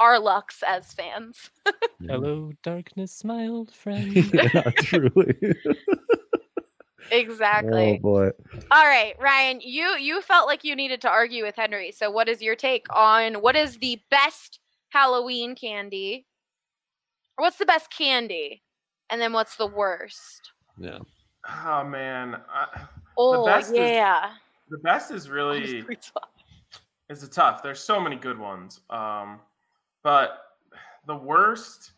our 0.00 0.18
lucks 0.18 0.62
as 0.66 0.90
fans. 0.94 1.50
Hello, 2.00 2.50
darkness, 2.62 3.12
smiled 3.12 3.74
friend. 3.74 4.16
yeah, 4.32 4.70
truly. 4.78 5.36
Exactly. 7.12 8.00
Oh 8.00 8.02
boy. 8.02 8.30
All 8.72 8.84
right, 8.84 9.14
Ryan, 9.20 9.60
you 9.62 9.96
you 9.96 10.20
felt 10.22 10.48
like 10.48 10.64
you 10.64 10.74
needed 10.74 11.00
to 11.02 11.08
argue 11.08 11.44
with 11.44 11.54
Henry. 11.54 11.92
So 11.92 12.10
what 12.10 12.28
is 12.28 12.42
your 12.42 12.56
take 12.56 12.84
on 12.92 13.34
what 13.34 13.54
is 13.54 13.78
the 13.78 14.00
best 14.10 14.58
Halloween 14.88 15.54
candy? 15.54 16.26
Or 17.38 17.44
what's 17.44 17.58
the 17.58 17.64
best 17.64 17.92
candy? 17.96 18.64
And 19.08 19.20
then 19.20 19.32
what's 19.32 19.54
the 19.54 19.68
worst? 19.68 20.50
Yeah. 20.78 20.98
Oh 21.48 21.84
man, 21.84 22.40
I, 22.52 22.86
Oh 23.16 23.44
best 23.44 23.70
is- 23.72 23.78
yeah. 23.78 24.32
The 24.68 24.78
best 24.78 25.10
is 25.10 25.28
really 25.28 25.62
it's 25.78 25.84
pretty 25.86 26.00
tough. 26.14 26.30
it's 27.08 27.22
a 27.22 27.28
tough. 27.28 27.62
There's 27.62 27.80
so 27.80 28.00
many 28.00 28.16
good 28.16 28.38
ones. 28.38 28.80
Um, 28.90 29.40
but 30.02 30.38
the 31.06 31.16
worst 31.16 31.92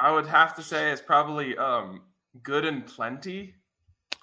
I 0.00 0.12
would 0.12 0.26
have 0.26 0.54
to 0.56 0.62
say 0.62 0.90
is 0.90 1.00
probably 1.00 1.56
um, 1.58 2.02
good 2.42 2.64
and 2.64 2.86
plenty. 2.86 3.54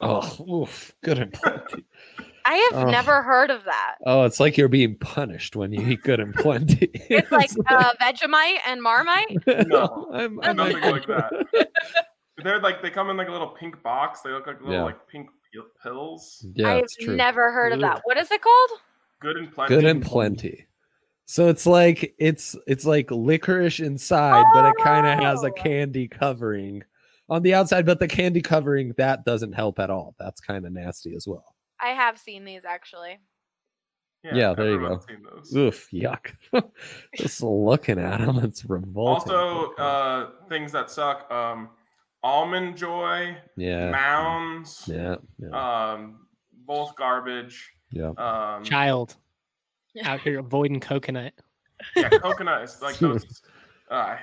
Oh, 0.01 0.61
oof, 0.63 0.91
good 1.03 1.19
and 1.19 1.31
plenty. 1.31 1.85
I 2.45 2.69
have 2.71 2.83
Oh. 2.85 2.91
never 2.91 3.23
heard 3.23 3.49
of 3.49 3.63
that. 3.63 3.95
Oh, 4.05 4.23
it's 4.25 4.39
like 4.39 4.55
you're 4.57 4.67
being 4.67 4.95
punished 4.97 5.55
when 5.55 5.71
you 5.73 5.81
eat 5.87 6.03
good 6.03 6.19
and 6.19 6.33
plenty. 6.33 6.91
It's 6.93 7.31
like 7.31 7.49
uh, 7.67 7.93
Vegemite 8.01 8.57
and 8.67 8.83
Marmite. 8.83 9.37
No, 9.67 10.09
I'm, 10.13 10.39
I'm 10.41 10.55
nothing 10.57 10.81
like- 10.81 11.07
like 11.07 11.07
that. 11.07 11.69
They're 12.45 12.61
like 12.61 12.81
they 12.81 12.89
come 12.91 13.09
in 13.09 13.17
like 13.17 13.27
a 13.27 13.31
little 13.31 13.47
pink 13.49 13.81
box. 13.83 14.21
They 14.21 14.29
look 14.31 14.45
like 14.47 14.59
little 14.61 14.73
Yeah. 14.75 14.83
like 14.83 15.07
pink 15.07 15.29
pills. 15.81 16.45
Yeah, 16.53 16.75
I've 16.75 16.83
true. 16.99 17.15
never 17.15 17.51
heard 17.51 17.73
of 17.73 17.79
that. 17.81 18.01
What 18.03 18.17
is 18.17 18.29
it 18.31 18.41
called? 18.41 18.69
Good 19.21 19.37
and 19.37 19.51
plenty. 19.53 19.73
good 19.75 19.85
and 19.85 20.01
plenty. 20.03 20.67
So 21.25 21.47
it's 21.47 21.65
like 21.65 22.13
it's 22.19 22.55
it's 22.67 22.85
like 22.85 23.09
licorice 23.09 23.79
inside, 23.79 24.43
but 24.53 24.65
it 24.65 24.75
kind 24.83 25.07
of 25.07 25.17
has 25.19 25.43
a 25.43 25.47
Oh. 25.47 25.53
candy 25.53 26.07
covering 26.07 26.83
on 27.29 27.41
the 27.41 27.53
outside, 27.55 27.85
but 27.85 27.99
the 27.99 28.07
candy 28.07 28.41
covering 28.41 28.93
that 28.97 29.25
doesn't 29.25 29.53
help 29.53 29.79
at 29.79 29.89
all. 29.89 30.13
That's 30.19 30.39
kind 30.41 30.65
of 30.65 30.71
nasty 30.73 31.15
as 31.15 31.27
well. 31.27 31.55
I 31.81 31.89
have 31.89 32.19
seen 32.19 32.45
these 32.45 32.63
actually. 32.65 33.17
Yeah, 34.23 34.53
there 34.55 34.71
you 34.71 34.79
go. 34.79 34.99
seen 35.07 35.21
those. 35.23 35.55
Oof, 35.55 35.87
yuck. 35.91 36.33
Just 37.15 37.41
looking 37.43 37.99
at 37.99 38.19
them, 38.21 38.39
it's 38.39 38.65
revolting. 38.65 39.33
Also, 39.33 39.73
uh, 39.75 40.29
things 40.49 40.71
that 40.71 40.89
suck. 40.89 41.31
Um, 41.31 41.69
Almond 42.25 42.75
Joy, 42.75 43.37
yeah, 43.55 43.91
Mounds, 43.91 44.85
yeah, 44.87 45.17
yeah. 45.37 45.91
Um, 45.93 46.25
both 46.65 46.95
garbage. 46.95 47.71
Yeah, 47.91 48.13
um, 48.17 48.63
child 48.63 49.15
out 50.03 50.21
here 50.21 50.39
avoiding 50.39 50.79
coconut. 50.79 51.33
Yeah, 51.95 52.09
coconut 52.09 52.63
is 52.63 52.81
like 52.81 52.97
those. 52.97 53.41
Uh, 53.91 54.17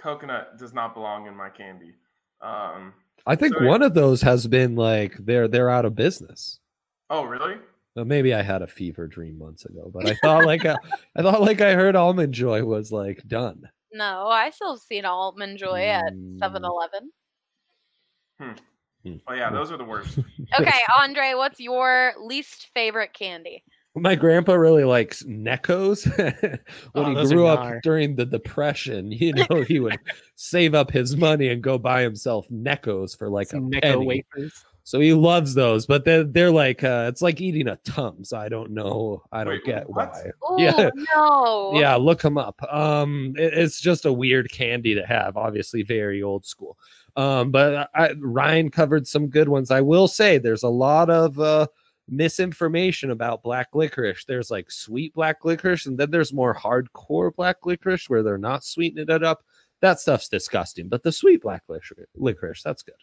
coconut 0.00 0.56
does 0.60 0.72
not 0.72 0.94
belong 0.94 1.26
in 1.26 1.34
my 1.34 1.48
candy. 1.48 1.92
Um, 2.40 2.94
I 3.26 3.34
think 3.34 3.52
so 3.58 3.66
one 3.66 3.82
it, 3.82 3.86
of 3.86 3.94
those 3.94 4.22
has 4.22 4.46
been 4.46 4.76
like 4.76 5.16
they're 5.18 5.48
they're 5.48 5.70
out 5.70 5.84
of 5.84 5.96
business. 5.96 6.60
Oh, 7.10 7.24
really? 7.24 7.56
Well, 7.96 8.04
maybe 8.04 8.32
I 8.32 8.42
had 8.42 8.62
a 8.62 8.68
fever 8.68 9.08
dream 9.08 9.36
months 9.36 9.64
ago, 9.64 9.90
but 9.92 10.06
I 10.06 10.14
thought 10.22 10.44
like 10.46 10.64
I, 10.64 10.76
thought 11.20 11.40
like 11.40 11.60
I 11.60 11.74
heard 11.74 11.96
Almond 11.96 12.32
Joy 12.32 12.62
was 12.62 12.92
like 12.92 13.20
done. 13.26 13.68
No, 13.92 14.28
I 14.28 14.50
still 14.50 14.76
seen 14.76 15.04
Almond 15.04 15.58
Joy 15.58 15.86
at 15.88 16.12
mm. 16.12 16.38
7-Eleven. 16.38 17.10
Hmm. 18.40 18.52
Oh 19.26 19.34
yeah, 19.34 19.50
those 19.50 19.70
are 19.72 19.76
the 19.76 19.84
worst. 19.84 20.18
okay, 20.60 20.80
Andre, 21.00 21.32
what's 21.34 21.60
your 21.60 22.14
least 22.20 22.68
favorite 22.74 23.12
candy? 23.14 23.62
My 23.94 24.14
grandpa 24.14 24.54
really 24.54 24.84
likes 24.84 25.22
Neccos. 25.24 26.06
when 26.92 27.04
oh, 27.16 27.22
he 27.22 27.28
grew 27.28 27.46
up 27.46 27.82
during 27.82 28.14
the 28.16 28.26
Depression, 28.26 29.10
you 29.12 29.32
know, 29.32 29.62
he 29.62 29.80
would 29.80 29.98
save 30.36 30.74
up 30.74 30.90
his 30.90 31.16
money 31.16 31.48
and 31.48 31.62
go 31.62 31.78
buy 31.78 32.02
himself 32.02 32.46
Neccos 32.48 33.16
for 33.16 33.28
like 33.28 33.48
Some 33.48 33.66
a 33.66 33.80
Necco 33.80 34.04
wafers. 34.04 34.64
So 34.84 35.00
he 35.00 35.12
loves 35.12 35.52
those, 35.52 35.84
but 35.84 36.06
they're, 36.06 36.24
they're 36.24 36.50
like 36.50 36.82
uh, 36.82 37.06
it's 37.10 37.20
like 37.20 37.42
eating 37.42 37.68
a 37.68 37.76
tums. 37.84 38.32
I 38.32 38.48
don't 38.48 38.70
know. 38.70 39.22
I 39.30 39.44
don't 39.44 39.54
Wait, 39.54 39.64
get 39.64 39.90
what? 39.90 40.12
why. 40.12 40.30
Oh 40.42 40.58
yeah, 40.58 40.88
no. 41.14 41.78
Yeah, 41.78 41.96
look 41.96 42.22
them 42.22 42.38
up. 42.38 42.58
Um, 42.72 43.34
it, 43.36 43.52
it's 43.52 43.82
just 43.82 44.06
a 44.06 44.12
weird 44.12 44.50
candy 44.50 44.94
to 44.94 45.04
have. 45.04 45.36
Obviously, 45.36 45.82
very 45.82 46.22
old 46.22 46.46
school. 46.46 46.78
Um, 47.18 47.50
but 47.50 47.90
I, 47.96 48.12
Ryan 48.20 48.70
covered 48.70 49.08
some 49.08 49.26
good 49.26 49.48
ones. 49.48 49.72
I 49.72 49.80
will 49.80 50.06
say 50.06 50.38
there's 50.38 50.62
a 50.62 50.68
lot 50.68 51.10
of 51.10 51.40
uh, 51.40 51.66
misinformation 52.08 53.10
about 53.10 53.42
black 53.42 53.74
licorice. 53.74 54.24
There's 54.24 54.52
like 54.52 54.70
sweet 54.70 55.14
black 55.14 55.44
licorice, 55.44 55.86
and 55.86 55.98
then 55.98 56.12
there's 56.12 56.32
more 56.32 56.54
hardcore 56.54 57.34
black 57.34 57.66
licorice 57.66 58.08
where 58.08 58.22
they're 58.22 58.38
not 58.38 58.62
sweetening 58.62 59.08
it 59.08 59.24
up. 59.24 59.42
That 59.80 59.98
stuff's 59.98 60.28
disgusting. 60.28 60.88
But 60.88 61.02
the 61.02 61.10
sweet 61.10 61.42
black 61.42 61.64
licorice, 61.68 62.06
licorice 62.14 62.62
that's 62.62 62.84
good. 62.84 62.94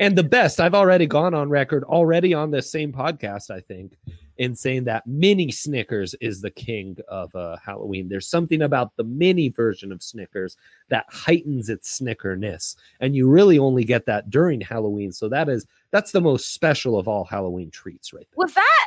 And 0.00 0.18
the 0.18 0.24
best, 0.24 0.60
I've 0.60 0.74
already 0.74 1.06
gone 1.06 1.34
on 1.34 1.48
record, 1.48 1.84
already 1.84 2.34
on 2.34 2.50
this 2.50 2.72
same 2.72 2.92
podcast, 2.92 3.52
I 3.52 3.60
think, 3.60 3.92
in 4.40 4.56
saying 4.56 4.84
that 4.84 5.06
mini 5.06 5.52
Snickers 5.52 6.14
is 6.22 6.40
the 6.40 6.50
king 6.50 6.96
of 7.08 7.32
uh, 7.36 7.58
Halloween. 7.62 8.08
There's 8.08 8.26
something 8.26 8.62
about 8.62 8.96
the 8.96 9.04
mini 9.04 9.50
version 9.50 9.92
of 9.92 10.02
Snickers 10.02 10.56
that 10.88 11.04
heightens 11.10 11.68
its 11.68 12.00
Snickerness, 12.00 12.74
and 13.00 13.14
you 13.14 13.28
really 13.28 13.58
only 13.58 13.84
get 13.84 14.06
that 14.06 14.30
during 14.30 14.62
Halloween. 14.62 15.12
So 15.12 15.28
that 15.28 15.50
is 15.50 15.66
that's 15.90 16.12
the 16.12 16.22
most 16.22 16.54
special 16.54 16.98
of 16.98 17.06
all 17.06 17.24
Halloween 17.24 17.70
treats, 17.70 18.14
right 18.14 18.26
there. 18.30 18.42
Was 18.46 18.54
that 18.54 18.86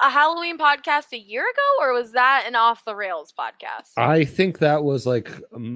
a 0.00 0.10
Halloween 0.10 0.58
podcast 0.58 1.12
a 1.12 1.18
year 1.18 1.42
ago, 1.42 1.84
or 1.84 1.92
was 1.92 2.10
that 2.10 2.42
an 2.48 2.56
off 2.56 2.84
the 2.84 2.96
rails 2.96 3.32
podcast? 3.38 3.92
I 3.96 4.24
think 4.24 4.58
that 4.58 4.82
was 4.82 5.06
like 5.06 5.30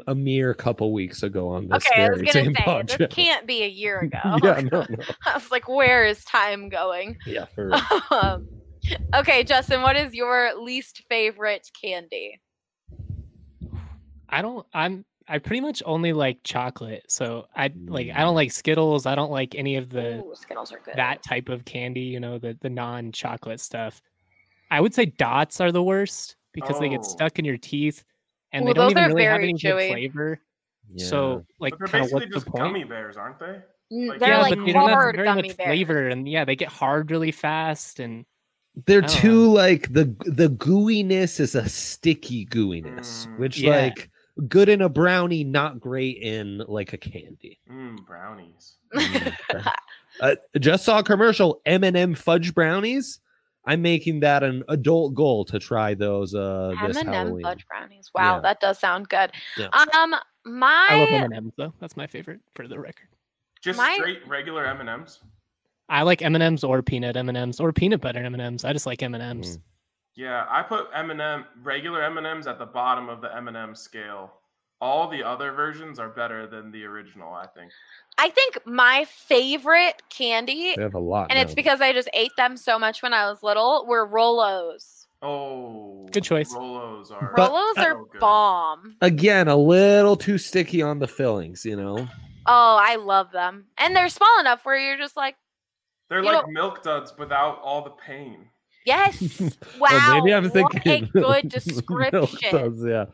a 0.08 0.16
mere 0.16 0.52
couple 0.52 0.92
weeks 0.92 1.22
ago 1.22 1.48
on 1.48 1.68
this 1.68 1.86
okay, 1.86 2.06
I 2.06 2.08
was 2.08 2.18
very 2.22 2.32
same 2.32 2.54
say 2.56 2.62
podcast. 2.64 2.98
this 2.98 3.14
can't 3.14 3.46
be 3.46 3.62
a 3.62 3.68
year 3.68 4.00
ago. 4.02 4.18
yeah, 4.42 4.62
no, 4.62 4.84
no. 4.88 4.96
I 5.26 5.34
was 5.34 5.48
like, 5.52 5.68
where 5.68 6.04
is 6.04 6.24
time 6.24 6.68
going? 6.68 7.18
yeah, 7.24 7.44
for 7.54 7.66
real. 7.68 7.80
Um, 8.10 8.48
okay, 9.14 9.44
Justin, 9.44 9.82
what 9.82 9.96
is 9.96 10.14
your 10.14 10.52
least 10.60 11.02
favorite 11.08 11.70
candy? 11.80 12.40
I 14.28 14.42
don't. 14.42 14.66
I'm. 14.72 15.04
I 15.28 15.38
pretty 15.38 15.60
much 15.60 15.82
only 15.86 16.12
like 16.12 16.38
chocolate. 16.42 17.04
So 17.08 17.46
I 17.54 17.70
like. 17.86 18.10
I 18.14 18.20
don't 18.22 18.34
like 18.34 18.50
Skittles. 18.50 19.06
I 19.06 19.14
don't 19.14 19.30
like 19.30 19.54
any 19.54 19.76
of 19.76 19.90
the 19.90 20.16
Ooh, 20.18 20.32
Skittles 20.34 20.72
are 20.72 20.80
good. 20.84 20.94
that 20.96 21.22
type 21.22 21.48
of 21.48 21.64
candy. 21.64 22.00
You 22.02 22.20
know, 22.20 22.38
the 22.38 22.56
the 22.60 22.70
non 22.70 23.12
chocolate 23.12 23.60
stuff. 23.60 24.00
I 24.70 24.80
would 24.80 24.94
say 24.94 25.06
dots 25.06 25.60
are 25.60 25.70
the 25.70 25.82
worst 25.82 26.36
because 26.54 26.78
they 26.80 26.88
get 26.88 27.00
Oh. 27.00 27.02
stuck 27.08 27.38
in 27.38 27.44
your 27.44 27.58
teeth, 27.58 28.04
and 28.52 28.64
Ooh, 28.64 28.68
they 28.68 28.72
don't 28.72 28.90
even 28.90 29.04
really 29.08 29.24
have 29.24 29.40
any 29.40 29.54
chewy. 29.54 29.60
good 29.60 29.88
flavor. 29.92 30.40
So 30.96 31.44
like, 31.60 31.72
But 31.72 31.78
they're 31.78 31.88
kind 31.88 32.04
of 32.04 32.10
basically 32.10 32.26
what's 32.26 32.34
just 32.34 32.44
the 32.46 32.50
point? 32.50 32.64
gummy 32.64 32.84
bears, 32.84 33.16
aren't 33.16 33.38
they? 33.38 33.60
Mm, 33.92 34.08
like- 34.08 34.18
They're 34.20 34.28
yeah, 34.30 34.40
like 34.42 34.56
but 34.56 34.64
they 34.66 34.72
don't 34.72 34.88
have 34.88 34.98
hard 34.98 35.16
very 35.16 35.26
gummy 35.28 35.48
much 35.48 35.56
bears. 35.56 35.68
flavor, 35.68 36.08
and 36.08 36.28
yeah, 36.28 36.44
they 36.44 36.56
get 36.56 36.68
hard 36.68 37.10
really 37.10 37.32
fast. 37.32 38.00
And 38.00 38.24
they're 38.86 38.98
I 39.02 39.06
don't 39.06 39.10
too 39.16 39.52
like 39.52 39.92
the 39.92 40.04
the 40.26 40.48
gooiness 40.48 41.40
is 41.40 41.54
a 41.54 41.68
sticky 41.68 42.46
gooiness, 42.46 43.26
Mm. 43.26 43.38
which 43.38 43.58
Yeah. 43.58 43.76
like 43.76 44.10
good 44.48 44.68
in 44.68 44.80
a 44.80 44.88
brownie, 44.88 45.44
not 45.44 45.78
great 45.80 46.16
in 46.22 46.58
like 46.66 46.92
a 46.92 46.98
candy. 46.98 47.60
Mmm, 47.70 48.04
brownies. 48.06 48.74
uh, 50.20 50.34
just 50.58 50.84
saw 50.84 50.98
a 51.00 51.02
commercial 51.02 51.60
M&M 51.66 52.14
fudge 52.14 52.54
brownies. 52.54 53.20
I'm 53.64 53.80
making 53.82 54.20
that 54.20 54.42
an 54.42 54.64
adult 54.68 55.14
goal 55.14 55.44
to 55.46 55.58
try 55.58 55.94
those 55.94 56.34
uh 56.34 56.74
this 56.86 56.96
M&M 56.96 57.12
Halloween. 57.12 57.42
fudge 57.44 57.66
brownies. 57.68 58.10
Wow, 58.14 58.36
Yeah. 58.36 58.40
that 58.40 58.60
does 58.60 58.78
sound 58.78 59.08
good. 59.08 59.30
Yeah. 59.56 59.68
Um, 59.94 60.14
my 60.44 60.86
I 60.90 60.98
love 60.98 61.08
M 61.10 61.24
and 61.24 61.34
M's 61.34 61.52
though. 61.56 61.72
That's 61.78 61.96
my 61.96 62.06
favorite 62.06 62.40
for 62.54 62.66
the 62.66 62.78
record. 62.80 63.08
Just 63.62 63.76
My- 63.78 63.94
straight 63.96 64.26
regular 64.26 64.66
M 64.66 64.80
and 64.80 64.88
M's. 64.88 65.20
I 65.88 66.02
like 66.02 66.22
M 66.22 66.34
and 66.34 66.42
M's 66.42 66.64
or 66.64 66.82
peanut 66.82 67.16
M 67.16 67.28
and 67.28 67.36
M's 67.36 67.60
or 67.60 67.72
peanut 67.72 68.00
butter 68.00 68.20
M 68.22 68.34
and 68.34 68.42
M's. 68.42 68.64
I 68.64 68.72
just 68.72 68.86
like 68.86 69.02
M 69.02 69.14
and 69.14 69.22
M's. 69.22 69.58
Mm. 69.58 69.60
Yeah, 70.14 70.46
I 70.50 70.62
put 70.62 70.88
M 70.94 71.10
and 71.10 71.20
M 71.20 71.44
regular 71.62 72.02
M 72.02 72.18
and 72.18 72.26
M's 72.26 72.46
at 72.46 72.58
the 72.58 72.66
bottom 72.66 73.08
of 73.08 73.20
the 73.20 73.34
M 73.34 73.48
and 73.48 73.56
M 73.56 73.74
scale. 73.74 74.32
All 74.80 75.08
the 75.08 75.22
other 75.22 75.52
versions 75.52 75.98
are 76.00 76.08
better 76.08 76.46
than 76.46 76.72
the 76.72 76.84
original. 76.84 77.32
I 77.32 77.46
think. 77.46 77.70
I 78.18 78.30
think 78.30 78.58
my 78.66 79.06
favorite 79.08 80.02
candy, 80.10 80.74
They 80.76 80.82
have 80.82 80.94
a 80.94 80.98
lot. 80.98 81.28
and 81.30 81.38
it's 81.38 81.54
because 81.54 81.80
I 81.80 81.92
just 81.92 82.10
ate 82.14 82.32
them 82.36 82.56
so 82.56 82.78
much 82.78 83.02
when 83.02 83.14
I 83.14 83.26
was 83.30 83.42
little, 83.42 83.86
were 83.86 84.06
Rolos. 84.06 85.06
Oh, 85.22 86.08
Good 86.10 86.24
choice. 86.24 86.52
Rolos 86.52 87.12
are. 87.12 87.32
But- 87.36 87.50
Rolos 87.52 87.78
are 87.78 88.04
good. 88.04 88.20
bomb. 88.20 88.96
again 89.00 89.46
a 89.48 89.56
little 89.56 90.16
too 90.16 90.36
sticky 90.36 90.82
on 90.82 90.98
the 90.98 91.06
fillings, 91.06 91.64
you 91.64 91.76
know. 91.76 91.96
Oh, 92.44 92.76
I 92.82 92.96
love 92.96 93.30
them, 93.30 93.66
and 93.78 93.94
they're 93.94 94.08
small 94.08 94.40
enough 94.40 94.64
where 94.64 94.76
you're 94.76 94.98
just 94.98 95.16
like, 95.16 95.36
They're 96.12 96.20
You 96.22 96.26
like 96.26 96.46
know- 96.46 96.52
milk 96.52 96.82
duds 96.82 97.14
without 97.18 97.58
all 97.62 97.82
the 97.82 97.90
pain. 97.90 98.50
yes, 98.84 99.40
wow, 99.78 99.88
Well, 99.90 100.14
maybe 100.20 100.34
I'm 100.34 100.44
what 100.44 100.52
thinking 100.52 101.04
a 101.04 101.06
good 101.12 101.14
Milk 101.22 101.42
description. 101.48 102.50
Duds, 102.50 102.84
yeah. 102.86 103.06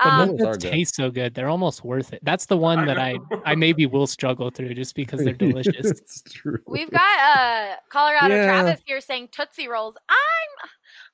Um, 0.00 0.36
Those 0.38 0.46
are 0.46 0.56
taste 0.56 0.94
so 0.94 1.10
good. 1.10 1.34
They're 1.34 1.50
almost 1.50 1.84
worth 1.84 2.14
it. 2.14 2.20
That's 2.22 2.46
the 2.46 2.56
one 2.70 2.86
that 2.86 2.98
I 2.98 3.12
know. 3.14 3.42
I 3.44 3.56
maybe 3.56 3.84
will 3.84 4.06
struggle 4.06 4.48
through 4.48 4.72
just 4.72 4.94
because 4.94 5.22
they're 5.22 5.34
delicious. 5.34 5.74
it's 5.90 6.22
true. 6.22 6.60
We've 6.66 6.90
got 6.90 7.18
uh 7.36 7.74
Colorado 7.90 8.34
Yeah. 8.34 8.44
Travis 8.46 8.80
here 8.86 9.00
saying 9.02 9.28
Tootsie 9.32 9.68
Rolls. 9.68 9.96
I'm 10.08 10.70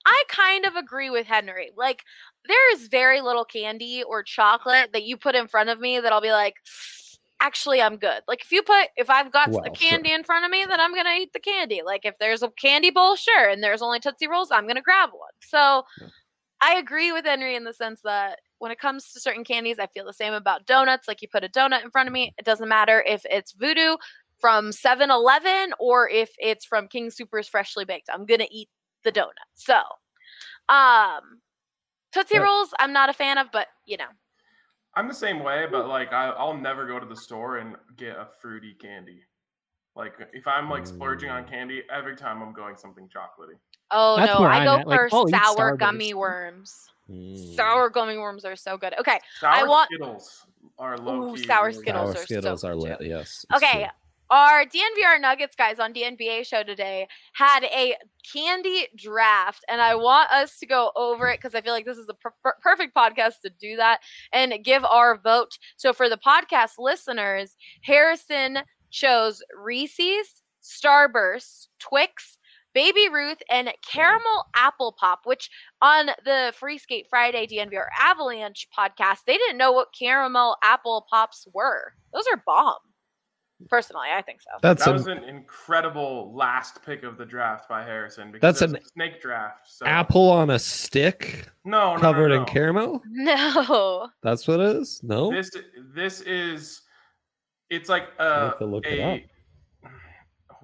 I 0.07 0.23
kind 0.29 0.65
of 0.67 0.77
agree 0.77 1.11
with 1.11 1.27
Henry. 1.27 1.71
Like 1.77 2.05
there 2.47 2.73
is 2.75 2.87
very 2.89 3.21
little 3.23 3.47
candy 3.47 4.05
or 4.07 4.23
chocolate 4.23 4.91
that 4.93 5.03
you 5.05 5.17
put 5.17 5.35
in 5.35 5.49
front 5.49 5.71
of 5.71 5.81
me 5.81 5.99
that 5.99 6.13
I'll 6.13 6.21
be 6.21 6.31
like 6.33 6.57
actually 7.45 7.81
I'm 7.83 7.97
good. 7.97 8.23
Like 8.27 8.43
if 8.43 8.51
you 8.53 8.63
put 8.63 8.89
if 8.97 9.11
I've 9.11 9.31
got 9.33 9.51
Well, 9.51 9.63
a 9.65 9.67
sure. 9.67 9.75
candy 9.75 10.13
in 10.13 10.25
front 10.25 10.45
of 10.45 10.51
me 10.51 10.65
then 10.69 10.81
I'm 10.81 10.93
going 10.95 11.05
to 11.07 11.13
eat 11.13 11.33
the 11.33 11.41
candy. 11.41 11.83
Like 11.85 12.05
if 12.05 12.17
there's 12.19 12.43
a 12.43 12.51
candy 12.51 12.91
bowl 12.91 13.17
sure 13.17 13.49
and 13.49 13.63
there's 13.63 13.83
only 13.83 14.01
Tootsie 14.01 14.29
Rolls 14.29 14.51
I'm 14.51 14.65
going 14.65 14.77
to 14.77 14.83
grab 14.83 15.11
one. 15.13 15.31
So 15.41 15.85
Yeah. 16.01 16.09
I 16.61 16.77
agree 16.77 17.13
with 17.13 17.27
Henry 17.27 17.57
in 17.57 17.65
the 17.65 17.75
sense 17.75 18.01
that 18.05 18.39
when 18.59 18.71
it 18.73 18.79
comes 18.79 19.11
to 19.13 19.21
certain 19.21 19.45
candies, 19.45 19.79
I 19.79 19.87
feel 19.89 20.07
the 20.07 20.13
same 20.15 20.33
about 20.33 20.65
donuts. 20.65 21.07
Like 21.07 21.21
you 21.21 21.29
put 21.29 21.45
a 21.45 21.49
donut 21.49 21.85
in 21.85 21.91
front 21.91 22.09
of 22.09 22.13
me, 22.15 22.33
it 22.39 22.45
doesn't 22.47 22.69
matter 22.69 23.03
if 23.07 23.23
it's 23.29 23.53
voodoo 23.53 23.97
from 24.41 24.73
7 24.73 25.11
Eleven 25.11 25.73
or 25.79 26.09
if 26.09 26.31
it's 26.39 26.65
from 26.65 26.89
King 26.89 27.11
Soopers 27.11 27.51
Freshly 27.51 27.85
Baked. 27.85 28.09
I'm 28.11 28.25
going 28.25 28.41
to 28.41 28.55
eat 28.55 28.69
the 29.05 29.13
donut. 29.13 29.49
So, 29.55 29.79
um, 30.69 31.41
Tootsie 32.13 32.39
Right. 32.39 32.45
Rolls, 32.45 32.71
I'm 32.79 32.93
not 32.93 33.11
a 33.11 33.13
fan 33.13 33.37
of, 33.39 33.49
but 33.53 33.67
you 33.85 33.97
know, 33.99 34.09
I'm 34.97 35.09
the 35.09 35.15
same 35.15 35.43
way, 35.43 35.67
but 35.71 35.89
like 35.89 36.13
I, 36.13 36.29
I'll 36.31 36.57
never 36.57 36.87
go 36.87 36.99
to 37.01 37.07
the 37.07 37.17
store 37.17 37.59
and 37.59 37.77
get 37.97 38.17
a 38.17 38.29
fruity 38.41 38.75
candy. 38.81 39.21
Like 39.97 40.15
if 40.33 40.47
I'm 40.47 40.69
like 40.71 40.87
splurging 40.87 41.31
on 41.31 41.45
Mm. 41.45 41.51
candy, 41.51 41.83
every 41.93 42.17
time 42.17 42.43
I'm 42.43 42.53
going 42.53 42.77
something 42.77 43.05
chocolatey. 43.09 43.59
oh 43.91 44.17
That's 44.17 44.33
no, 44.35 44.41
where 44.41 44.51
I 44.51 44.59
I'm 44.59 44.65
go 44.65 44.77
at, 44.79 44.87
like, 44.89 44.99
for 45.11 45.17
I'll 45.17 45.29
eat 45.29 45.33
sour 45.35 45.73
Starburst. 45.77 45.79
gummy 45.79 46.15
worms. 46.15 46.91
Mm. 47.11 47.55
Sour 47.55 47.91
gummy 47.91 48.17
worms 48.19 48.45
are 48.45 48.57
so 48.57 48.77
good. 48.77 48.95
Okay, 48.99 49.19
Sour 49.41 49.69
want- 49.69 49.89
Skittles 49.93 50.47
are 50.79 50.97
low 50.99 51.31
Ooh, 51.31 51.37
key. 51.37 51.45
sour 51.47 51.71
Skittles 51.73 52.09
Sour 52.09 52.11
are 52.13 52.17
so 52.17 52.25
Skittles 52.25 52.65
are 52.65 52.73
good 52.75 52.83
lit. 52.83 52.99
too. 53.01 53.05
Yes. 53.07 53.45
it's 53.51 53.63
Okay, 53.63 53.81
true. 53.85 53.91
Our 54.31 54.65
DNVR 54.65 55.21
Nuggets 55.21 55.55
guys 55.57 55.79
on 55.79 55.93
DNBA 55.93 56.47
show 56.47 56.63
today 56.63 57.07
had 57.35 57.65
a 57.65 57.95
candy 58.33 58.89
draft, 58.97 59.65
and 59.69 59.81
I 59.81 59.95
want 59.95 60.31
us 60.31 60.59
to 60.59 60.67
go 60.67 60.93
over 60.97 61.29
it 61.29 61.39
because 61.41 61.55
I 61.55 61.61
feel 61.61 61.73
like 61.73 61.85
this 61.85 61.99
is 61.99 62.07
the 62.07 62.15
per- 62.15 62.35
per- 62.43 62.57
perfect 62.63 62.95
podcast 62.95 63.41
to 63.45 63.51
do 63.51 63.77
that 63.77 64.01
and 64.33 64.65
give 64.65 64.85
our 64.85 65.19
vote. 65.19 65.59
So, 65.77 65.93
for 65.93 66.09
the 66.09 66.17
podcast 66.19 66.73
listeners, 66.79 67.57
Harrison 67.83 68.59
chose 68.91 69.43
Reese's, 69.57 70.43
Starburst, 70.63 71.69
Twix. 71.79 72.39
Baby 72.75 73.09
Ruth 73.09 73.39
and 73.49 73.73
caramel 73.89 74.47
apple 74.57 74.97
pop, 74.99 75.21
which 75.27 75.49
on 75.81 76.07
the 76.25 76.53
Free 76.57 76.77
Skate 76.77 77.07
Friday 77.09 77.47
DNVR 77.47 77.87
Avalanche 78.01 78.67
podcast, 78.77 79.19
they 79.29 79.37
didn't 79.37 79.59
know 79.59 79.71
what 79.71 79.95
caramel 79.97 80.57
apple 80.61 81.07
pops 81.09 81.47
were. 81.55 81.93
Those 82.13 82.25
are 82.33 82.43
bomb. 82.45 82.75
Personally, 83.69 84.09
I 84.13 84.21
think 84.23 84.41
so. 84.43 84.51
That's 84.63 84.85
That 84.85 84.91
an 84.91 84.97
was 84.97 85.07
an 85.07 85.25
incredible 85.25 86.35
last 86.35 86.85
pick 86.85 87.03
of 87.03 87.17
the 87.17 87.25
draft 87.25 87.69
by 87.69 87.83
Harrison 87.83 88.33
because 88.33 88.59
That's 88.59 88.73
an 88.73 88.77
a 88.77 88.85
snake 88.85 89.23
draft. 89.23 89.71
So 89.71 89.87
apple 89.87 90.29
on 90.29 90.51
a 90.51 90.59
stick 90.59 91.49
no, 91.65 91.91
no, 91.91 91.95
no, 91.95 92.01
covered 92.01 92.29
no. 92.31 92.41
in 92.41 92.45
caramel. 92.47 93.03
No. 93.11 94.09
That's 94.23 94.47
what 94.49 94.61
it 94.61 94.77
is. 94.77 95.01
No. 95.03 95.31
This 95.31 95.51
this 95.95 96.21
is 96.23 96.83
it's 97.71 97.89
like 97.89 98.09
I 98.19 98.25
uh, 98.25 98.45
have 98.47 98.59
to 98.59 98.67
look 98.67 98.87
it 98.87 98.99
a 98.99 99.25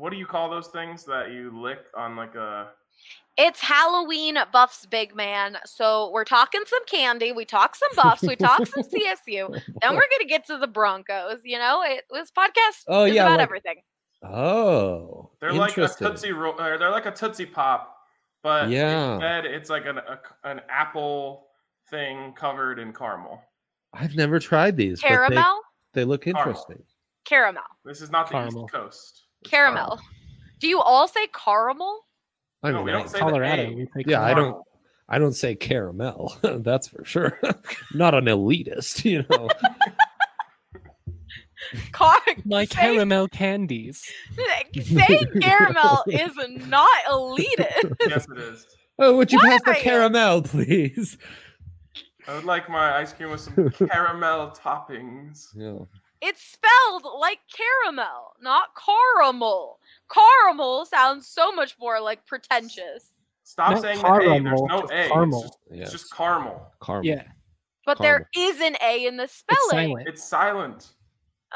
what 0.00 0.10
do 0.10 0.16
you 0.16 0.26
call 0.26 0.48
those 0.48 0.68
things 0.68 1.04
that 1.04 1.30
you 1.30 1.50
lick 1.60 1.80
on 1.94 2.16
like 2.16 2.34
a 2.34 2.70
It's 3.42 3.58
Halloween 3.60 4.36
buffs, 4.52 4.84
big 4.84 5.16
man. 5.16 5.56
So 5.64 6.10
we're 6.12 6.24
talking 6.24 6.60
some 6.66 6.84
candy. 6.84 7.32
We 7.32 7.46
talk 7.46 7.74
some 7.74 7.88
buffs. 7.96 8.20
We 8.22 8.36
talk 8.36 8.66
some 8.66 8.82
CSU. 8.94 9.50
Then 9.80 9.94
we're 9.94 10.08
gonna 10.10 10.28
get 10.28 10.46
to 10.48 10.58
the 10.58 10.66
Broncos. 10.66 11.40
You 11.44 11.58
know, 11.58 11.82
it 11.82 12.04
was 12.10 12.30
podcast. 12.30 12.84
Oh, 12.86 13.04
is 13.04 13.14
yeah, 13.14 13.22
about 13.24 13.38
like- 13.38 13.40
everything. 13.40 13.76
Oh, 14.22 15.30
They're 15.40 15.54
like 15.54 15.70
a 15.78 15.80
interesting. 15.80 16.06
tootsie 16.08 16.32
roll. 16.32 16.60
Or 16.60 16.76
they're 16.76 16.90
like 16.90 17.06
a 17.06 17.10
tootsie 17.12 17.46
pop, 17.46 17.96
but 18.42 18.68
Yeah. 18.68 19.14
instead 19.14 19.46
it's 19.46 19.70
like 19.70 19.86
an 19.86 19.96
a, 19.96 20.18
an 20.44 20.60
apple 20.68 21.46
thing 21.88 22.34
covered 22.34 22.78
in 22.78 22.92
caramel. 22.92 23.42
I've 23.94 24.14
never 24.16 24.38
tried 24.38 24.76
these. 24.76 25.00
but 25.00 25.08
they- 25.08 25.14
Caramel? 25.14 25.60
They, 25.94 26.04
look 26.04 26.26
interesting. 26.26 26.82
Caramel. 27.24 27.62
This 27.86 28.02
is 28.02 28.10
not 28.10 28.26
the 28.28 28.32
Caramel. 28.34 28.64
East 28.64 28.72
Coast. 28.74 29.22
It's 29.40 29.50
Caramel. 29.50 29.98
Do 30.58 30.68
you 30.68 30.78
all 30.80 31.08
say 31.08 31.26
caramel? 31.28 32.04
I 32.62 32.70
No, 32.70 32.76
mean, 32.78 32.84
we 32.86 32.90
I- 32.92 32.94
don't 32.94 33.08
say 33.08 33.18
the 33.18 33.24
Colorado. 33.24 33.62
A. 33.62 33.74
we 33.74 33.84
say 33.86 34.04
Yeah, 34.06 34.22
I 34.22 34.34
don't. 34.34 34.62
I 35.08 35.18
don't 35.18 35.32
say 35.32 35.54
caramel. 35.56 36.36
That's 36.42 36.88
for 36.88 37.04
sure. 37.04 37.38
Not 37.94 38.14
an 38.14 38.26
elitist, 38.26 39.04
you 39.10 39.24
know. 39.28 39.48
Car- 41.92 42.16
My 42.44 42.64
say- 42.64 42.74
caramel 42.74 43.28
candies. 43.28 44.02
Saying 44.82 45.40
caramel 45.40 46.04
is 46.06 46.32
not 46.66 46.88
elitist. 47.08 47.94
yes, 48.08 48.26
it 48.30 48.38
is. 48.38 48.66
Oh, 48.98 49.16
would 49.16 49.30
you 49.32 49.38
What 49.38 49.62
pass 49.64 49.76
the 49.76 49.80
caramel, 49.80 50.42
please? 50.42 51.16
I 52.26 52.34
would 52.34 52.44
like 52.44 52.68
my 52.68 52.96
ice 52.98 53.12
cream 53.12 53.30
with 53.30 53.40
some 53.40 53.70
caramel 53.70 54.50
toppings. 54.50 55.48
Yeah. 55.54 55.78
It's 56.22 56.42
spelled 56.42 57.04
like 57.18 57.38
caramel, 57.52 58.34
not 58.42 58.68
caramel. 58.76 59.78
Caramel 60.12 60.86
sounds 60.86 61.26
so 61.28 61.52
much 61.52 61.76
more 61.80 62.00
like 62.00 62.24
pretentious. 62.26 63.10
Stop 63.44 63.72
Not 63.72 63.80
saying 63.82 64.00
the 64.00 64.06
A. 64.06 64.18
There's 64.18 64.24
caramel, 64.28 64.66
no 64.68 64.80
just 64.82 64.92
A. 64.92 65.00
It's 65.00 65.08
caramel. 65.12 65.42
just, 65.42 65.58
it's 65.70 65.92
just 65.92 66.12
caramel. 66.14 66.72
Caramel. 66.82 67.04
Yeah, 67.06 67.22
But 67.86 67.98
there 67.98 68.28
is 68.36 68.60
an 68.60 68.76
A 68.82 69.06
in 69.06 69.16
the 69.16 69.24
it's 69.24 69.34
spelling. 69.34 69.88
silent. 69.88 70.08
It's 70.08 70.22
silent. 70.22 70.88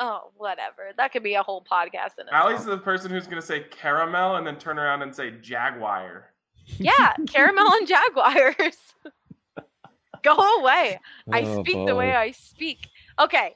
Oh, 0.00 0.32
whatever. 0.36 0.90
That 0.96 1.12
could 1.12 1.22
be 1.22 1.34
a 1.34 1.42
whole 1.42 1.64
podcast 1.70 2.18
in 2.18 2.28
Allie's 2.32 2.61
itself. 2.62 2.78
the 2.80 2.84
person 2.84 3.11
who's 3.12 3.26
going 3.26 3.40
to 3.40 3.46
say 3.46 3.61
caramel 3.70 4.36
and 4.36 4.46
then 4.46 4.57
turn 4.57 4.78
around 4.78 5.02
and 5.02 5.14
say 5.14 5.32
jaguar. 5.40 6.30
Yeah, 6.78 7.14
caramel 7.28 7.68
and 7.74 7.86
jaguars. 7.86 8.76
Go 10.22 10.34
away. 10.61 10.98
I 11.30 11.42
Oh, 11.42 11.62
speak 11.62 11.86
the 11.86 11.94
way. 11.94 12.12
I 12.12 12.30
speak. 12.32 12.88
Okay. 13.20 13.55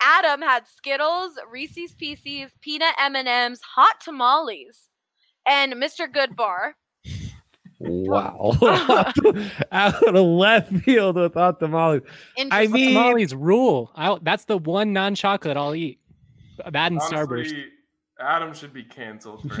Adam 0.00 0.40
had 0.42 0.66
Skittles, 0.66 1.32
Reese's 1.50 1.94
Pieces, 1.94 2.50
peanut 2.60 2.94
M&Ms, 2.98 3.60
hot 3.62 4.00
tamales, 4.00 4.88
and 5.46 5.74
Mr. 5.74 6.06
Goodbar. 6.10 6.72
Wow. 7.78 8.52
Out 9.72 10.02
of 10.02 10.14
left 10.14 10.72
field 10.84 11.16
with 11.16 11.34
hot 11.34 11.60
tamales. 11.60 12.02
I 12.36 12.40
Interesting. 12.40 12.72
mean- 12.72 12.94
Tamales 12.94 13.34
rule. 13.34 13.90
I, 13.94 14.18
that's 14.22 14.44
the 14.44 14.58
one 14.58 14.92
non-chocolate 14.92 15.56
I'll 15.56 15.74
eat. 15.74 15.98
That 16.70 16.92
and 16.92 17.00
Starburst. 17.00 17.54
Adam 18.20 18.52
should 18.52 18.74
be 18.74 18.84
canceled. 18.84 19.50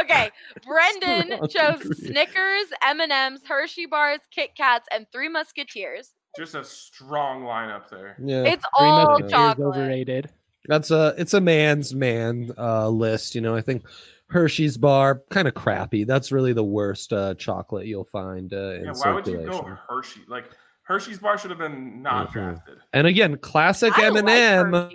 Okay, 0.00 0.30
Brendan 0.66 1.48
chose 1.48 1.98
Snickers, 1.98 2.66
M&Ms, 2.82 3.40
Hershey 3.48 3.86
bars, 3.86 4.20
Kit 4.30 4.54
Kats, 4.54 4.86
and 4.92 5.06
Three 5.10 5.28
Musketeers. 5.28 6.10
Just 6.36 6.54
a 6.54 6.64
strong 6.64 7.42
lineup 7.42 7.88
there. 7.90 8.16
Yeah. 8.22 8.42
It's 8.44 8.64
Three 8.78 8.86
all 8.88 9.06
Musketeers 9.06 9.30
chocolate. 9.32 9.66
overrated. 9.68 10.30
That's 10.68 10.90
a 10.90 11.14
it's 11.16 11.34
a 11.34 11.40
man's 11.40 11.94
man 11.94 12.50
uh 12.58 12.88
list, 12.88 13.34
you 13.34 13.40
know. 13.40 13.54
I 13.54 13.60
think 13.60 13.84
Hershey's 14.28 14.76
bar 14.76 15.22
kind 15.30 15.46
of 15.46 15.54
crappy. 15.54 16.04
That's 16.04 16.32
really 16.32 16.52
the 16.52 16.64
worst 16.64 17.12
uh 17.12 17.34
chocolate 17.34 17.86
you'll 17.86 18.04
find 18.04 18.52
uh, 18.52 18.72
in 18.74 18.84
Yeah, 18.86 18.92
why 18.94 19.12
would 19.14 19.26
you 19.26 19.34
circulation. 19.34 19.64
go 19.64 19.78
Hershey? 19.88 20.20
Like 20.28 20.46
Hershey's 20.82 21.18
bar 21.18 21.38
should 21.38 21.50
have 21.50 21.58
been 21.58 22.02
not 22.02 22.28
Mhm. 22.28 22.32
drafted. 22.32 22.78
And 22.92 23.06
again, 23.06 23.36
classic 23.38 23.96
M&M. 23.98 24.90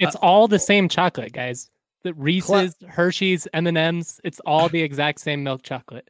It's 0.00 0.16
all 0.16 0.48
the 0.48 0.58
same 0.58 0.88
chocolate, 0.88 1.32
guys. 1.32 1.70
The 2.04 2.14
Reese's, 2.14 2.76
Hershey's, 2.88 3.46
M 3.52 3.66
and 3.66 3.76
M's. 3.78 4.20
It's 4.24 4.40
all 4.46 4.68
the 4.68 4.80
exact 4.82 5.20
same 5.20 5.42
milk 5.42 5.62
chocolate. 5.62 6.08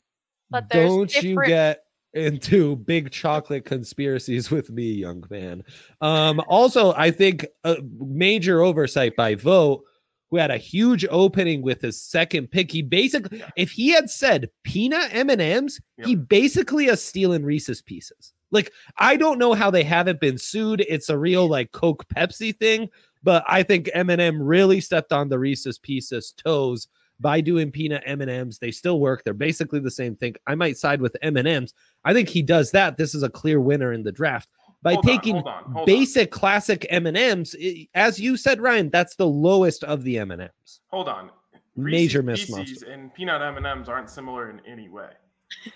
But 0.51 0.69
there's 0.71 0.91
Don't 0.91 1.23
you 1.23 1.43
get 1.47 1.85
into 2.15 2.77
big 2.77 3.11
chocolate 3.11 3.65
conspiracies 3.65 4.51
with 4.51 4.71
me, 4.71 4.93
young 4.93 5.25
man. 5.31 5.63
Um, 6.01 6.41
also, 6.49 6.93
I 6.95 7.11
think 7.11 7.47
a 7.65 7.77
major 7.99 8.63
oversight 8.63 9.17
by 9.17 9.35
Vote, 9.35 9.85
who 10.31 10.37
had 10.37 10.51
a 10.51 10.59
huge 10.59 11.07
opening 11.11 11.63
with 11.63 11.81
his 11.81 12.01
second 12.01 12.51
pick. 12.51 12.71
He 12.71 12.83
basically, 12.83 13.43
if 13.57 13.71
he 13.71 13.91
had 13.91 14.11
said 14.11 14.51
peanut 14.63 15.09
M 15.13 15.31
and 15.31 15.41
M's, 15.41 15.81
he 16.05 16.17
basically 16.17 16.87
is 16.87 17.03
stealing 17.03 17.45
Reese's 17.45 17.83
Pieces. 17.83 18.35
Like 18.51 18.73
I 18.97 19.17
don't 19.17 19.39
know 19.39 19.55
how 19.55 19.71
they 19.71 19.85
haven't 19.85 20.21
been 20.21 20.39
sued. 20.39 20.85
It's 20.89 21.09
a 21.09 21.19
real 21.19 21.49
like 21.49 21.73
Coke 21.73 22.07
Pepsi 22.09 22.57
thing, 22.57 22.89
but 23.23 23.45
I 23.47 23.63
think 23.63 23.91
M&M 23.93 24.41
really 24.41 24.81
stepped 24.81 25.13
on 25.13 25.29
the 25.29 25.39
Reese's 25.39 25.79
Pieces 25.79 26.33
toes 26.33 26.89
by 27.21 27.41
doing 27.41 27.71
peanut 27.71 28.03
M&Ms. 28.07 28.59
They 28.59 28.71
still 28.71 29.01
work. 29.01 29.25
They're 29.25 29.35
basically 29.35 29.81
the 29.81 29.91
same 29.91 30.15
thing. 30.17 30.35
I 30.47 30.55
might 30.55 30.77
side 30.79 31.01
with 31.01 31.17
M&Ms. 31.23 31.73
I 32.05 32.13
think 32.13 32.29
he 32.29 32.43
does 32.43 32.71
that. 32.73 32.97
This 32.97 33.15
is 33.15 33.23
a 33.23 33.29
clear 33.31 33.61
winner 33.61 33.93
in 33.93 34.03
the 34.03 34.13
draft. 34.13 34.49
By 34.83 34.93
Hold 34.95 35.07
on, 35.09 35.13
taking 35.17 35.35
hold 35.35 35.47
on, 35.49 35.65
hold 35.65 35.77
on. 35.79 35.87
basic 35.87 36.31
classic 36.31 36.87
M&Ms, 36.89 37.57
i- 37.61 37.89
as 37.95 38.21
you 38.21 38.37
said 38.37 38.61
Ryan, 38.61 38.91
that's 38.91 39.17
the 39.17 39.27
lowest 39.27 39.83
of 39.83 40.05
the 40.05 40.19
M&Ms. 40.19 40.81
Hold 40.93 41.09
on. 41.09 41.31
Major 41.75 42.23
Reese's 42.23 42.51
miss 42.55 42.59
Pieces 42.69 42.83
and 42.85 43.13
peanut 43.15 43.43
M 43.43 43.57
and 43.57 43.67
M's 43.67 43.89
aren't 43.89 44.09
similar 44.11 44.51
in 44.51 44.61
any 44.67 44.89
way. 44.89 45.11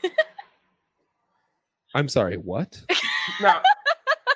I'm 1.95 2.09
sorry, 2.09 2.37
what? 2.37 2.81
Now, 3.41 3.57
Re- 3.59 3.63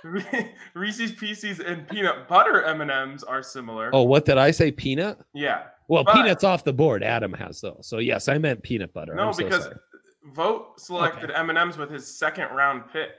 Reese's 0.75 1.13
Pieces 1.13 1.61
and 1.61 1.87
peanut 1.89 2.29
butter 2.29 2.63
M 2.65 2.81
and 2.81 2.91
M's 2.91 3.23
are 3.23 3.43
similar. 3.43 3.91
Oh, 3.93 4.03
what 4.03 4.25
did 4.25 4.39
I 4.39 4.51
say? 4.51 4.71
Peanut? 4.71 5.19
yeah. 5.35 5.65
Well, 5.89 6.03
But- 6.03 6.15
peanuts 6.15 6.43
off 6.45 6.65
the 6.65 6.73
board. 6.73 7.05
Adam 7.05 7.33
has 7.35 7.61
those. 7.61 7.87
So 7.87 7.99
yes, 7.99 8.27
I 8.29 8.39
meant 8.39 8.63
peanut 8.63 8.93
butter. 8.93 9.15
No, 9.15 9.31
so 9.33 9.45
because 9.45 9.65
sorry. 9.65 9.77
Vote 10.35 10.81
selected 10.81 11.31
M 11.31 11.49
and 11.51 11.59
M's 11.59 11.77
with 11.79 11.91
his 11.91 12.19
second 12.19 12.49
round 12.55 12.85
pick. 12.93 13.11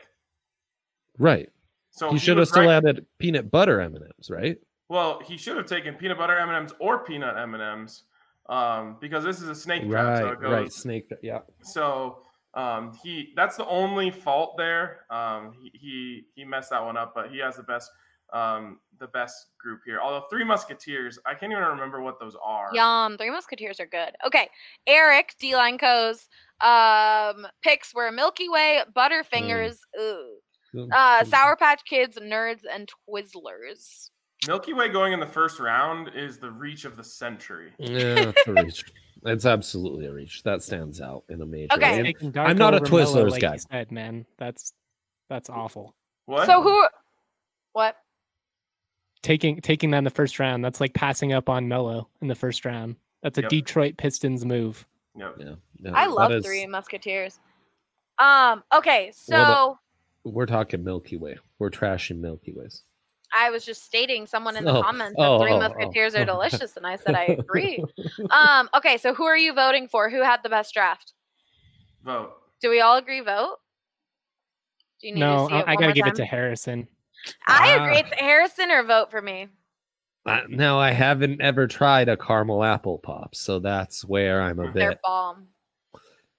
right. 1.18 1.50
So 1.92 2.12
he 2.12 2.20
should 2.20 2.38
have 2.38 2.48
still 2.48 2.66
right- 2.66 2.76
added 2.76 3.06
peanut 3.18 3.50
butter 3.50 3.82
M&Ms, 3.82 4.30
right? 4.30 4.58
Well, 4.88 5.20
he 5.26 5.36
should 5.36 5.58
have 5.58 5.66
taken 5.66 5.96
peanut 5.96 6.18
butter 6.20 6.38
M 6.38 6.48
and 6.50 6.58
M's 6.58 6.74
or 6.80 7.00
peanut 7.04 7.36
M 7.38 7.56
and 7.56 7.64
M's, 7.64 8.04
um, 8.50 8.98
because 9.02 9.24
this 9.24 9.42
is 9.42 9.50
a 9.50 9.56
snake 9.56 9.82
so 9.84 9.88
Right, 9.90 10.34
it 10.34 10.40
goes, 10.42 10.52
right. 10.52 10.72
Snake. 10.72 11.12
Yeah. 11.24 11.40
So 11.64 12.20
um, 12.58 12.98
he 13.04 13.34
that's 13.36 13.56
the 13.56 13.68
only 13.68 14.10
fault 14.10 14.56
there. 14.58 15.06
Um, 15.12 15.54
he, 15.54 15.72
he 15.74 16.26
he 16.36 16.44
messed 16.44 16.72
that 16.72 16.84
one 16.84 16.98
up, 16.98 17.14
but 17.16 17.30
he 17.30 17.38
has 17.38 17.56
the 17.56 17.64
best 17.64 17.92
um, 18.34 18.80
the 19.00 19.08
best 19.08 19.48
group 19.60 19.82
here. 19.86 20.00
Although 20.02 20.26
Three 20.30 20.44
Musketeers, 20.44 21.20
I 21.26 21.36
can't 21.36 21.52
even 21.52 21.64
remember 21.64 22.02
what 22.02 22.20
those 22.20 22.36
are. 22.44 22.70
Yum. 22.74 23.18
Three 23.18 23.30
Musketeers 23.30 23.80
are 23.80 23.86
good. 23.86 24.10
Okay. 24.26 24.50
Eric, 24.88 25.36
D 25.40 25.56
Line 25.56 25.78
Co's 25.78 26.28
um, 26.60 27.48
picks 27.62 27.94
were 27.94 28.12
Milky 28.12 28.50
Way, 28.50 28.82
Butterfingers, 28.96 29.78
ooh, 30.00 30.90
uh, 30.92 31.24
Sour 31.26 31.56
Patch 31.56 31.82
Kids, 31.86 32.18
Nerds, 32.18 32.62
and 32.72 32.90
Twizzlers. 33.08 34.10
Milky 34.48 34.74
Way 34.74 34.90
going 34.90 35.14
in 35.14 35.20
the 35.20 35.28
first 35.28 35.60
round 35.60 36.12
is 36.16 36.40
the 36.40 36.52
reach 36.52 36.86
of 36.86 36.98
the 36.98 37.04
century. 37.04 37.72
Yeah, 37.78 38.32
it's 38.36 38.48
a 38.48 38.54
reach. 38.54 38.84
It's 39.28 39.46
absolutely 39.46 40.06
a 40.06 40.14
reach. 40.14 40.44
That 40.44 40.64
stands 40.64 41.02
out 41.02 41.24
in 41.30 41.42
a 41.42 41.46
major 41.46 41.74
Okay. 41.76 42.02
way. 42.02 42.16
And 42.22 42.38
I'm 42.38 42.58
not 42.58 42.74
a 42.74 42.80
Twizzlers 42.80 43.32
like 43.32 43.42
guy. 43.42 43.54
You 43.54 43.60
said, 43.60 43.92
man, 43.92 44.26
that's 44.38 44.74
that's 45.30 45.50
awful. 45.50 45.94
What? 46.26 46.46
So 46.46 46.62
who? 46.62 46.88
What? 47.74 47.96
Taking 49.22 49.60
taking 49.62 49.92
that 49.92 49.98
in 50.00 50.04
the 50.04 50.10
first 50.10 50.40
round, 50.40 50.64
that's 50.64 50.80
like 50.80 50.94
passing 50.94 51.34
up 51.34 51.50
on 51.50 51.68
Melo 51.68 52.08
in 52.22 52.28
the 52.28 52.36
first 52.36 52.66
round. 52.66 52.96
That's 53.24 53.38
a 53.38 53.42
Yep. 53.42 53.50
Detroit 53.50 53.98
Pistons 53.98 54.46
move. 54.46 54.86
Yep. 55.18 55.36
Yeah, 55.40 55.56
yeah, 55.80 55.92
I 55.94 56.06
love 56.06 56.32
is- 56.32 56.46
Three 56.46 56.66
Musketeers. 56.68 57.40
Um. 58.20 58.64
Okay. 58.74 59.12
So 59.14 59.34
Well, 59.36 59.80
We're 60.24 60.46
talking 60.46 60.84
Milky 60.84 61.18
Way. 61.18 61.38
We're 61.60 61.70
trashing 61.70 62.20
Milky 62.20 62.54
Ways. 62.54 62.84
I 63.34 63.50
was 63.50 63.66
just 63.66 63.84
stating 63.84 64.26
someone 64.28 64.56
in 64.58 64.64
the 64.66 64.74
Oh, 64.78 64.82
comments 64.82 65.16
oh, 65.18 65.38
that 65.40 65.44
Three 65.44 65.52
oh, 65.54 65.56
oh. 65.58 65.60
Musketeers 65.60 66.16
are 66.16 66.26
delicious, 66.26 66.78
and 66.78 66.86
I 66.88 66.96
said 66.96 67.16
I 67.16 67.24
agree. 67.40 67.84
um. 68.32 68.70
Okay. 68.76 68.98
So 68.98 69.14
who 69.14 69.24
are 69.26 69.38
you 69.38 69.54
voting 69.54 69.88
for? 69.88 70.10
Who 70.10 70.22
had 70.22 70.42
the 70.44 70.50
best 70.50 70.74
draft? 70.74 71.14
Vote. 72.04 72.34
Do 72.62 72.70
we 72.70 72.80
all 72.82 72.98
agree? 72.98 73.20
Vote. 73.20 73.58
Do 75.02 75.08
you 75.08 75.14
need 75.14 75.20
No, 75.20 75.48
to 75.48 75.48
see 75.50 75.54
I, 75.56 75.72
I 75.72 75.76
gotta 75.76 75.86
more 75.88 75.92
give 75.94 76.08
it 76.08 76.16
to? 76.16 76.26
Harrison. 76.26 76.88
I 77.48 77.76
Ah. 77.78 77.84
agree. 77.84 77.98
It's 78.00 78.20
Harrison 78.20 78.72
or 78.72 78.84
vote 78.84 79.12
for 79.12 79.22
me. 79.22 79.48
Uh, 80.26 80.42
no, 80.50 80.78
I 80.80 80.92
haven't 80.92 81.40
ever 81.42 81.68
tried 81.68 82.10
a 82.10 82.18
caramel 82.18 82.64
apple 82.64 82.98
pop, 82.98 83.36
so 83.36 83.60
that's 83.60 84.04
where 84.04 84.42
I'm 84.42 84.60
a 84.60 84.72
They're 84.72 84.92
bit 84.92 85.00
bomb. 85.04 85.48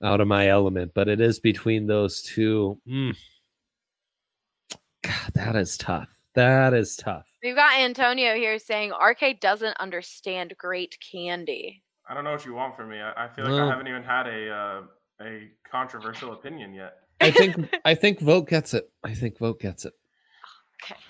out 0.03 0.21
of 0.21 0.29
my 0.29 0.49
element. 0.49 0.93
But 0.95 1.09
it 1.09 1.21
is 1.21 1.39
between 1.41 1.87
those 1.87 2.21
two. 2.23 2.81
Mm. 2.87 3.17
God, 5.03 5.33
that 5.35 5.57
is 5.57 5.77
tough. 5.79 6.09
That 6.39 6.73
is 6.73 6.95
tough. 6.95 7.27
We've 7.43 7.57
got 7.57 7.81
Antonio 7.81 8.37
here 8.37 8.61
saying 8.61 8.93
RK 8.93 9.41
doesn't 9.41 9.77
understand 9.81 10.55
great 10.57 10.97
candy. 11.01 11.83
I 12.09 12.15
don't 12.15 12.23
know 12.23 12.31
what 12.31 12.47
you 12.47 12.55
want 12.55 12.77
from 12.77 12.91
me. 12.91 13.01
I, 13.01 13.25
I 13.25 13.29
feel 13.29 13.45
like 13.45 13.55
No. 13.55 13.67
I 13.67 13.71
haven't 13.71 13.89
even 13.89 14.05
had 14.05 14.29
a 14.29 14.49
uh, 14.49 14.83
a 15.21 15.49
controversial 15.69 16.33
opinion 16.35 16.75
yet. 16.75 16.95
I 17.21 17.33
think 17.33 17.75
I 17.85 17.97
think 17.97 18.21
vote 18.21 18.49
gets 18.49 18.73
it. 18.73 18.89
I 19.03 19.15
think 19.15 19.39
vote 19.39 19.59
gets 19.59 19.85
it. 19.85 19.95
Okay. 20.81 21.01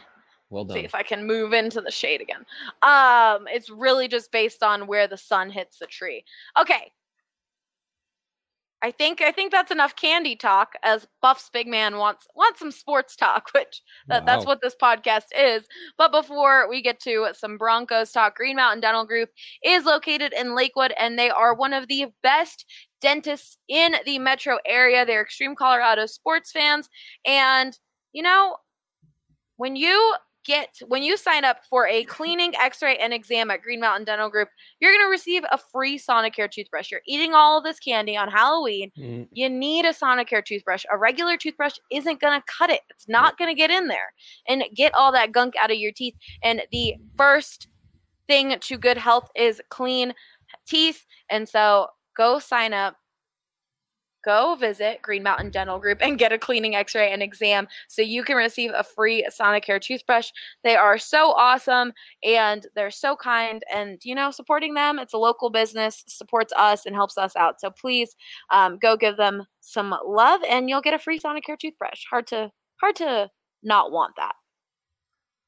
Well 0.49 0.64
done. 0.64 0.79
See 0.79 0.85
if 0.85 0.95
I 0.95 1.03
can 1.03 1.26
move 1.26 1.53
into 1.53 1.83
the 1.83 1.91
shade 1.91 2.22
again. 2.22 2.47
Um, 2.81 3.47
it's 3.49 3.68
really 3.68 4.09
just 4.09 4.33
based 4.33 4.62
on 4.62 4.87
where 4.87 5.07
the 5.07 5.18
sun 5.18 5.51
hits 5.51 5.79
the 5.79 5.87
tree. 5.87 6.24
Okay. 6.59 6.91
I 8.81 8.93
think 8.93 9.20
I 9.20 9.33
think 9.33 9.51
that's 9.51 9.72
enough 9.72 9.97
candy 9.97 10.37
talk 10.37 10.74
as 10.85 11.07
Buff's 11.20 11.51
big 11.53 11.66
man 11.66 11.97
wants 11.97 12.26
wants 12.37 12.61
some 12.61 12.70
sports 12.70 13.16
talk, 13.16 13.51
which 13.55 13.83
that, 14.07 14.24
that's 14.24 14.47
what 14.47 14.61
this 14.62 14.76
podcast 14.81 15.24
is. 15.37 15.66
But 15.97 16.12
before 16.12 16.68
we 16.68 16.81
get 16.81 17.01
to 17.01 17.29
some 17.33 17.59
Broncos 17.59 18.12
talk, 18.12 18.37
Green 18.37 18.57
Mountain 18.57 18.81
Dental 18.81 19.05
Group 19.05 19.31
is 19.64 19.85
located 19.85 20.33
in 20.33 20.55
Lakewood 20.55 20.93
and 20.99 21.18
they 21.18 21.31
are 21.31 21.55
one 21.55 21.72
of 21.72 21.89
the 21.89 22.07
best 22.22 22.66
dentists 23.01 23.59
in 23.68 23.97
the 24.05 24.18
metro 24.18 24.59
area. 24.64 25.05
They're 25.05 25.22
extreme 25.22 25.57
Colorado 25.57 26.07
sports 26.07 26.53
fans 26.53 26.89
and 27.26 27.76
you 28.12 28.22
know 28.22 28.57
when 29.57 29.74
you 29.74 30.14
get 30.49 30.78
when 30.88 31.03
you 31.03 31.16
sign 31.16 31.44
up 31.44 31.59
for 31.68 31.86
a 31.86 32.03
cleaning, 32.05 32.55
x-ray, 32.57 32.96
and 32.96 33.12
exam 33.12 33.51
at 33.51 33.61
Green 33.62 33.80
Mountain 33.80 34.07
Dental 34.07 34.30
Group, 34.30 34.49
you're 34.80 34.92
gonna 34.92 35.11
receive 35.11 35.44
a 35.53 35.59
free 35.59 35.99
Sonicare 35.99 36.51
toothbrush. 36.51 36.90
You're 36.90 37.03
eating 37.07 37.34
all 37.34 37.59
of 37.59 37.64
this 37.64 37.78
candy 37.78 38.16
on 38.16 38.28
Halloween. 38.28 38.90
Mm, 38.99 39.28
You 39.30 39.51
need 39.51 39.84
a 39.84 39.90
Sonicare 39.92 40.44
toothbrush. 40.44 40.84
A 40.90 40.96
regular 40.96 41.36
toothbrush 41.36 41.74
isn't 41.92 42.20
gonna 42.20 42.42
cut 42.46 42.70
it. 42.70 42.80
It's 42.90 43.07
not 43.09 43.36
gonna 43.38 43.55
get 43.55 43.70
in 43.70 43.88
there 43.88 44.12
and 44.49 44.64
get 44.74 44.94
all 44.94 45.12
that 45.12 45.32
gunk 45.32 45.55
out 45.61 45.70
of 45.70 45.76
your 45.76 45.92
teeth. 45.92 46.14
And 46.42 46.62
the 46.72 46.94
first 47.16 47.68
thing 48.26 48.57
to 48.59 48.78
good 48.78 48.96
health 48.96 49.30
is 49.36 49.61
clean 49.68 50.14
teeth. 50.66 51.05
And 51.30 51.46
so 51.46 51.88
go 52.16 52.38
sign 52.38 52.72
up 52.72 52.96
go 54.29 54.55
visit 54.57 55.01
Green 55.01 55.22
Mountain 55.22 55.51
Dental 55.51 55.79
Group 55.79 55.99
and 56.03 56.18
get 56.18 56.33
a 56.33 56.39
cleaning 56.39 56.74
x-ray 56.74 57.11
and 57.11 57.22
exam 57.22 57.66
so 57.89 58.03
you 58.03 58.22
can 58.22 58.37
receive 58.37 58.72
a 58.74 58.85
free 58.85 59.26
Sonicare 59.31 59.81
toothbrush. 59.81 60.31
They 60.62 60.76
are 60.76 60.99
so 60.99 61.33
awesome 61.33 61.93
and 62.22 62.66
they're 62.74 62.91
so 62.91 63.16
kind 63.16 63.62
and 63.74 63.99
you 64.05 64.14
know 64.14 64.31
supporting 64.31 64.74
them 64.74 64.99
it's 64.99 65.14
a 65.14 65.18
local 65.18 65.49
business 65.49 66.05
supports 66.07 66.53
us 66.59 66.85
and 66.85 66.95
helps 66.95 67.16
us 67.16 67.35
out. 67.37 67.59
So 67.59 67.70
please 67.70 68.14
um, 68.51 68.79
go 68.79 68.99
give 68.99 69.16
them 69.16 69.45
some 69.61 69.95
love 70.07 70.43
and 70.47 70.68
you'll 70.68 70.83
get 70.83 70.93
a 70.93 70.99
free 70.99 71.18
Sonicare 71.18 71.59
toothbrush. 71.59 72.05
Hard 72.11 72.26
to 72.26 72.51
hard 72.83 72.97
to 72.97 73.31
not 73.62 73.93
want 73.93 74.12
that. 74.18 74.35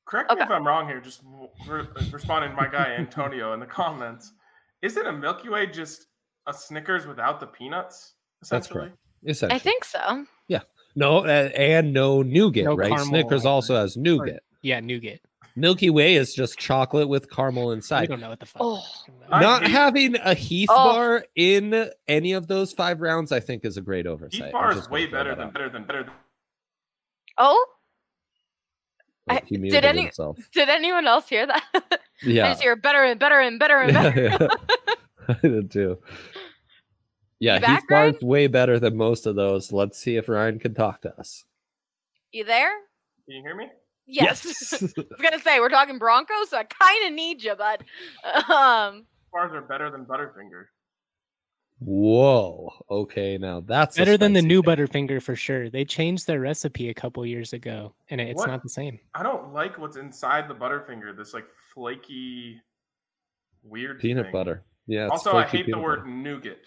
Correct 0.07 0.31
me 0.31 0.37
Okay. 0.37 0.45
if 0.45 0.51
I'm 0.51 0.67
wrong 0.67 0.89
here. 0.89 1.03
Just 1.03 1.21
re- 1.69 1.87
responding 2.11 2.51
to 2.53 2.57
my 2.57 2.67
guy 2.67 2.95
Antonio 2.99 3.53
in 3.53 3.61
the 3.61 3.67
comments. 3.67 4.33
Isn't 4.81 5.07
a 5.07 5.13
Milky 5.13 5.51
Way 5.51 5.67
just 5.67 6.07
a 6.47 6.55
Snickers 6.55 7.07
without 7.07 7.41
the 7.41 7.47
peanuts? 7.47 8.15
That's 8.49 8.67
correct. 8.67 8.97
Essentially. 9.27 9.57
I 9.57 9.59
think 9.59 9.85
so. 9.85 10.25
Yeah. 10.49 10.61
No, 10.97 11.19
uh, 11.19 11.51
and 11.55 11.93
no 11.93 12.23
nougat, 12.23 12.65
No 12.65 12.75
right? 12.75 12.99
Snickers 13.01 13.45
or- 13.45 13.49
also 13.51 13.77
has 13.77 13.97
nougat. 13.97 14.43
Yeah, 14.63 14.81
nougat. 14.81 15.21
Milky 15.57 15.91
Way 15.91 16.15
is 16.15 16.33
just 16.33 16.59
chocolate 16.59 17.09
with 17.09 17.29
caramel 17.31 17.73
inside. 17.73 17.97
I 17.97 18.01
inside. 18.03 18.09
don't 18.09 18.21
know 18.21 18.29
what 18.31 18.41
the 18.41 18.47
fuck. 18.47 18.63
Oh. 18.63 18.75
we're 18.75 18.81
talking 18.81 19.15
about. 19.27 19.37
I 19.37 19.41
Not 19.43 19.63
hate- 19.63 19.71
having 19.73 20.17
a 20.17 20.33
Heath 20.35 20.69
Oh. 20.71 20.75
bar 20.93 21.25
in 21.35 21.91
any 22.09 22.33
of 22.33 22.47
those 22.47 22.73
five 22.73 23.01
rounds, 23.01 23.31
I 23.33 23.41
think, 23.41 23.65
is 23.65 23.77
a 23.77 23.81
great 23.83 24.07
oversight. 24.07 24.45
Heath 24.45 24.53
Bar 24.53 24.71
is 24.71 24.77
just 24.77 24.89
gonna 24.89 24.95
way 25.03 25.07
better 25.07 25.35
than 25.35 25.49
out. 25.49 25.53
better 25.53 25.69
than 25.69 25.85
better 25.85 26.05
than. 26.05 26.13
Oh, 27.39 27.67
Oh, 29.29 29.35
I- 29.35 29.43
he 29.47 29.57
did 29.57 29.61
muted 29.61 29.85
any- 29.85 30.03
himself. 30.03 30.39
did 30.53 30.69
anyone 30.69 31.07
else 31.07 31.29
hear 31.29 31.47
that? 31.47 31.65
I 31.75 31.99
Yeah, 32.23 32.49
just 32.51 32.63
hear 32.63 32.75
better 32.77 33.03
and 33.05 33.19
better 33.21 33.39
and 33.39 33.59
better 33.59 33.79
and 33.79 33.93
better. 34.39 34.49
I 35.29 35.35
did 35.43 35.71
too. 35.71 35.99
Yeah, 37.41 37.55
You 37.55 37.61
back, 37.63 37.81
Heath 37.81 37.89
Bar's 37.89 38.21
way 38.21 38.47
better 38.47 38.79
than 38.79 38.97
most 38.97 39.27
of 39.27 39.35
those. 39.35 39.73
Let's 39.73 39.99
see 39.99 40.17
if 40.17 40.29
Ryan 40.29 40.59
can 40.59 40.75
talk 40.75 41.01
to 41.03 41.19
us. 41.19 41.45
you 42.33 42.45
there? 42.45 42.71
Can 43.27 43.37
you 43.37 43.43
hear 43.43 43.57
me? 43.57 43.69
Yes. 44.07 44.73
I 44.83 44.85
was 44.85 45.21
gonna 45.23 45.41
say 45.41 45.59
we're 45.61 45.69
talking 45.71 45.99
Broncos, 45.99 46.51
so 46.51 46.59
I 46.59 46.65
kind 46.65 47.07
of 47.07 47.13
need 47.15 47.43
you, 47.43 47.55
bud. 47.55 47.85
Um, 48.25 49.07
Bars 49.33 49.53
are 49.55 49.63
better 49.63 49.91
than 49.91 50.05
Butterfinger. 50.05 50.65
Whoa. 51.79 52.73
Okay, 52.91 53.39
now 53.39 53.61
that's 53.61 53.97
Better 53.97 54.19
than 54.19 54.35
the 54.35 54.43
new 54.43 54.61
take. 54.63 54.79
Butterfinger 54.79 55.23
for 55.23 55.35
sure. 55.35 55.71
They 55.71 55.85
changed 55.87 56.27
their 56.27 56.41
recipe 56.41 56.91
a 56.91 56.95
couple 56.95 57.25
years 57.25 57.53
ago, 57.55 57.95
and 58.11 58.21
it's 58.21 58.37
What? 58.37 58.49
not 58.49 58.63
the 58.63 58.69
same. 58.69 58.99
I 59.15 59.23
don't 59.23 59.53
like 59.55 59.79
what's 59.79 59.97
inside 59.97 60.47
the 60.49 60.55
Butterfinger. 60.55 61.17
This 61.17 61.33
like 61.33 61.47
flaky, 61.73 62.61
weird 63.63 63.99
peanut 64.01 64.27
thing. 64.27 64.33
butter. 64.33 64.63
Yeah. 64.87 65.05
it's 65.05 65.13
Also, 65.13 65.37
I 65.37 65.45
hate 65.45 65.59
the 65.67 65.73
peanut 65.73 65.81
word 65.83 65.97
butter. 66.01 66.11
nougat. 66.11 66.59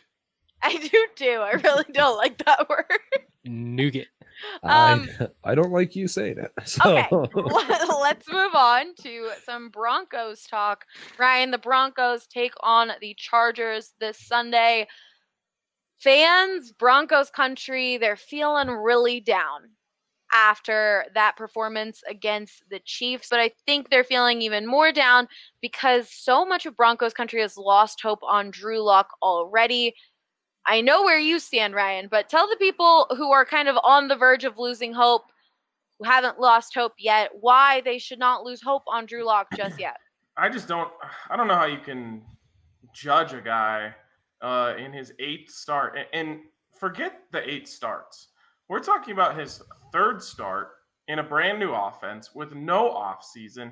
I 0.66 0.78
do 0.78 1.06
too. 1.16 1.40
I 1.42 1.52
really 1.64 1.86
don't 1.92 2.18
like 2.18 2.44
that 2.46 2.70
word. 2.70 2.86
Nougat. 3.46 4.08
Um, 4.64 5.10
I, 5.20 5.28
I 5.52 5.56
don't 5.56 5.72
like 5.72 5.96
you 5.96 6.08
saying 6.08 6.38
it. 6.40 6.52
So 6.66 6.98
Okay, 6.98 7.08
let- 7.36 8.00
let's 8.02 8.32
move 8.32 8.56
on 8.56 8.96
to 9.04 9.30
some 9.46 9.70
Broncos 9.70 10.44
talk. 10.46 10.86
Ryan, 11.20 11.52
the 11.52 11.58
Broncos 11.58 12.28
take 12.28 12.54
on 12.62 12.92
the 13.02 13.14
Chargers 13.18 13.94
this 14.00 14.18
Sunday. 14.18 14.88
Fans, 16.00 16.72
Broncos 16.74 17.30
country, 17.30 17.98
they're 17.98 18.18
feeling 18.18 18.70
really 18.70 19.20
down 19.20 19.70
after 20.34 21.06
that 21.14 21.38
performance 21.38 22.02
against 22.10 22.64
the 22.70 22.80
Chiefs, 22.80 23.28
but 23.30 23.40
I 23.40 23.52
think 23.66 23.90
they're 23.90 24.04
feeling 24.04 24.42
even 24.42 24.66
more 24.66 24.92
down 24.92 25.28
because 25.62 26.10
so 26.10 26.44
much 26.46 26.66
of 26.66 26.76
Broncos 26.76 27.14
country 27.14 27.40
has 27.42 27.56
lost 27.56 28.02
hope 28.02 28.20
on 28.24 28.50
Drew 28.52 28.82
Lock 28.82 29.10
already. 29.22 29.94
I 30.66 30.82
know 30.82 31.04
where 31.04 31.20
you 31.20 31.40
stand, 31.40 31.76
Ryan, 31.76 32.08
but 32.10 32.30
tell 32.30 32.48
the 32.48 32.56
people 32.58 33.08
who 33.18 33.32
are 33.32 33.46
kind 33.46 33.68
of 33.68 33.78
on 33.84 34.08
the 34.08 34.16
verge 34.16 34.46
of 34.46 34.58
losing 34.58 34.94
hope, 34.94 35.24
who 36.00 36.06
haven't 36.06 36.40
lost 36.40 36.74
hope 36.74 36.94
yet, 36.98 37.32
why 37.40 37.82
they 37.82 38.00
should 38.00 38.20
not 38.20 38.44
lose 38.44 38.62
hope 38.62 38.84
on 38.88 39.06
Drew 39.06 39.26
Lock 39.26 39.48
just 39.56 39.80
yet. 39.80 39.98
I 40.38 40.50
just 40.50 40.68
don't. 40.68 40.92
I 41.30 41.38
don't 41.38 41.48
know 41.48 41.56
how 41.56 41.66
you 41.66 41.80
can 41.80 42.24
judge 42.94 43.34
a 43.34 43.42
guy 43.42 43.94
uh, 44.42 44.74
in 44.78 44.92
his 44.94 45.14
eighth 45.20 45.52
start 45.52 45.98
and, 46.12 46.40
forget 46.84 47.22
the 47.32 47.50
eight 47.50 47.66
starts. 47.66 48.28
We're 48.68 48.82
talking 48.82 49.14
about 49.14 49.40
his 49.40 49.62
third 49.94 50.22
start 50.22 50.72
in 51.08 51.20
a 51.20 51.24
brand 51.24 51.58
new 51.58 51.72
offense 51.72 52.36
with 52.36 52.54
no 52.54 52.90
offseason, 52.92 53.72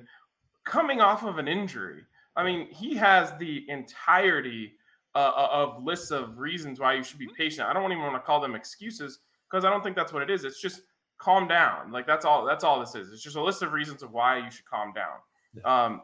coming 0.64 1.02
off 1.02 1.24
of 1.24 1.38
an 1.38 1.48
injury. 1.48 2.04
I 2.38 2.46
mean, 2.46 2.68
he 2.72 2.96
has 2.96 3.34
the 3.38 3.66
entirety 3.68 4.76
uh, 5.16 5.47
of 5.51 5.84
lists 5.84 6.12
of 6.12 6.38
reasons 6.38 6.80
why 6.80 6.93
you 6.93 7.03
should 7.03 7.20
be 7.20 7.30
patient. 7.38 7.68
I 7.68 7.74
don't 7.74 7.91
even 7.91 8.03
want 8.03 8.16
to 8.16 8.20
call 8.20 8.39
them 8.39 8.55
excuses 8.55 9.20
because 9.49 9.66
I 9.66 9.70
don't 9.70 9.84
think 9.84 9.95
that's 9.95 10.14
what 10.14 10.24
it 10.24 10.30
is. 10.30 10.45
It's 10.45 10.62
just 10.62 10.82
calm 11.20 11.47
down. 11.47 11.91
Like 11.91 12.07
that's 12.07 12.26
all. 12.26 12.45
That's 12.45 12.64
all 12.64 12.80
this 12.80 12.95
is. 12.95 13.12
It's 13.12 13.22
just 13.22 13.36
a 13.36 13.43
list 13.43 13.62
of 13.62 13.74
reasons 13.74 14.03
of 14.03 14.12
why 14.12 14.38
you 14.38 14.49
should 14.49 14.66
calm 14.66 14.93
down. 14.93 15.66
Um, 15.66 16.01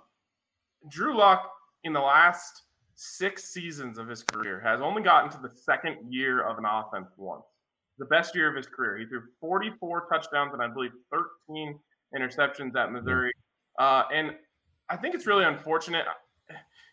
Drew 0.90 1.18
Lock 1.18 1.52
in 1.84 1.94
the 1.94 2.02
last 2.02 2.64
six 2.96 3.46
seasons 3.54 3.98
of 3.98 4.08
his 4.08 4.24
career 4.24 4.60
has 4.60 4.82
only 4.82 5.04
gotten 5.04 5.30
to 5.30 5.38
the 5.38 5.52
second 5.56 5.98
year 6.12 6.42
of 6.42 6.58
an 6.58 6.66
offense 6.66 7.12
once. 7.18 7.46
The 8.00 8.06
best 8.06 8.36
year 8.36 8.50
of 8.50 8.56
his 8.56 8.68
career. 8.68 8.98
He 8.98 9.06
threw 9.06 9.24
44 9.40 10.08
touchdowns 10.12 10.54
and 10.54 10.62
I 10.62 10.68
believe 10.68 10.92
13 11.48 11.80
interceptions 12.16 12.76
at 12.76 12.92
Missouri. 12.92 13.32
Uh, 13.80 14.04
and 14.14 14.32
I 14.90 14.98
think 14.98 15.16
it's 15.16 15.28
really 15.28 15.46
unfortunate. 15.46 16.06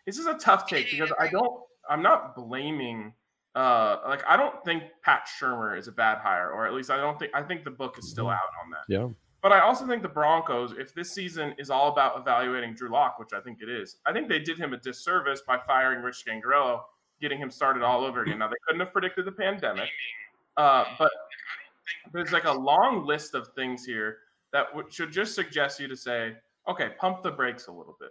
This 0.07 0.19
is 0.19 0.27
a 0.27 0.35
tough 0.35 0.67
take 0.67 0.91
because 0.91 1.13
I 1.19 1.29
don't. 1.29 1.61
I'm 1.89 2.03
not 2.03 2.35
blaming. 2.35 3.13
Uh, 3.55 3.99
like 4.09 4.23
I 4.27 4.37
don't 4.37 4.63
think 4.65 4.85
Pat 5.03 5.29
Shurmur 5.41 5.79
is 5.79 5.87
a 5.89 5.93
bad 5.93 6.19
hire, 6.19 6.51
or 6.51 6.67
at 6.67 6.73
least 6.75 6.91
I 6.91 6.97
don't 6.97 7.19
think. 7.19 7.33
I 7.35 7.43
think 7.43 7.65
the 7.65 7.71
book 7.71 7.97
is 7.99 8.11
still 8.11 8.29
out 8.29 8.41
on 8.65 8.71
that. 8.71 8.85
yeah. 8.89 9.09
But 9.43 9.53
I 9.53 9.61
also 9.61 9.87
think 9.87 10.01
the 10.01 10.09
Broncos, 10.09 10.73
if 10.79 10.95
this 10.95 11.13
season 11.13 11.55
is 11.59 11.69
all 11.69 11.93
about 11.93 12.19
evaluating 12.19 12.73
Drew 12.75 12.89
Lock, 12.91 13.19
which 13.19 13.35
I 13.35 13.41
think 13.41 13.59
it 13.61 13.69
is, 13.69 13.97
I 14.07 14.13
think 14.13 14.27
they 14.27 14.39
did 14.39 14.59
him 14.59 14.73
a 14.73 14.79
disservice 14.79 15.43
by 15.47 15.59
firing 15.59 16.03
Rich 16.03 16.25
Scangarello, 16.27 16.81
getting 17.21 17.39
him 17.39 17.51
started 17.51 17.83
all 17.83 18.05
over 18.05 18.23
again. 18.23 18.39
Now 18.39 18.49
they 18.49 18.55
couldn't 18.67 18.81
have 18.81 18.91
predicted 18.93 19.27
the 19.27 19.33
pandemic, 19.33 19.91
uh, 20.57 20.85
but 20.99 21.11
there's 22.15 22.33
like 22.33 22.45
a 22.45 22.53
long 22.53 23.05
list 23.05 23.35
of 23.35 23.49
things 23.55 23.85
here 23.85 24.19
that 24.55 24.69
w- 24.69 24.89
should 24.91 25.13
just 25.13 25.35
suggest 25.35 25.79
you 25.79 25.89
to 25.89 25.97
say, 25.97 26.33
okay, 26.67 26.91
pump 26.99 27.23
the 27.23 27.31
brakes 27.31 27.67
a 27.67 27.73
little 27.73 27.97
bit. 28.01 28.11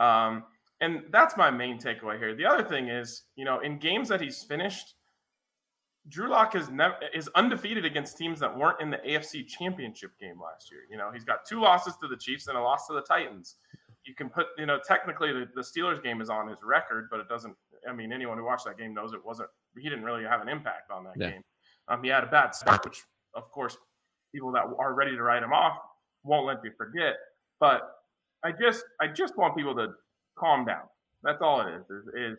Um, 0.00 0.44
and 0.84 1.02
that's 1.10 1.36
my 1.36 1.50
main 1.50 1.78
takeaway 1.78 2.18
here. 2.18 2.34
The 2.34 2.44
other 2.46 2.62
thing 2.62 2.88
is, 2.88 3.24
you 3.36 3.44
know, 3.44 3.60
in 3.60 3.78
games 3.78 4.08
that 4.08 4.20
he's 4.20 4.42
finished, 4.42 4.94
Drew 6.08 6.28
Lock 6.28 6.54
is 6.54 6.68
never 6.68 6.96
is 7.14 7.28
undefeated 7.34 7.84
against 7.84 8.18
teams 8.18 8.38
that 8.40 8.56
weren't 8.56 8.80
in 8.80 8.90
the 8.90 8.98
AFC 8.98 9.46
Championship 9.46 10.10
game 10.20 10.38
last 10.40 10.70
year. 10.70 10.80
You 10.90 10.98
know, 10.98 11.10
he's 11.12 11.24
got 11.24 11.46
two 11.48 11.60
losses 11.60 11.94
to 12.02 12.08
the 12.08 12.16
Chiefs 12.16 12.46
and 12.48 12.58
a 12.58 12.60
loss 12.60 12.86
to 12.88 12.92
the 12.92 13.00
Titans. 13.02 13.56
You 14.04 14.14
can 14.14 14.28
put, 14.28 14.48
you 14.58 14.66
know, 14.66 14.78
technically 14.86 15.32
the, 15.32 15.46
the 15.54 15.62
Steelers 15.62 16.02
game 16.02 16.20
is 16.20 16.28
on 16.28 16.46
his 16.48 16.58
record, 16.62 17.08
but 17.10 17.20
it 17.20 17.28
doesn't. 17.28 17.56
I 17.88 17.92
mean, 17.94 18.12
anyone 18.12 18.36
who 18.36 18.44
watched 18.44 18.66
that 18.66 18.76
game 18.76 18.92
knows 18.92 19.14
it 19.14 19.24
wasn't. 19.24 19.48
He 19.78 19.88
didn't 19.88 20.04
really 20.04 20.24
have 20.24 20.42
an 20.42 20.48
impact 20.48 20.90
on 20.90 21.04
that 21.04 21.14
Yeah. 21.16 21.30
game. 21.30 21.42
Um, 21.88 22.02
he 22.02 22.10
had 22.10 22.24
a 22.24 22.28
bad 22.28 22.54
start, 22.54 22.84
which 22.84 23.02
of 23.34 23.50
course 23.50 23.76
people 24.34 24.52
that 24.52 24.64
are 24.78 24.94
ready 24.94 25.12
to 25.16 25.22
write 25.22 25.42
him 25.42 25.52
off 25.52 25.78
won't 26.22 26.46
let 26.46 26.58
you 26.64 26.72
forget. 26.76 27.14
But 27.60 27.80
I 28.42 28.52
just, 28.52 28.84
I 29.00 29.06
just 29.08 29.38
want 29.38 29.56
people 29.56 29.74
to 29.76 29.88
calm 30.38 30.64
down. 30.64 30.84
That's 31.22 31.40
all 31.40 31.60
it 31.60 31.74
is. 31.74 31.84
Is, 31.90 32.06
is 32.14 32.38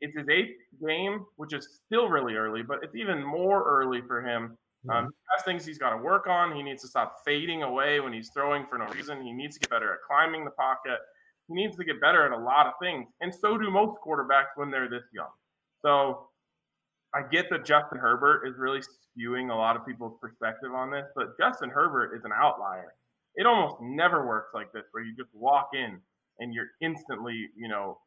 it's 0.00 0.16
his 0.16 0.28
eighth 0.28 0.58
game, 0.84 1.24
which 1.36 1.52
is 1.52 1.80
still 1.86 2.08
really 2.08 2.34
early, 2.34 2.62
but 2.62 2.78
it's 2.82 2.94
even 2.94 3.24
more 3.24 3.62
early 3.64 4.00
for 4.06 4.20
him 4.20 4.56
Um, 4.88 5.06
he 5.06 5.12
has 5.36 5.44
things 5.44 5.64
he's 5.64 5.78
got 5.78 5.90
to 5.90 5.96
work 5.96 6.26
on. 6.26 6.54
He 6.56 6.62
needs 6.62 6.82
to 6.82 6.88
stop 6.88 7.18
fading 7.24 7.62
away 7.62 8.00
when 8.00 8.12
he's 8.12 8.30
throwing 8.30 8.66
for 8.68 8.78
no 8.78 8.86
reason. 8.86 9.22
He 9.22 9.32
needs 9.32 9.54
to 9.56 9.60
get 9.60 9.70
better 9.70 9.92
at 9.92 10.00
climbing 10.06 10.44
the 10.44 10.50
pocket. 10.50 10.98
He 11.48 11.54
needs 11.54 11.76
to 11.76 11.84
get 11.84 12.00
better 12.00 12.24
at 12.26 12.32
a 12.32 12.36
lot 12.42 12.66
of 12.66 12.72
things. 12.82 13.06
And 13.20 13.32
so 13.32 13.56
do 13.58 13.70
most 13.70 13.98
quarterbacks 14.04 14.56
when 14.56 14.70
they're 14.70 14.90
this 14.90 15.04
young. 15.12 15.30
So 15.82 16.28
I 17.14 17.22
get 17.30 17.48
that 17.50 17.64
Justin 17.64 17.98
Herbert 17.98 18.46
is 18.46 18.56
really 18.58 18.80
skewing 18.80 19.52
a 19.52 19.54
lot 19.54 19.76
of 19.76 19.86
people's 19.86 20.18
perspective 20.20 20.72
on 20.74 20.90
this, 20.90 21.06
but 21.14 21.38
Justin 21.38 21.70
Herbert 21.70 22.16
is 22.16 22.24
an 22.24 22.32
outlier. 22.34 22.94
It 23.36 23.46
almost 23.46 23.76
never 23.80 24.26
works 24.26 24.50
like 24.54 24.72
this 24.72 24.84
where 24.92 25.04
you 25.04 25.14
just 25.16 25.30
walk 25.32 25.70
in 25.74 26.00
and 26.38 26.52
you're 26.54 26.70
instantly, 26.80 27.48
you 27.56 27.68
know, 27.68 27.98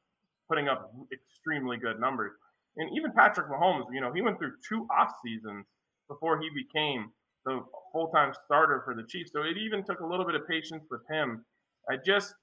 putting 0.47 0.67
up 0.67 0.91
extremely 1.11 1.78
good 1.78 1.99
numbers. 1.99 2.34
And 2.78 2.89
even 2.95 3.11
Patrick 3.11 3.47
Mahomes, 3.49 3.86
you 3.93 4.01
know, 4.01 4.11
he 4.13 4.21
went 4.21 4.38
through 4.38 4.53
two 4.67 4.88
off 4.95 5.13
seasons 5.23 5.65
before 6.07 6.39
he 6.39 6.49
became 6.49 7.11
the 7.45 7.61
full 7.91 8.07
time 8.07 8.34
starter 8.45 8.82
for 8.84 8.93
the 8.95 9.03
Chiefs. 9.07 9.32
So 9.32 9.41
it 9.41 9.57
even 9.57 9.84
took 9.84 10.01
a 10.01 10.05
little 10.05 10.26
bit 10.26 10.36
of 10.36 10.47
patience 10.47 10.84
with 10.89 11.01
him. 11.09 11.45
I 11.89 11.95
just 12.03 12.34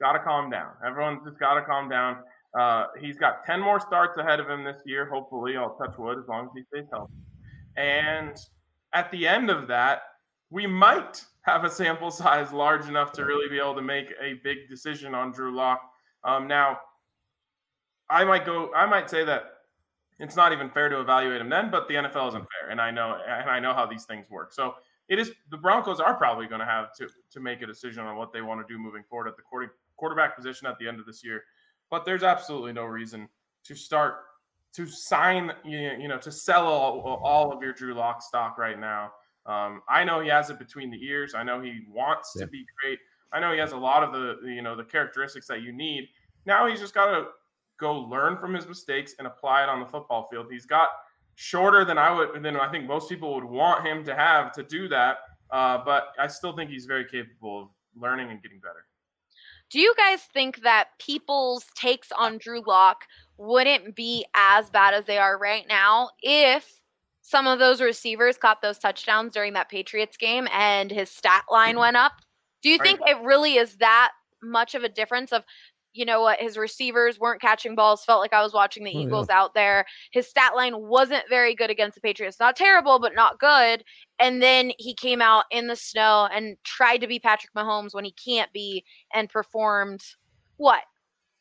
got 0.00 0.12
to 0.12 0.18
calm 0.18 0.50
down. 0.50 0.72
Everyone's 0.86 1.20
just 1.24 1.38
got 1.38 1.54
to 1.54 1.62
calm 1.62 1.88
down. 1.88 2.18
Uh, 2.58 2.86
he's 3.00 3.18
got 3.18 3.44
10 3.44 3.60
more 3.60 3.78
starts 3.78 4.16
ahead 4.18 4.40
of 4.40 4.48
him 4.48 4.64
this 4.64 4.78
year. 4.86 5.08
Hopefully, 5.08 5.56
I'll 5.56 5.76
touch 5.76 5.96
wood 5.98 6.18
as 6.18 6.24
long 6.28 6.46
as 6.46 6.50
he 6.56 6.62
stays 6.62 6.88
healthy. 6.90 7.12
And 7.76 8.36
at 8.94 9.10
the 9.10 9.28
end 9.28 9.50
of 9.50 9.68
that, 9.68 10.02
we 10.50 10.66
might 10.66 11.24
have 11.42 11.64
a 11.64 11.70
sample 11.70 12.10
size 12.10 12.52
large 12.52 12.88
enough 12.88 13.12
to 13.12 13.24
really 13.24 13.48
be 13.48 13.58
able 13.58 13.74
to 13.74 13.82
make 13.82 14.12
a 14.20 14.34
big 14.44 14.68
decision 14.68 15.14
on 15.14 15.32
Drew 15.32 15.54
Lock. 15.54 15.80
Um, 16.24 16.46
now, 16.48 16.78
I 18.08 18.24
might 18.24 18.44
go. 18.44 18.72
I 18.74 18.86
might 18.86 19.10
say 19.10 19.24
that 19.24 19.44
it's 20.18 20.36
not 20.36 20.52
even 20.52 20.70
fair 20.70 20.88
to 20.88 21.00
evaluate 21.00 21.40
him 21.40 21.48
then, 21.48 21.70
but 21.70 21.88
the 21.88 21.94
NFL 21.94 22.28
isn't 22.28 22.46
fair, 22.60 22.70
and 22.70 22.80
I 22.80 22.90
know 22.90 23.18
and 23.26 23.50
I 23.50 23.60
know 23.60 23.74
how 23.74 23.86
these 23.86 24.04
things 24.04 24.26
work. 24.30 24.52
So 24.52 24.74
it 25.08 25.18
is 25.18 25.32
the 25.50 25.56
Broncos 25.56 26.00
are 26.00 26.14
probably 26.14 26.46
going 26.46 26.60
to 26.60 26.66
have 26.66 26.94
to 26.96 27.08
to 27.32 27.40
make 27.40 27.62
a 27.62 27.66
decision 27.66 28.04
on 28.04 28.16
what 28.16 28.32
they 28.32 28.42
want 28.42 28.66
to 28.66 28.72
do 28.72 28.78
moving 28.78 29.02
forward 29.08 29.28
at 29.28 29.36
the 29.36 29.42
quarter, 29.42 29.74
quarterback 29.96 30.36
position 30.36 30.66
at 30.66 30.78
the 30.78 30.88
end 30.88 31.00
of 31.00 31.06
this 31.06 31.24
year. 31.24 31.42
But 31.90 32.04
there's 32.04 32.22
absolutely 32.22 32.72
no 32.72 32.84
reason 32.84 33.28
to 33.64 33.74
start 33.74 34.16
to 34.74 34.86
sign 34.86 35.52
you 35.64 36.08
know 36.08 36.18
to 36.18 36.32
sell 36.32 36.66
all, 36.66 37.20
all 37.22 37.52
of 37.52 37.62
your 37.62 37.72
Drew 37.72 37.94
Lock 37.94 38.22
stock 38.22 38.58
right 38.58 38.78
now. 38.78 39.12
Um, 39.46 39.82
I 39.88 40.04
know 40.04 40.20
he 40.20 40.28
has 40.28 40.50
it 40.50 40.58
between 40.58 40.90
the 40.90 41.02
ears. 41.04 41.34
I 41.34 41.42
know 41.42 41.60
he 41.60 41.80
wants 41.88 42.32
yeah. 42.34 42.44
to 42.44 42.50
be 42.50 42.64
great. 42.82 42.98
I 43.32 43.40
know 43.40 43.52
he 43.52 43.58
has 43.58 43.72
a 43.72 43.76
lot 43.76 44.02
of 44.02 44.12
the 44.12 44.48
you 44.48 44.62
know 44.62 44.76
the 44.76 44.84
characteristics 44.84 45.46
that 45.48 45.62
you 45.62 45.72
need. 45.72 46.08
Now 46.46 46.66
he's 46.66 46.80
just 46.80 46.94
got 46.94 47.10
to 47.10 47.26
go 47.78 48.00
learn 48.00 48.38
from 48.38 48.54
his 48.54 48.66
mistakes 48.66 49.14
and 49.18 49.26
apply 49.26 49.62
it 49.62 49.68
on 49.68 49.80
the 49.80 49.86
football 49.86 50.26
field. 50.30 50.46
He's 50.50 50.66
got 50.66 50.88
shorter 51.34 51.84
than 51.84 51.98
I 51.98 52.12
would 52.12 52.42
than 52.42 52.56
I 52.56 52.70
think 52.70 52.86
most 52.86 53.08
people 53.08 53.34
would 53.34 53.44
want 53.44 53.86
him 53.86 54.04
to 54.04 54.14
have 54.14 54.52
to 54.52 54.62
do 54.62 54.88
that. 54.88 55.18
Uh, 55.50 55.78
but 55.84 56.08
I 56.18 56.26
still 56.26 56.56
think 56.56 56.70
he's 56.70 56.86
very 56.86 57.04
capable 57.04 57.62
of 57.62 57.68
learning 57.94 58.30
and 58.30 58.42
getting 58.42 58.58
better. 58.58 58.86
Do 59.70 59.80
you 59.80 59.94
guys 59.96 60.22
think 60.32 60.62
that 60.62 60.88
people's 60.98 61.66
takes 61.74 62.12
on 62.12 62.38
Drew 62.38 62.62
Lock 62.66 63.04
wouldn't 63.36 63.96
be 63.96 64.24
as 64.34 64.70
bad 64.70 64.94
as 64.94 65.06
they 65.06 65.18
are 65.18 65.38
right 65.38 65.66
now 65.68 66.10
if 66.22 66.72
some 67.26 67.48
of 67.48 67.58
those 67.58 67.80
receivers 67.80 68.38
caught 68.38 68.62
those 68.62 68.78
touchdowns 68.78 69.32
during 69.32 69.54
that 69.54 69.68
Patriots 69.68 70.16
game 70.16 70.46
and 70.52 70.92
his 70.92 71.10
stat 71.10 71.42
line 71.50 71.70
mm-hmm. 71.70 71.80
went 71.80 71.96
up? 71.96 72.12
Do 72.62 72.70
you 72.70 72.78
think 72.78 73.00
it 73.04 73.20
really 73.20 73.56
is 73.56 73.76
that 73.78 74.12
much 74.40 74.76
of 74.76 74.84
a 74.84 74.88
difference 74.88 75.32
of 75.32 75.42
you 75.92 76.04
know 76.04 76.20
what, 76.20 76.38
his 76.38 76.58
receivers 76.58 77.18
weren't 77.18 77.40
catching 77.40 77.74
balls. 77.74 78.04
Felt 78.04 78.20
like 78.20 78.34
I 78.34 78.42
was 78.42 78.52
watching 78.52 78.84
the 78.84 78.94
oh, 78.94 79.00
Eagles 79.00 79.28
yeah. 79.30 79.40
out 79.40 79.54
there. 79.54 79.86
His 80.12 80.28
stat 80.28 80.54
line 80.54 80.74
wasn't 80.76 81.24
very 81.30 81.54
good 81.54 81.70
against 81.70 81.94
the 81.94 82.02
Patriots. 82.02 82.38
Not 82.38 82.54
terrible, 82.54 82.98
but 82.98 83.14
not 83.14 83.38
good. 83.38 83.82
And 84.18 84.42
then 84.42 84.72
he 84.78 84.92
came 84.92 85.22
out 85.22 85.44
in 85.50 85.68
the 85.68 85.74
snow 85.74 86.28
and 86.30 86.58
tried 86.64 86.98
to 86.98 87.06
be 87.06 87.18
Patrick 87.18 87.54
Mahomes 87.54 87.94
when 87.94 88.04
he 88.04 88.12
can't 88.12 88.52
be 88.52 88.84
and 89.14 89.30
performed 89.30 90.02
what? 90.58 90.82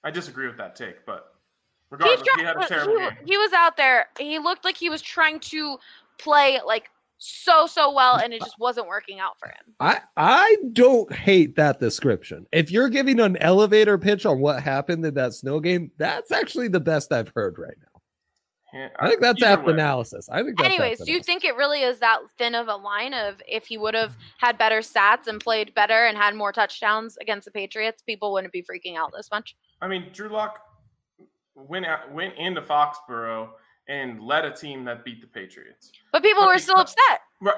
I 0.05 0.11
disagree 0.11 0.47
with 0.47 0.57
that 0.57 0.77
take, 0.77 1.05
but 1.05 1.34
regardless, 1.99 2.27
he, 2.35 2.41
he 2.41 2.45
had 2.45 2.55
a 2.55 2.59
uh, 2.59 2.67
terrible 2.67 2.99
he, 2.99 2.99
game. 2.99 3.17
He 3.25 3.37
was 3.37 3.53
out 3.53 3.77
there. 3.77 4.07
He 4.19 4.39
looked 4.39 4.63
like 4.65 4.77
he 4.77 4.89
was 4.89 5.01
trying 5.01 5.39
to 5.41 5.77
play 6.17 6.59
like 6.65 6.89
so 7.17 7.65
so 7.65 7.91
well 7.93 8.17
and 8.17 8.33
it 8.33 8.41
just 8.41 8.59
wasn't 8.59 8.87
working 8.87 9.19
out 9.19 9.39
for 9.39 9.47
him. 9.47 9.73
I 9.79 10.01
I 10.17 10.57
don't 10.73 11.11
hate 11.13 11.55
that 11.55 11.79
description. 11.79 12.45
If 12.51 12.71
you're 12.71 12.89
giving 12.89 13.19
an 13.19 13.37
elevator 13.37 13.97
pitch 13.97 14.25
on 14.25 14.39
what 14.39 14.61
happened 14.61 15.05
in 15.05 15.13
that 15.13 15.33
snow 15.33 15.59
game, 15.59 15.91
that's 15.97 16.31
actually 16.31 16.67
the 16.67 16.79
best 16.79 17.11
I've 17.11 17.31
heard 17.35 17.57
right 17.57 17.75
now. 17.79 17.95
Yeah, 18.73 18.89
I 18.99 19.07
think 19.07 19.21
that's 19.21 19.41
apt 19.41 19.69
analysis. 19.69 20.27
I 20.29 20.43
think. 20.43 20.61
Anyways, 20.61 20.99
do 20.99 21.11
you 21.13 21.23
think 21.23 21.45
it 21.45 21.55
really 21.55 21.83
is 21.83 21.99
that 21.99 22.19
thin 22.37 22.55
of 22.55 22.67
a 22.67 22.75
line 22.75 23.13
of 23.13 23.41
if 23.47 23.65
he 23.67 23.77
would 23.77 23.93
have 23.93 24.17
had 24.37 24.57
better 24.57 24.79
stats 24.79 25.27
and 25.27 25.39
played 25.39 25.73
better 25.75 26.07
and 26.07 26.17
had 26.17 26.35
more 26.35 26.51
touchdowns 26.51 27.15
against 27.21 27.45
the 27.45 27.51
Patriots, 27.51 28.01
people 28.01 28.33
wouldn't 28.33 28.51
be 28.51 28.61
freaking 28.61 28.97
out 28.97 29.13
this 29.15 29.31
much? 29.31 29.55
I 29.81 29.87
mean, 29.87 30.07
Drew 30.11 30.27
Lock 30.27 30.59
went 31.55 31.85
out, 31.85 32.11
went 32.11 32.35
into 32.37 32.61
Foxborough 32.61 33.49
and 33.87 34.21
led 34.21 34.45
a 34.45 34.51
team 34.51 34.83
that 34.85 35.05
beat 35.05 35.21
the 35.21 35.27
Patriots. 35.27 35.91
But 36.11 36.23
people 36.23 36.43
but 36.43 36.47
were 36.47 36.53
because, 36.53 36.63
still 36.63 36.77
upset. 36.77 37.21
Right, 37.41 37.55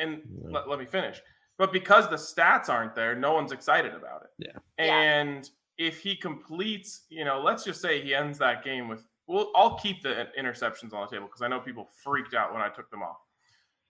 and 0.00 0.22
let, 0.44 0.68
let, 0.68 0.78
me 0.78 0.86
finish. 0.86 1.20
But 1.58 1.72
because 1.72 2.08
the 2.08 2.16
stats 2.16 2.68
aren't 2.68 2.94
there, 2.94 3.14
no 3.14 3.32
one's 3.32 3.52
excited 3.52 3.94
about 3.94 4.22
it. 4.22 4.46
Yeah. 4.46 4.84
And 4.84 5.50
yeah. 5.78 5.88
if 5.88 6.00
he 6.00 6.16
completes, 6.16 7.02
you 7.08 7.24
know, 7.24 7.40
let's 7.40 7.64
just 7.64 7.80
say 7.80 8.00
he 8.00 8.14
ends 8.14 8.38
that 8.38 8.64
game 8.64 8.88
with, 8.88 9.04
well, 9.26 9.50
I'll 9.56 9.76
keep 9.78 10.02
the 10.02 10.28
interceptions 10.38 10.92
on 10.92 11.06
the 11.06 11.10
table 11.10 11.26
because 11.26 11.42
I 11.42 11.48
know 11.48 11.60
people 11.60 11.88
freaked 12.02 12.34
out 12.34 12.52
when 12.52 12.62
I 12.62 12.68
took 12.68 12.90
them 12.90 13.02
off. 13.02 13.16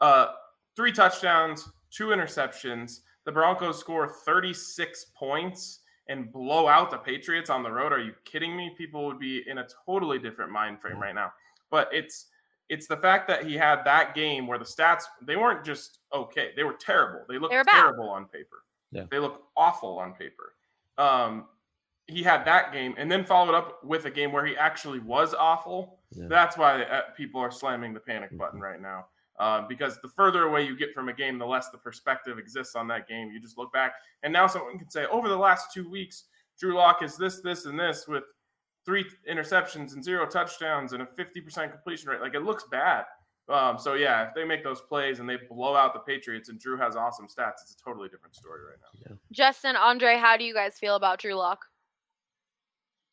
Uh, 0.00 0.32
three 0.76 0.92
touchdowns, 0.92 1.68
two 1.90 2.08
interceptions. 2.08 3.00
The 3.26 3.32
Broncos 3.32 3.78
score 3.78 4.14
36 4.24 5.06
points 5.16 5.80
and 6.08 6.32
blow 6.32 6.68
out 6.68 6.90
the 6.90 6.98
Patriots 6.98 7.50
on 7.50 7.62
the 7.62 7.70
road. 7.70 7.92
Are 7.92 8.00
you 8.00 8.12
kidding 8.24 8.56
me? 8.56 8.74
People 8.76 9.06
would 9.06 9.18
be 9.18 9.42
in 9.48 9.58
a 9.58 9.66
totally 9.86 10.18
different 10.18 10.50
mind 10.52 10.80
frame 10.80 11.00
right 11.00 11.14
now 11.14 11.32
but 11.74 11.88
it's 11.92 12.26
it's 12.68 12.86
the 12.86 12.96
fact 12.96 13.26
that 13.26 13.44
he 13.44 13.54
had 13.54 13.84
that 13.84 14.14
game 14.14 14.46
where 14.46 14.58
the 14.58 14.64
stats 14.64 15.02
they 15.26 15.34
weren't 15.34 15.64
just 15.64 15.98
okay 16.14 16.50
they 16.54 16.62
were 16.62 16.74
terrible 16.74 17.24
they 17.28 17.36
looked 17.36 17.52
terrible 17.68 18.08
on 18.08 18.26
paper 18.26 18.62
yeah. 18.92 19.04
they 19.10 19.18
look 19.18 19.42
awful 19.56 19.98
on 19.98 20.12
paper 20.12 20.54
um, 20.96 21.46
he 22.06 22.22
had 22.22 22.44
that 22.44 22.72
game 22.72 22.94
and 22.96 23.10
then 23.10 23.24
followed 23.24 23.56
up 23.56 23.82
with 23.82 24.04
a 24.04 24.10
game 24.10 24.30
where 24.30 24.46
he 24.46 24.56
actually 24.56 25.00
was 25.00 25.34
awful 25.34 25.98
yeah. 26.12 26.26
that's 26.28 26.56
why 26.56 26.84
uh, 26.84 27.00
people 27.16 27.40
are 27.40 27.50
slamming 27.50 27.92
the 27.92 27.98
panic 27.98 28.28
mm-hmm. 28.28 28.38
button 28.38 28.60
right 28.60 28.80
now 28.80 29.06
uh, 29.38 29.66
because 29.68 30.00
the 30.00 30.08
further 30.08 30.44
away 30.44 30.64
you 30.64 30.76
get 30.76 30.92
from 30.94 31.08
a 31.08 31.12
game 31.12 31.38
the 31.38 31.46
less 31.46 31.70
the 31.70 31.78
perspective 31.78 32.38
exists 32.38 32.76
on 32.76 32.86
that 32.88 33.08
game 33.08 33.30
you 33.32 33.40
just 33.40 33.58
look 33.58 33.72
back 33.72 33.94
and 34.22 34.32
now 34.32 34.46
someone 34.46 34.78
can 34.78 34.88
say 34.90 35.06
over 35.06 35.28
the 35.28 35.36
last 35.36 35.72
two 35.72 35.88
weeks 35.90 36.24
drew 36.58 36.74
lock 36.76 37.02
is 37.02 37.16
this 37.16 37.40
this 37.40 37.66
and 37.66 37.78
this 37.78 38.06
with 38.06 38.24
three 38.84 39.04
interceptions 39.30 39.94
and 39.94 40.04
zero 40.04 40.26
touchdowns 40.26 40.92
and 40.92 41.02
a 41.02 41.06
50% 41.06 41.70
completion 41.70 42.10
rate. 42.10 42.20
Like 42.20 42.34
it 42.34 42.42
looks 42.42 42.64
bad. 42.70 43.04
Um, 43.48 43.78
so 43.78 43.94
yeah, 43.94 44.28
if 44.28 44.34
they 44.34 44.44
make 44.44 44.64
those 44.64 44.80
plays 44.80 45.20
and 45.20 45.28
they 45.28 45.36
blow 45.50 45.74
out 45.76 45.92
the 45.92 46.00
Patriots 46.00 46.48
and 46.48 46.58
Drew 46.58 46.78
has 46.78 46.96
awesome 46.96 47.26
stats, 47.26 47.62
it's 47.62 47.76
a 47.78 47.84
totally 47.84 48.08
different 48.08 48.34
story 48.34 48.60
right 48.62 48.78
now. 48.80 49.00
Yeah. 49.10 49.16
Justin, 49.32 49.76
Andre, 49.76 50.16
how 50.16 50.36
do 50.36 50.44
you 50.44 50.54
guys 50.54 50.78
feel 50.78 50.96
about 50.96 51.18
Drew 51.18 51.34
Lock? 51.34 51.64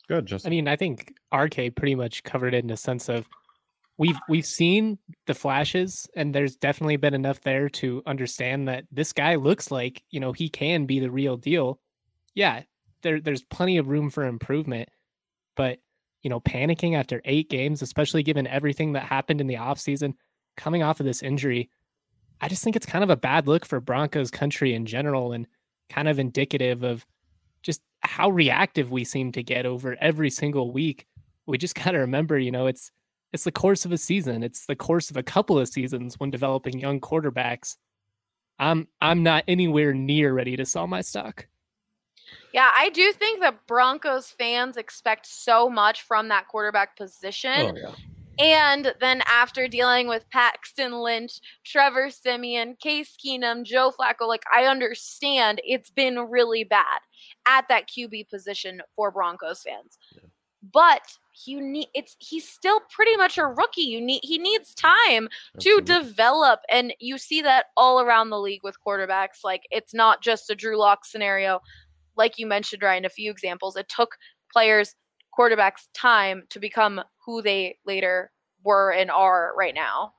Good, 0.07 0.25
Justin. 0.25 0.49
I 0.49 0.51
mean, 0.51 0.67
I 0.67 0.75
think 0.75 1.13
RK 1.33 1.75
pretty 1.75 1.95
much 1.95 2.23
covered 2.23 2.53
it 2.53 2.63
in 2.63 2.69
a 2.69 2.77
sense 2.77 3.09
of 3.09 3.25
we've 4.01 4.19
we've 4.27 4.45
seen 4.45 4.97
the 5.27 5.33
flashes 5.33 6.09
and 6.15 6.33
there's 6.33 6.55
definitely 6.55 6.97
been 6.97 7.13
enough 7.13 7.39
there 7.41 7.69
to 7.69 8.01
understand 8.05 8.67
that 8.67 8.85
this 8.91 9.13
guy 9.13 9.35
looks 9.35 9.69
like, 9.69 10.03
you 10.09 10.19
know, 10.19 10.31
he 10.31 10.49
can 10.49 10.85
be 10.85 10.99
the 10.99 11.11
real 11.11 11.37
deal. 11.37 11.79
Yeah, 12.33 12.63
there 13.03 13.21
there's 13.21 13.43
plenty 13.43 13.77
of 13.77 13.87
room 13.87 14.09
for 14.09 14.25
improvement 14.25 14.89
but, 15.55 15.79
you 16.23 16.29
know, 16.29 16.39
panicking 16.39 16.95
after 16.95 17.21
eight 17.25 17.49
games, 17.49 17.81
especially 17.81 18.23
given 18.23 18.47
everything 18.47 18.93
that 18.93 19.03
happened 19.03 19.41
in 19.41 19.47
the 19.47 19.55
offseason, 19.55 20.13
coming 20.57 20.83
off 20.83 20.99
of 20.99 21.05
this 21.05 21.23
injury, 21.23 21.69
I 22.41 22.47
just 22.47 22.63
think 22.63 22.75
it's 22.75 22.85
kind 22.85 23.03
of 23.03 23.09
a 23.09 23.15
bad 23.15 23.47
look 23.47 23.65
for 23.65 23.79
Broncos 23.79 24.31
country 24.31 24.73
in 24.73 24.85
general 24.85 25.31
and 25.33 25.47
kind 25.89 26.07
of 26.07 26.19
indicative 26.19 26.83
of 26.83 27.05
just 27.61 27.81
how 28.01 28.29
reactive 28.29 28.91
we 28.91 29.03
seem 29.03 29.31
to 29.33 29.43
get 29.43 29.65
over 29.65 29.95
every 29.99 30.29
single 30.29 30.71
week. 30.71 31.05
We 31.45 31.57
just 31.57 31.75
got 31.83 31.91
to 31.91 31.99
remember, 31.99 32.37
you 32.37 32.51
know, 32.51 32.67
it's 32.67 32.91
it's 33.33 33.43
the 33.43 33.51
course 33.51 33.85
of 33.85 33.91
a 33.91 33.97
season. 33.97 34.43
It's 34.43 34.65
the 34.65 34.75
course 34.75 35.09
of 35.09 35.17
a 35.17 35.23
couple 35.23 35.57
of 35.57 35.67
seasons 35.67 36.19
when 36.19 36.31
developing 36.31 36.79
young 36.79 36.99
quarterbacks. 36.99 37.77
I'm 38.59 38.87
I'm 39.01 39.23
not 39.23 39.43
anywhere 39.47 39.93
near 39.93 40.33
ready 40.33 40.55
to 40.57 40.65
sell 40.65 40.87
my 40.87 41.01
stock. 41.01 41.47
Yeah, 42.53 42.69
I 42.75 42.89
do 42.89 43.11
think 43.13 43.41
that 43.41 43.65
Broncos 43.67 44.29
fans 44.29 44.77
expect 44.77 45.25
so 45.25 45.69
much 45.69 46.01
from 46.03 46.27
that 46.27 46.47
quarterback 46.47 46.97
position. 46.97 47.75
Oh, 47.75 47.75
yeah. 47.75 47.95
And 48.39 48.93
then 48.99 49.21
after 49.27 49.67
dealing 49.67 50.07
with 50.07 50.29
Paxton 50.29 50.93
Lynch, 50.93 51.39
Trevor 51.65 52.09
Siemian, 52.09 52.75
Case 52.81 53.15
Keenum, 53.23 53.63
Joe 53.63 53.91
Flacco, 53.91 54.27
like 54.27 54.43
I 54.53 54.65
understand 54.65 55.61
it's 55.63 55.89
been 55.89 56.17
really 56.17 56.63
bad 56.63 57.01
at 57.45 57.67
that 57.69 57.87
QB 57.87 58.29
position 58.29 58.81
for 58.95 59.11
Broncos 59.11 59.63
fans. 59.63 59.97
Yeah. 60.13 60.21
But 60.73 61.17
you 61.45 61.61
need 61.61 61.87
it's 61.93 62.15
he's 62.19 62.47
still 62.47 62.81
pretty 62.89 63.15
much 63.17 63.37
a 63.37 63.45
rookie. 63.45 63.81
You 63.81 64.01
need 64.01 64.21
he 64.23 64.37
needs 64.37 64.73
time 64.73 65.29
to 65.59 65.81
develop 65.81 66.61
and 66.69 66.93
you 66.99 67.17
see 67.17 67.41
that 67.41 67.67
all 67.77 68.01
around 68.01 68.29
the 68.29 68.39
league 68.39 68.63
with 68.63 68.75
quarterbacks 68.85 69.43
like 69.43 69.63
it's 69.71 69.93
not 69.93 70.21
just 70.21 70.49
a 70.49 70.55
drew 70.55 70.77
lock 70.77 71.05
scenario 71.05 71.59
like 72.17 72.37
you 72.37 72.45
mentioned 72.45 72.81
ryan 72.81 73.05
a 73.05 73.09
few 73.09 73.31
examples 73.31 73.75
it 73.75 73.87
took 73.89 74.15
players 74.51 74.95
quarterbacks 75.37 75.87
time 75.93 76.43
to 76.49 76.59
become 76.59 77.01
who 77.25 77.41
they 77.41 77.77
later 77.85 78.31
were 78.63 78.91
and 78.91 79.11
are 79.11 79.53
right 79.57 79.75
now 79.75 80.13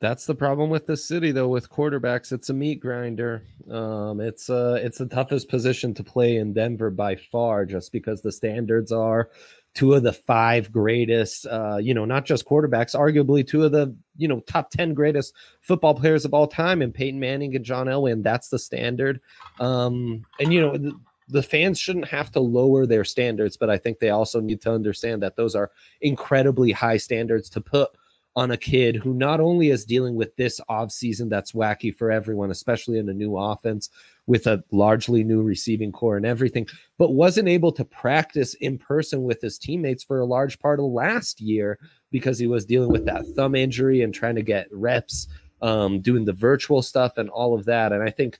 That's 0.00 0.26
the 0.26 0.34
problem 0.36 0.70
with 0.70 0.86
the 0.86 0.96
city, 0.96 1.32
though. 1.32 1.48
With 1.48 1.70
quarterbacks, 1.70 2.30
it's 2.30 2.50
a 2.50 2.54
meat 2.54 2.78
grinder. 2.78 3.42
Um, 3.68 4.20
it's 4.20 4.48
uh, 4.48 4.78
it's 4.80 4.98
the 4.98 5.06
toughest 5.06 5.48
position 5.48 5.92
to 5.94 6.04
play 6.04 6.36
in 6.36 6.52
Denver 6.52 6.90
by 6.90 7.16
far, 7.16 7.66
just 7.66 7.90
because 7.90 8.22
the 8.22 8.30
standards 8.30 8.92
are 8.92 9.30
two 9.78 9.94
of 9.94 10.02
the 10.02 10.12
five 10.12 10.72
greatest. 10.72 11.46
Uh, 11.46 11.76
you 11.80 11.94
know, 11.94 12.04
not 12.04 12.24
just 12.24 12.44
quarterbacks, 12.44 12.96
arguably 12.96 13.46
two 13.46 13.62
of 13.62 13.70
the 13.70 13.94
you 14.16 14.26
know 14.26 14.40
top 14.40 14.70
ten 14.70 14.92
greatest 14.92 15.34
football 15.60 15.94
players 15.94 16.24
of 16.24 16.34
all 16.34 16.48
time, 16.48 16.82
and 16.82 16.92
Peyton 16.92 17.20
Manning 17.20 17.54
and 17.54 17.64
John 17.64 17.86
Elway. 17.86 18.12
And 18.12 18.24
that's 18.24 18.48
the 18.48 18.58
standard. 18.58 19.20
Um, 19.60 20.26
and 20.40 20.52
you 20.52 20.60
know. 20.60 20.76
The, 20.76 20.98
the 21.30 21.42
fans 21.42 21.78
shouldn't 21.78 22.08
have 22.08 22.32
to 22.32 22.40
lower 22.40 22.86
their 22.86 23.04
standards, 23.04 23.58
but 23.58 23.68
I 23.68 23.76
think 23.76 23.98
they 23.98 24.08
also 24.08 24.40
need 24.40 24.62
to 24.62 24.72
understand 24.72 25.22
that 25.22 25.36
those 25.36 25.54
are 25.54 25.70
incredibly 26.00 26.72
high 26.72 26.96
standards 26.96 27.50
to 27.50 27.60
put 27.60 27.90
on 28.34 28.52
a 28.52 28.56
kid 28.56 28.96
who 28.96 29.12
not 29.12 29.38
only 29.38 29.68
is 29.68 29.84
dealing 29.84 30.14
with 30.14 30.34
this 30.36 30.58
offseason 30.70 31.28
that's 31.28 31.52
wacky 31.52 31.94
for 31.94 32.10
everyone, 32.10 32.50
especially 32.50 32.98
in 32.98 33.10
a 33.10 33.12
new 33.12 33.36
offense 33.36 33.90
with 34.28 34.46
a 34.46 34.62
largely 34.70 35.24
new 35.24 35.42
receiving 35.42 35.90
corps 35.90 36.18
and 36.18 36.26
everything, 36.26 36.66
but 36.98 37.14
wasn't 37.14 37.48
able 37.48 37.72
to 37.72 37.84
practice 37.84 38.52
in 38.54 38.78
person 38.78 39.22
with 39.22 39.40
his 39.40 39.58
teammates 39.58 40.04
for 40.04 40.20
a 40.20 40.26
large 40.26 40.58
part 40.58 40.78
of 40.78 40.84
last 40.84 41.40
year 41.40 41.78
because 42.10 42.38
he 42.38 42.46
was 42.46 42.66
dealing 42.66 42.90
with 42.90 43.06
that 43.06 43.26
thumb 43.34 43.54
injury 43.54 44.02
and 44.02 44.12
trying 44.12 44.34
to 44.34 44.42
get 44.42 44.68
reps, 44.70 45.28
um, 45.62 46.00
doing 46.00 46.26
the 46.26 46.32
virtual 46.32 46.82
stuff 46.82 47.16
and 47.16 47.30
all 47.30 47.54
of 47.54 47.64
that. 47.64 47.90
And 47.90 48.02
I 48.02 48.10
think 48.10 48.38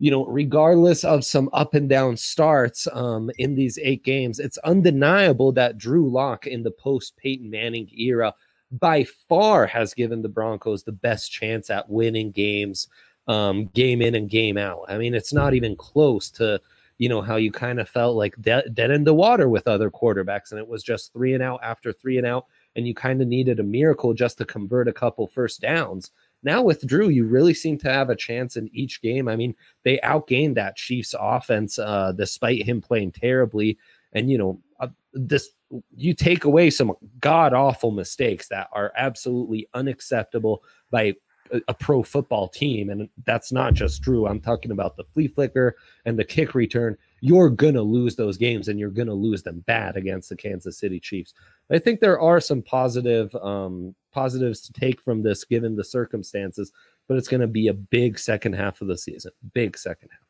you 0.00 0.10
know, 0.10 0.24
regardless 0.24 1.04
of 1.04 1.26
some 1.26 1.50
up 1.52 1.74
and 1.74 1.86
down 1.86 2.16
starts 2.16 2.88
um, 2.92 3.30
in 3.36 3.54
these 3.54 3.78
eight 3.82 4.02
games, 4.02 4.40
it's 4.40 4.56
undeniable 4.58 5.52
that 5.52 5.76
Drew 5.76 6.10
Lock 6.10 6.46
in 6.46 6.62
the 6.62 6.70
post 6.70 7.18
Peyton 7.18 7.50
Manning 7.50 7.86
era 7.92 8.34
by 8.72 9.04
far 9.28 9.66
has 9.66 9.92
given 9.92 10.22
the 10.22 10.28
Broncos 10.28 10.84
the 10.84 10.92
best 10.92 11.30
chance 11.30 11.68
at 11.68 11.90
winning 11.90 12.30
games, 12.30 12.88
um, 13.26 13.66
game 13.66 14.02
in 14.02 14.14
and 14.14 14.28
game 14.28 14.56
out. 14.56 14.84
I 14.88 14.98
mean, 14.98 15.14
it's 15.14 15.32
not 15.32 15.54
even 15.54 15.76
close 15.76 16.30
to, 16.32 16.60
you 16.98 17.08
know, 17.08 17.20
how 17.20 17.36
you 17.36 17.52
kind 17.52 17.80
of 17.80 17.88
felt 17.88 18.16
like 18.16 18.34
de- 18.40 18.68
dead 18.70 18.90
in 18.90 19.04
the 19.04 19.14
water 19.14 19.48
with 19.48 19.68
other 19.68 19.90
quarterbacks, 19.90 20.50
and 20.50 20.58
it 20.58 20.68
was 20.68 20.82
just 20.82 21.12
three 21.12 21.34
and 21.34 21.42
out 21.42 21.60
after 21.62 21.92
three 21.92 22.18
and 22.18 22.26
out, 22.26 22.46
and 22.76 22.86
you 22.86 22.94
kind 22.94 23.20
of 23.22 23.28
needed 23.28 23.60
a 23.60 23.64
miracle 23.64 24.14
just 24.14 24.38
to 24.38 24.44
convert 24.44 24.88
a 24.88 24.92
couple 24.92 25.26
first 25.26 25.60
downs. 25.60 26.10
Now 26.42 26.62
with 26.62 26.86
Drew, 26.86 27.08
you 27.08 27.26
really 27.26 27.54
seem 27.54 27.76
to 27.78 27.92
have 27.92 28.08
a 28.10 28.16
chance 28.16 28.56
in 28.56 28.70
each 28.72 29.02
game. 29.02 29.28
I 29.28 29.36
mean, 29.36 29.54
they 29.84 29.98
outgained 29.98 30.54
that 30.54 30.76
Chiefs 30.76 31.14
offense 31.18 31.78
uh, 31.78 32.12
despite 32.12 32.62
him 32.62 32.80
playing 32.80 33.12
terribly. 33.12 33.78
And 34.12 34.30
you 34.30 34.38
know, 34.38 34.60
uh, 34.80 34.88
this 35.12 35.50
you 35.96 36.14
take 36.14 36.44
away 36.44 36.70
some 36.70 36.92
god 37.20 37.52
awful 37.52 37.90
mistakes 37.90 38.48
that 38.48 38.68
are 38.72 38.92
absolutely 38.96 39.68
unacceptable 39.74 40.62
by 40.90 41.14
a, 41.52 41.60
a 41.68 41.74
pro 41.74 42.02
football 42.02 42.48
team, 42.48 42.90
and 42.90 43.08
that's 43.24 43.52
not 43.52 43.74
just 43.74 44.02
Drew. 44.02 44.26
I'm 44.26 44.40
talking 44.40 44.70
about 44.70 44.96
the 44.96 45.04
flea 45.04 45.28
flicker 45.28 45.76
and 46.04 46.18
the 46.18 46.24
kick 46.24 46.54
return. 46.54 46.96
You're 47.20 47.50
gonna 47.50 47.82
lose 47.82 48.16
those 48.16 48.36
games, 48.36 48.68
and 48.68 48.78
you're 48.78 48.90
gonna 48.90 49.14
lose 49.14 49.42
them 49.42 49.62
bad 49.66 49.96
against 49.96 50.28
the 50.28 50.36
Kansas 50.36 50.78
City 50.78 51.00
Chiefs. 51.00 51.34
I 51.70 51.78
think 51.78 52.00
there 52.00 52.20
are 52.20 52.40
some 52.40 52.62
positive 52.62 53.34
um, 53.36 53.94
positives 54.12 54.60
to 54.62 54.72
take 54.72 55.00
from 55.00 55.22
this 55.22 55.44
given 55.44 55.76
the 55.76 55.84
circumstances, 55.84 56.72
but 57.08 57.16
it's 57.16 57.28
going 57.28 57.40
to 57.40 57.46
be 57.46 57.68
a 57.68 57.74
big 57.74 58.18
second 58.18 58.54
half 58.54 58.80
of 58.80 58.88
the 58.88 58.98
season. 58.98 59.32
Big 59.52 59.76
second 59.78 60.10
half. 60.10 60.20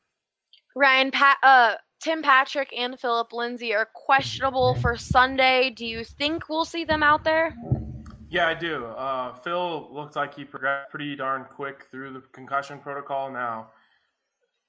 Ryan, 0.75 1.11
Pat, 1.11 1.37
uh, 1.43 1.75
Tim 2.01 2.23
Patrick 2.23 2.73
and 2.77 2.99
Philip 2.99 3.33
Lindsay 3.33 3.75
are 3.75 3.89
questionable 3.95 4.75
for 4.77 4.97
Sunday. 4.97 5.71
Do 5.71 5.85
you 5.85 6.05
think 6.05 6.49
we'll 6.49 6.65
see 6.65 6.85
them 6.85 7.03
out 7.03 7.25
there? 7.25 7.55
Yeah, 8.31 8.47
I 8.47 8.55
do. 8.55 8.87
Uh, 8.87 9.35
Phil 9.35 9.89
looks 9.93 10.15
like 10.15 10.35
he 10.35 10.45
progressed 10.45 10.89
pretty 10.91 11.17
darn 11.17 11.45
quick 11.45 11.87
through 11.91 12.13
the 12.13 12.21
concussion 12.33 12.79
protocol. 12.79 13.31
Now, 13.31 13.71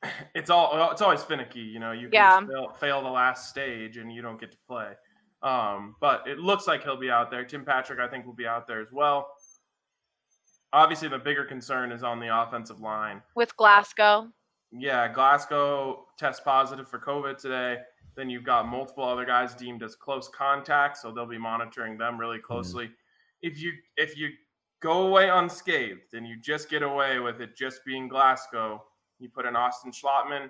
it's 0.36 0.50
all 0.50 0.92
it's 0.92 1.02
always 1.02 1.24
finicky. 1.24 1.60
You 1.60 1.80
know, 1.80 1.92
you 1.92 2.08
can 2.10 2.14
Yeah. 2.14 2.40
fail, 2.46 2.70
fail 2.80 3.04
the 3.04 3.10
last 3.10 3.50
stage 3.50 3.98
and 3.98 4.12
you 4.12 4.24
don't 4.24 4.40
get 4.40 4.52
to 4.52 4.58
play. 4.68 4.94
Um, 5.44 5.96
but 6.02 6.28
it 6.28 6.40
looks 6.40 6.68
like 6.68 6.84
he'll 6.84 6.98
be 7.00 7.12
out 7.12 7.30
there. 7.30 7.46
Tim 7.46 7.64
Patrick, 7.64 8.00
I 8.00 8.08
think, 8.08 8.26
will 8.26 8.34
be 8.34 8.48
out 8.48 8.68
there 8.68 8.82
as 8.82 8.92
well. 8.92 9.28
Obviously, 10.74 11.08
the 11.08 11.20
bigger 11.20 11.44
concern 11.46 11.92
is 11.92 12.04
on 12.04 12.20
the 12.20 12.36
offensive 12.36 12.80
line. 12.80 13.22
With 13.36 13.56
Glasgow. 13.58 14.30
Yeah, 14.72 15.08
Glasgow 15.08 16.08
test 16.18 16.46
positive 16.46 16.88
for 16.88 16.98
COVID 16.98 17.38
today. 17.38 17.80
Then 18.16 18.30
you've 18.30 18.44
got 18.44 18.68
multiple 18.68 19.04
other 19.04 19.26
guys 19.26 19.54
deemed 19.54 19.84
as 19.84 19.96
close 19.96 20.30
contact, 20.30 20.98
so 20.98 21.12
they'll 21.12 21.26
be 21.26 21.38
monitoring 21.38 21.98
them 21.98 22.20
really 22.20 22.40
closely. 22.40 22.90
If 23.42 23.60
you 23.62 23.74
if 23.98 24.18
you 24.18 24.30
go 24.82 25.08
away 25.08 25.30
unscathed 25.30 26.14
and 26.14 26.28
you 26.28 26.38
just 26.38 26.70
get 26.70 26.84
away 26.84 27.20
with 27.20 27.42
it 27.42 27.56
just 27.56 27.86
being 27.86 28.08
Glasgow, 28.08 28.84
you 29.20 29.30
put 29.30 29.46
an 29.46 29.56
Austin 29.56 29.92
Schlottmann 29.92 30.50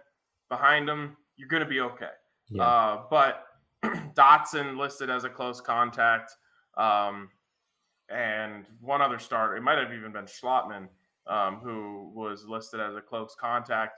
behind 0.49 0.89
him, 0.89 1.17
you're 1.35 1.49
going 1.49 1.63
to 1.63 1.69
be 1.69 1.81
okay. 1.81 2.11
Yeah. 2.49 2.63
Uh, 2.63 3.03
but 3.09 3.45
Dotson 3.83 4.77
listed 4.77 5.09
as 5.09 5.23
a 5.23 5.29
close 5.29 5.61
contact, 5.61 6.35
um, 6.77 7.29
and 8.09 8.65
one 8.79 9.01
other 9.01 9.19
starter. 9.19 9.55
It 9.55 9.61
might 9.61 9.77
have 9.77 9.93
even 9.93 10.11
been 10.11 10.25
Schlottmann, 10.25 10.87
um, 11.27 11.57
who 11.57 12.11
was 12.13 12.45
listed 12.45 12.79
as 12.79 12.95
a 12.95 13.01
close 13.01 13.35
contact. 13.39 13.93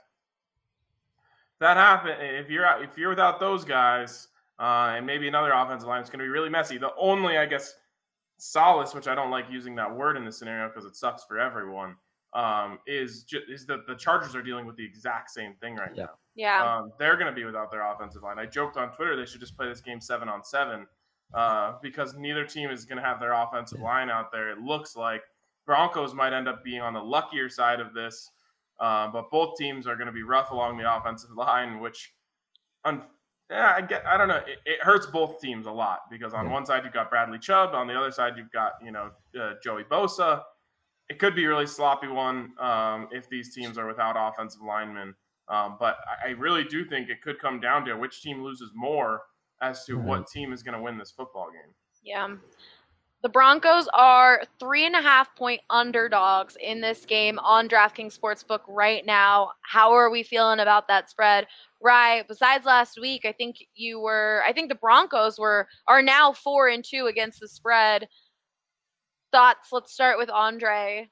That 1.60 1.76
happened. 1.76 2.16
If 2.20 2.50
you're 2.50 2.66
out, 2.66 2.82
if 2.82 2.96
you're 2.96 3.10
without 3.10 3.40
those 3.40 3.64
guys, 3.64 4.28
uh, 4.58 4.94
and 4.96 5.06
maybe 5.06 5.28
another 5.28 5.52
offensive 5.52 5.88
line, 5.88 6.00
it's 6.00 6.10
going 6.10 6.20
to 6.20 6.24
be 6.24 6.28
really 6.28 6.48
messy. 6.48 6.78
The 6.78 6.94
only, 6.96 7.38
I 7.38 7.46
guess, 7.46 7.74
solace, 8.38 8.94
which 8.94 9.08
I 9.08 9.14
don't 9.14 9.30
like 9.30 9.46
using 9.50 9.74
that 9.76 9.94
word 9.94 10.16
in 10.16 10.24
this 10.24 10.38
scenario 10.38 10.68
because 10.68 10.84
it 10.84 10.96
sucks 10.96 11.24
for 11.24 11.38
everyone, 11.38 11.96
um, 12.34 12.78
is 12.86 13.22
ju- 13.24 13.42
is 13.48 13.64
that 13.66 13.86
the 13.86 13.94
Chargers 13.94 14.34
are 14.34 14.42
dealing 14.42 14.66
with 14.66 14.76
the 14.76 14.84
exact 14.84 15.30
same 15.30 15.54
thing 15.54 15.76
right 15.76 15.92
Yeah. 15.94 16.04
now. 16.04 16.10
Yeah. 16.34 16.76
Um, 16.78 16.92
they're 16.98 17.16
going 17.16 17.28
to 17.28 17.32
be 17.32 17.44
without 17.44 17.70
their 17.70 17.82
offensive 17.92 18.22
line. 18.22 18.38
I 18.38 18.46
joked 18.46 18.76
on 18.76 18.90
Twitter 18.92 19.14
they 19.16 19.24
should 19.24 19.40
just 19.40 19.56
play 19.56 19.68
this 19.68 19.80
game 19.80 20.00
seven 20.00 20.28
on 20.28 20.42
seven 20.42 20.86
uh, 21.32 21.74
because 21.80 22.14
neither 22.14 22.44
team 22.44 22.70
is 22.70 22.84
going 22.84 23.00
to 23.00 23.04
have 23.04 23.20
their 23.20 23.32
offensive 23.32 23.80
line 23.80 24.10
out 24.10 24.32
there. 24.32 24.50
It 24.50 24.58
looks 24.58 24.96
like 24.96 25.22
Broncos 25.64 26.12
might 26.12 26.32
end 26.32 26.48
up 26.48 26.62
being 26.64 26.80
on 26.80 26.92
the 26.92 27.00
luckier 27.02 27.48
side 27.48 27.80
of 27.80 27.94
this, 27.94 28.30
uh, 28.80 29.08
but 29.08 29.30
both 29.30 29.56
teams 29.56 29.86
are 29.86 29.94
going 29.96 30.06
to 30.08 30.12
be 30.12 30.24
rough 30.24 30.50
along 30.50 30.76
the 30.76 30.92
offensive 30.96 31.30
line, 31.36 31.78
which, 31.80 32.14
un- 32.84 33.04
yeah, 33.54 33.74
I 33.76 33.80
get. 33.80 34.04
I 34.06 34.16
don't 34.16 34.28
know. 34.28 34.36
It, 34.46 34.58
it 34.66 34.80
hurts 34.82 35.06
both 35.06 35.40
teams 35.40 35.66
a 35.66 35.70
lot 35.70 36.00
because 36.10 36.34
on 36.34 36.46
Yeah. 36.46 36.52
one 36.52 36.66
side 36.66 36.82
you've 36.84 36.92
got 36.92 37.08
Bradley 37.10 37.38
Chubb, 37.38 37.74
on 37.74 37.86
the 37.86 37.94
other 37.98 38.10
side 38.10 38.34
you've 38.36 38.50
got 38.52 38.72
you 38.82 38.90
know 38.90 39.10
uh, 39.40 39.52
Joey 39.62 39.84
Bosa. 39.84 40.42
It 41.10 41.18
could 41.18 41.34
be 41.34 41.44
a 41.44 41.48
really 41.48 41.66
sloppy 41.66 42.08
one 42.08 42.52
um, 42.58 43.08
if 43.12 43.28
these 43.28 43.54
teams 43.54 43.76
are 43.78 43.86
without 43.86 44.16
offensive 44.18 44.62
linemen. 44.62 45.14
Um, 45.48 45.76
but 45.78 45.98
I, 46.24 46.28
I 46.28 46.30
really 46.32 46.64
do 46.64 46.84
think 46.86 47.10
it 47.10 47.20
could 47.22 47.38
come 47.38 47.60
down 47.60 47.84
to 47.84 47.94
which 47.96 48.22
team 48.22 48.42
loses 48.42 48.70
more 48.74 49.22
as 49.60 49.84
to 49.84 49.96
Right. 49.96 50.06
what 50.06 50.26
team 50.28 50.52
is 50.52 50.62
going 50.62 50.74
to 50.76 50.82
win 50.82 50.96
this 50.96 51.10
football 51.10 51.50
game. 51.50 51.74
Yeah. 52.02 52.28
The 53.22 53.28
Broncos 53.30 53.88
are 53.94 54.42
three 54.60 54.84
and 54.84 54.94
a 54.94 55.00
half 55.00 55.34
point 55.36 55.60
underdogs 55.70 56.56
in 56.62 56.80
this 56.82 57.06
game 57.06 57.38
on 57.38 57.68
DraftKings 57.68 58.18
Sportsbook 58.18 58.60
right 58.68 59.04
now. 59.06 59.52
How 59.62 59.92
are 59.92 60.10
we 60.10 60.22
feeling 60.22 60.60
about 60.60 60.88
that 60.88 61.08
spread? 61.08 61.46
Right. 61.84 62.26
Besides 62.26 62.64
last 62.64 62.98
week, 62.98 63.26
I 63.26 63.32
think 63.32 63.56
you 63.74 64.00
were 64.00 64.42
I 64.46 64.54
think 64.54 64.70
the 64.70 64.74
Broncos 64.74 65.38
were 65.38 65.68
are 65.86 66.00
now 66.00 66.32
four 66.32 66.66
and 66.66 66.82
two 66.82 67.08
against 67.08 67.40
the 67.40 67.48
spread. 67.48 68.08
Thoughts? 69.30 69.68
Let's 69.70 69.92
start 69.92 70.16
with 70.16 70.30
Andre. 70.30 71.10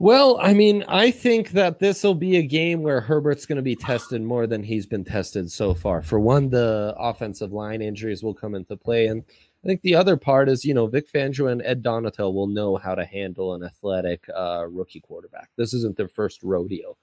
Well, 0.00 0.38
I 0.42 0.54
mean, 0.54 0.84
I 0.88 1.12
think 1.12 1.50
that 1.50 1.78
this 1.78 2.02
will 2.02 2.16
be 2.16 2.36
a 2.36 2.42
game 2.42 2.82
where 2.82 3.00
Herbert's 3.00 3.46
going 3.46 3.56
to 3.56 3.62
be 3.62 3.76
tested 3.76 4.20
more 4.22 4.46
than 4.46 4.62
he's 4.64 4.86
been 4.86 5.04
tested 5.04 5.50
so 5.52 5.72
far. 5.72 6.02
For 6.02 6.18
one, 6.18 6.50
the 6.50 6.92
offensive 6.98 7.52
line 7.52 7.80
injuries 7.80 8.24
will 8.24 8.34
come 8.34 8.56
into 8.56 8.76
play. 8.76 9.06
And 9.06 9.22
I 9.64 9.68
think 9.68 9.82
the 9.82 9.94
other 9.94 10.16
part 10.16 10.48
is, 10.48 10.64
you 10.64 10.74
know, 10.74 10.86
Vic 10.86 11.10
Fangio 11.10 11.50
and 11.50 11.62
Ed 11.62 11.82
Donatell 11.82 12.34
will 12.34 12.46
know 12.46 12.76
how 12.76 12.94
to 12.94 13.06
handle 13.06 13.54
an 13.54 13.62
athletic 13.62 14.28
uh, 14.36 14.66
rookie 14.68 15.00
quarterback. 15.00 15.48
This 15.56 15.72
isn't 15.72 15.96
their 15.96 16.08
first 16.08 16.42
rodeo. 16.42 16.96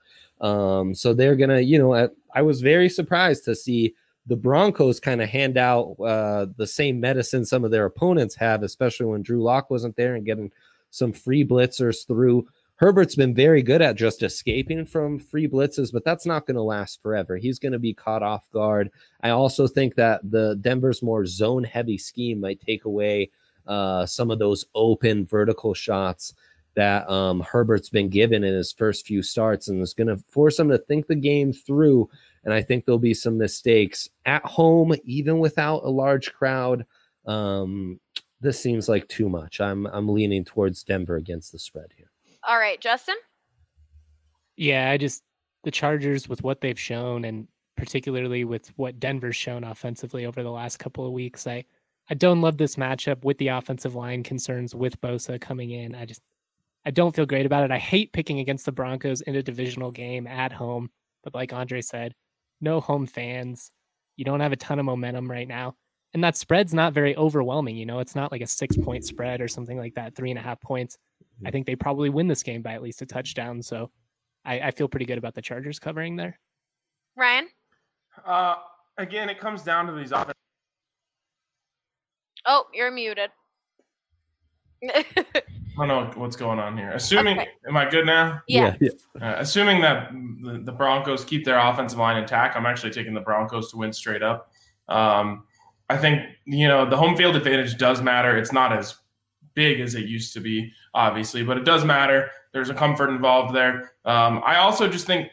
Um, 0.44 0.94
so 0.94 1.14
they're 1.14 1.36
to, 1.50 1.64
you 1.64 1.80
know, 1.80 1.96
I, 1.96 2.10
I 2.36 2.42
was 2.44 2.62
very 2.62 2.90
surprised 2.90 3.46
to 3.46 3.56
see 3.56 3.96
the 4.28 4.36
Broncos 4.36 5.00
kind 5.00 5.22
of 5.22 5.30
hand 5.30 5.58
out 5.58 5.96
uh, 6.00 6.46
the 6.58 6.68
same 6.68 7.00
medicine 7.00 7.46
some 7.46 7.66
of 7.66 7.72
their 7.72 7.86
opponents 7.86 8.36
have, 8.36 8.62
especially 8.62 9.08
when 9.08 9.24
Drew 9.24 9.42
Lock 9.42 9.70
wasn't 9.70 9.96
there 9.96 10.16
and 10.16 10.26
getting 10.26 10.52
some 10.92 11.12
free 11.12 11.44
blitzers 11.44 12.06
through 12.06 12.48
Herbert's 12.84 13.16
been 13.16 13.36
very 13.36 13.62
good 13.62 13.82
at 13.82 13.96
just 13.96 14.24
escaping 14.24 14.86
from 14.86 15.20
free 15.20 15.48
blitzes, 15.48 15.92
but 15.94 16.04
that's 16.04 16.26
not 16.26 16.46
going 16.46 16.56
to 16.56 16.62
last 16.62 17.02
forever. 17.02 17.38
He's 17.38 17.60
going 17.60 17.72
to 17.72 17.80
be 17.80 17.94
caught 17.94 18.24
off 18.24 18.50
guard. 18.52 18.92
I 19.22 19.30
also 19.30 19.68
think 19.68 19.96
that 19.96 20.20
the 20.30 20.58
Denver's 20.60 21.04
more 21.04 21.26
zone 21.26 21.64
heavy 21.64 21.98
scheme 21.98 22.42
might 22.42 22.60
take 22.60 22.86
away 22.86 23.30
uh, 23.68 24.06
some 24.06 24.32
of 24.32 24.40
those 24.40 24.66
open 24.76 25.26
vertical 25.26 25.74
shots 25.74 26.34
that 26.76 27.10
um, 27.10 27.42
Herbert's 27.42 27.90
been 27.90 28.10
given 28.10 28.44
in 28.44 28.54
his 28.54 28.72
first 28.72 29.06
few 29.06 29.22
starts 29.22 29.68
and 29.68 29.82
it's 29.82 29.94
going 29.94 30.08
to 30.08 30.18
force 30.30 30.60
him 30.60 30.70
to 30.70 30.78
think 30.78 31.08
the 31.08 31.16
game 31.16 31.54
through. 31.54 32.10
And 32.44 32.54
I 32.54 32.62
think 32.62 32.86
there'll 32.86 33.00
be 33.00 33.14
some 33.14 33.38
mistakes 33.38 34.10
at 34.26 34.44
home, 34.44 34.94
even 35.06 35.40
without 35.40 35.84
a 35.84 35.90
large 35.90 36.34
crowd. 36.34 36.86
Um, 37.26 38.00
this 38.42 38.60
seems 38.60 38.90
like 38.90 39.08
too 39.08 39.30
much. 39.30 39.62
I'm 39.62 39.88
I'm 39.88 40.10
leaning 40.10 40.44
towards 40.44 40.84
Denver 40.84 41.16
against 41.16 41.52
the 41.52 41.60
spread 41.60 41.94
here. 41.96 42.12
All 42.44 42.58
right, 42.58 42.80
Justin. 42.82 43.16
Yeah, 44.58 44.90
I 44.90 44.98
just 44.98 45.24
the 45.64 45.72
Chargers 45.72 46.28
with 46.28 46.44
what 46.44 46.60
they've 46.60 46.80
shown 46.80 47.24
and 47.24 47.48
particularly 47.78 48.44
with 48.44 48.68
what 48.76 49.00
Denver's 49.00 49.36
shown 49.36 49.64
offensively 49.64 50.26
over 50.26 50.44
the 50.44 50.52
last 50.52 50.78
couple 50.78 51.06
of 51.06 51.14
weeks. 51.14 51.48
I 51.48 51.64
I 52.10 52.16
don't 52.16 52.42
love 52.42 52.58
this 52.58 52.76
matchup 52.76 53.24
with 53.24 53.38
the 53.38 53.48
offensive 53.48 53.96
line 53.96 54.24
concerns 54.24 54.76
with 54.76 55.00
Bosa 55.00 55.40
coming 55.40 55.72
in. 55.72 55.96
I 55.96 56.06
just 56.06 56.22
I 56.86 56.92
don't 56.92 57.16
feel 57.16 57.26
great 57.26 57.46
about 57.46 57.64
it. 57.64 57.72
I 57.72 57.78
hate 57.78 58.14
picking 58.14 58.40
against 58.40 58.66
the 58.66 58.72
Broncos 58.72 59.22
in 59.22 59.36
a 59.36 59.44
divisional 59.44 59.92
game 59.92 60.28
at 60.28 60.52
home, 60.52 60.90
but 61.24 61.34
like 61.34 61.54
Andre 61.54 61.82
said, 61.82 62.14
no 62.62 62.80
home 62.82 63.06
fans. 63.06 63.72
You 64.18 64.26
don't 64.26 64.42
have 64.42 64.52
a 64.52 64.58
ton 64.58 64.80
of 64.80 64.86
momentum 64.86 65.30
right 65.30 65.48
now. 65.48 65.76
And 66.14 66.24
that 66.24 66.38
spread's 66.38 66.74
not 66.74 66.94
very 66.94 67.16
overwhelming. 67.16 67.76
You 67.76 67.86
know, 67.86 68.00
it's 68.00 68.16
not 68.16 68.32
like 68.32 68.42
a 68.42 68.48
six 68.48 68.78
point 68.78 69.06
spread 69.06 69.42
or 69.42 69.48
something 69.48 69.78
like 69.78 69.96
that, 69.96 70.16
three 70.16 70.30
and 70.30 70.38
a 70.38 70.42
half 70.42 70.62
points. 70.62 70.98
I 71.46 71.52
think 71.52 71.66
they 71.66 71.76
probably 71.76 72.10
win 72.10 72.28
this 72.28 72.44
game 72.44 72.62
by 72.62 72.74
at 72.74 72.84
least 72.84 73.02
a 73.02 73.06
touchdown. 73.06 73.62
So 73.62 73.90
I, 74.46 74.60
I 74.60 74.72
feel 74.72 74.88
pretty 74.88 75.06
good 75.06 75.18
about 75.18 75.34
the 75.34 75.42
Chargers 75.42 75.80
covering 75.80 76.16
there. 76.16 76.40
Ryan. 77.16 77.48
Uh, 78.26 78.56
again, 78.98 79.30
it 79.30 79.40
comes 79.40 79.64
down 79.64 79.88
to 79.88 79.94
these 79.94 80.12
offense. 80.12 80.38
Oh, 82.46 82.66
you're 82.74 82.92
muted. 82.92 83.32
I 85.80 85.88
don't 85.88 85.88
know 85.88 86.22
what's 86.22 86.36
going 86.36 86.60
on 86.60 86.78
here. 86.78 86.92
Assuming, 86.92 87.40
Okay. 87.40 87.50
am 87.68 87.76
I 87.78 87.90
good 87.90 88.06
now? 88.06 88.42
yeah. 88.48 88.76
Uh, 89.20 89.36
assuming 89.38 89.82
that 89.82 90.12
the, 90.12 90.62
the 90.64 90.72
Broncos 90.72 91.24
keep 91.26 91.44
their 91.46 91.58
offensive 91.58 91.98
line 92.00 92.18
intact, 92.18 92.56
I'm 92.56 92.66
actually 92.66 92.92
taking 92.92 93.14
the 93.14 93.22
Broncos 93.22 93.72
to 93.72 93.78
win 93.78 93.92
straight 93.92 94.22
up. 94.22 94.52
Um, 94.88 95.46
I 95.90 95.98
think 95.98 96.22
you 96.46 96.68
know 96.68 96.88
the 96.90 96.98
home 96.98 97.16
field 97.18 97.36
advantage 97.36 97.78
does 97.78 98.02
matter. 98.02 98.38
It's 98.38 98.52
not 98.52 98.72
as 98.74 98.96
big 99.54 99.80
as 99.80 99.96
it 99.96 100.06
used 100.06 100.34
to 100.34 100.40
be, 100.40 100.72
obviously, 100.94 101.44
but 101.44 101.58
it 101.58 101.66
does 101.66 101.86
matter. 101.86 102.30
There's 102.52 102.70
a 102.70 102.74
comfort 102.74 103.10
involved 103.10 103.54
there. 103.56 103.92
Um, 104.06 104.42
I 104.46 104.58
also 104.58 104.88
just 104.88 105.06
think 105.08 105.30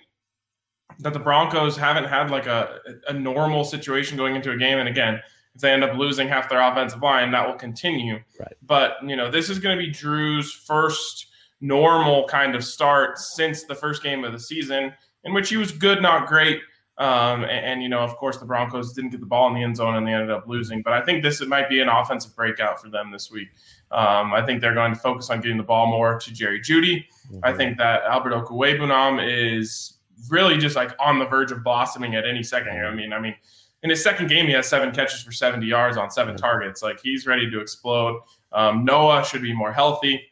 that 1.00 1.12
the 1.12 1.18
Broncos 1.18 1.76
haven't 1.76 2.04
had 2.04 2.30
like 2.30 2.46
a, 2.46 2.78
a 3.08 3.12
normal 3.12 3.64
situation 3.64 4.16
going 4.16 4.36
into 4.36 4.50
a 4.52 4.56
game, 4.56 4.78
and 4.78 4.88
again, 4.88 5.20
if 5.60 5.62
they 5.62 5.72
end 5.72 5.84
up 5.84 5.94
losing 5.94 6.26
half 6.26 6.48
their 6.48 6.62
offensive 6.62 7.02
line, 7.02 7.30
that 7.32 7.46
will 7.46 7.54
continue. 7.54 8.18
Right. 8.38 8.54
But 8.66 8.94
you 9.04 9.14
know, 9.14 9.30
this 9.30 9.50
is 9.50 9.58
going 9.58 9.76
to 9.76 9.84
be 9.84 9.90
Drew's 9.90 10.50
first 10.50 11.26
normal 11.60 12.26
kind 12.28 12.54
of 12.54 12.64
start 12.64 13.18
since 13.18 13.64
the 13.64 13.74
first 13.74 14.02
game 14.02 14.24
of 14.24 14.32
the 14.32 14.40
season, 14.40 14.94
in 15.24 15.34
which 15.34 15.50
he 15.50 15.58
was 15.58 15.70
good, 15.70 16.00
not 16.00 16.26
great. 16.26 16.62
Um, 16.96 17.44
and, 17.44 17.64
and, 17.64 17.82
you 17.82 17.88
know, 17.88 18.00
of 18.00 18.16
course, 18.16 18.38
the 18.38 18.44
Broncos 18.44 18.92
didn't 18.92 19.10
get 19.10 19.20
the 19.20 19.26
ball 19.26 19.48
in 19.48 19.54
the 19.54 19.62
end 19.62 19.76
zone 19.76 19.96
and 19.96 20.06
they 20.06 20.12
ended 20.12 20.30
up 20.30 20.46
losing. 20.46 20.82
But 20.82 20.92
I 20.94 21.02
think 21.02 21.22
this 21.22 21.40
might 21.46 21.68
be 21.68 21.80
an 21.80 21.88
offensive 21.88 22.34
breakout 22.34 22.80
for 22.80 22.90
them 22.90 23.10
this 23.10 23.30
week. 23.30 23.48
Um, 23.90 24.32
I 24.32 24.44
think 24.44 24.60
they're 24.60 24.74
going 24.74 24.92
to 24.94 25.00
focus 25.00 25.30
on 25.30 25.40
getting 25.40 25.56
the 25.56 25.62
ball 25.62 25.86
more 25.86 26.18
to 26.18 26.32
Jerry 26.32 26.60
Jeudy. 26.60 27.04
I 27.42 27.52
think 27.52 27.78
that 27.78 28.02
Albert 28.04 28.32
Okwuegbunam 28.32 29.20
is 29.26 29.98
really 30.28 30.58
just 30.58 30.76
like 30.76 30.90
on 30.98 31.18
the 31.18 31.24
verge 31.24 31.52
of 31.52 31.64
blossoming 31.64 32.16
at 32.16 32.26
any 32.26 32.42
second 32.42 32.72
here. 32.72 32.86
I 32.86 32.94
mean, 32.94 33.12
I 33.12 33.20
mean, 33.20 33.34
in 33.82 33.90
his 33.90 34.02
second 34.02 34.28
game, 34.28 34.46
he 34.46 34.52
has 34.52 34.68
seven 34.68 34.92
catches 34.92 35.22
for 35.22 35.32
70 35.32 35.66
yards 35.66 35.96
on 35.96 36.10
seven 36.10 36.36
targets. 36.36 36.82
Like 36.82 37.00
he's 37.02 37.26
ready 37.26 37.50
to 37.50 37.60
explode. 37.60 38.20
Um, 38.52 38.84
Noah 38.84 39.24
should 39.24 39.42
be 39.42 39.54
more 39.54 39.72
healthy. 39.72 40.22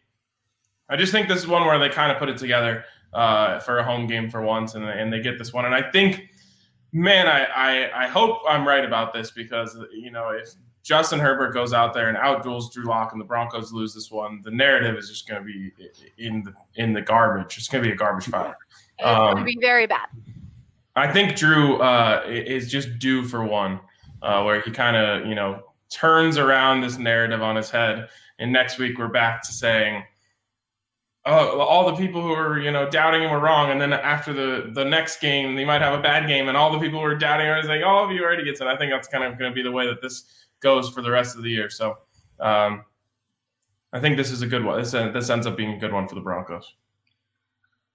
I 0.88 0.96
just 0.96 1.12
think 1.12 1.28
this 1.28 1.38
is 1.38 1.46
one 1.46 1.64
where 1.66 1.78
they 1.78 1.88
kind 1.88 2.10
of 2.12 2.18
put 2.18 2.28
it 2.28 2.36
together 2.38 2.84
uh, 3.12 3.58
for 3.60 3.78
a 3.78 3.84
home 3.84 4.06
game 4.06 4.28
for 4.30 4.42
once, 4.42 4.74
and, 4.74 4.84
and 4.84 5.12
they 5.12 5.20
get 5.20 5.38
this 5.38 5.52
one. 5.52 5.64
And 5.64 5.74
I 5.74 5.90
think, 5.90 6.28
man, 6.92 7.26
I, 7.26 7.44
I 7.44 8.04
I 8.04 8.06
hope 8.06 8.40
I'm 8.48 8.66
right 8.66 8.84
about 8.84 9.12
this 9.12 9.30
because 9.30 9.78
you 9.92 10.10
know 10.10 10.30
if 10.30 10.50
Justin 10.82 11.18
Herbert 11.18 11.52
goes 11.52 11.72
out 11.74 11.92
there 11.92 12.08
and 12.08 12.16
outduels 12.16 12.72
Drew 12.72 12.84
Lock 12.84 13.12
and 13.12 13.20
the 13.20 13.24
Broncos 13.24 13.72
lose 13.72 13.92
this 13.94 14.10
one, 14.10 14.40
the 14.42 14.50
narrative 14.50 14.96
is 14.96 15.08
just 15.10 15.28
going 15.28 15.42
to 15.42 15.46
be 15.46 15.70
in 16.18 16.42
the 16.42 16.54
in 16.76 16.92
the 16.94 17.02
garbage. 17.02 17.56
It's 17.58 17.68
going 17.68 17.82
to 17.84 17.88
be 17.88 17.94
a 17.94 17.96
garbage 17.96 18.26
fire. 18.26 18.56
It's 18.98 19.04
going 19.04 19.36
to 19.36 19.40
Um, 19.40 19.44
be 19.44 19.58
very 19.60 19.86
bad. 19.86 20.08
I 20.98 21.12
think 21.12 21.36
Drew 21.36 21.76
uh, 21.78 22.22
is 22.26 22.70
just 22.70 22.98
due 22.98 23.24
for 23.24 23.44
one, 23.44 23.80
uh, 24.22 24.42
where 24.42 24.60
he 24.60 24.70
kind 24.70 24.96
of 24.96 25.26
you 25.26 25.34
know 25.34 25.62
turns 25.90 26.36
around 26.36 26.80
this 26.80 26.98
narrative 26.98 27.42
on 27.42 27.56
his 27.56 27.70
head, 27.70 28.08
and 28.38 28.52
next 28.52 28.78
week 28.78 28.98
we're 28.98 29.08
back 29.08 29.42
to 29.42 29.52
saying, 29.52 30.04
"Oh, 31.24 31.60
all 31.60 31.90
the 31.90 31.96
people 31.96 32.20
who 32.20 32.30
were 32.30 32.58
you 32.60 32.70
know 32.70 32.88
doubting 32.90 33.22
him 33.22 33.30
were 33.30 33.40
wrong," 33.40 33.70
and 33.70 33.80
then 33.80 33.92
after 33.92 34.32
the 34.32 34.70
the 34.72 34.84
next 34.84 35.20
game, 35.20 35.54
they 35.54 35.64
might 35.64 35.80
have 35.80 35.98
a 35.98 36.02
bad 36.02 36.26
game, 36.26 36.48
and 36.48 36.56
all 36.56 36.72
the 36.72 36.78
people 36.78 36.98
who 36.98 37.04
were 37.04 37.14
doubting 37.14 37.46
him 37.46 37.54
are 37.54 37.62
saying, 37.62 37.82
"All 37.84 38.04
of 38.04 38.10
you 38.10 38.24
are 38.24 38.32
idiots," 38.32 38.60
and 38.60 38.68
I 38.68 38.76
think 38.76 38.92
that's 38.92 39.08
kind 39.08 39.24
of 39.24 39.38
going 39.38 39.50
to 39.50 39.54
be 39.54 39.62
the 39.62 39.72
way 39.72 39.86
that 39.86 40.02
this 40.02 40.24
goes 40.60 40.90
for 40.90 41.02
the 41.02 41.10
rest 41.10 41.36
of 41.36 41.42
the 41.42 41.50
year. 41.50 41.70
So, 41.70 41.98
um, 42.40 42.84
I 43.92 44.00
think 44.00 44.16
this 44.16 44.30
is 44.30 44.42
a 44.42 44.46
good 44.46 44.64
one. 44.64 44.80
This 44.80 44.94
uh, 44.94 45.10
this 45.10 45.30
ends 45.30 45.46
up 45.46 45.56
being 45.56 45.72
a 45.72 45.78
good 45.78 45.92
one 45.92 46.08
for 46.08 46.14
the 46.14 46.20
Broncos. 46.20 46.74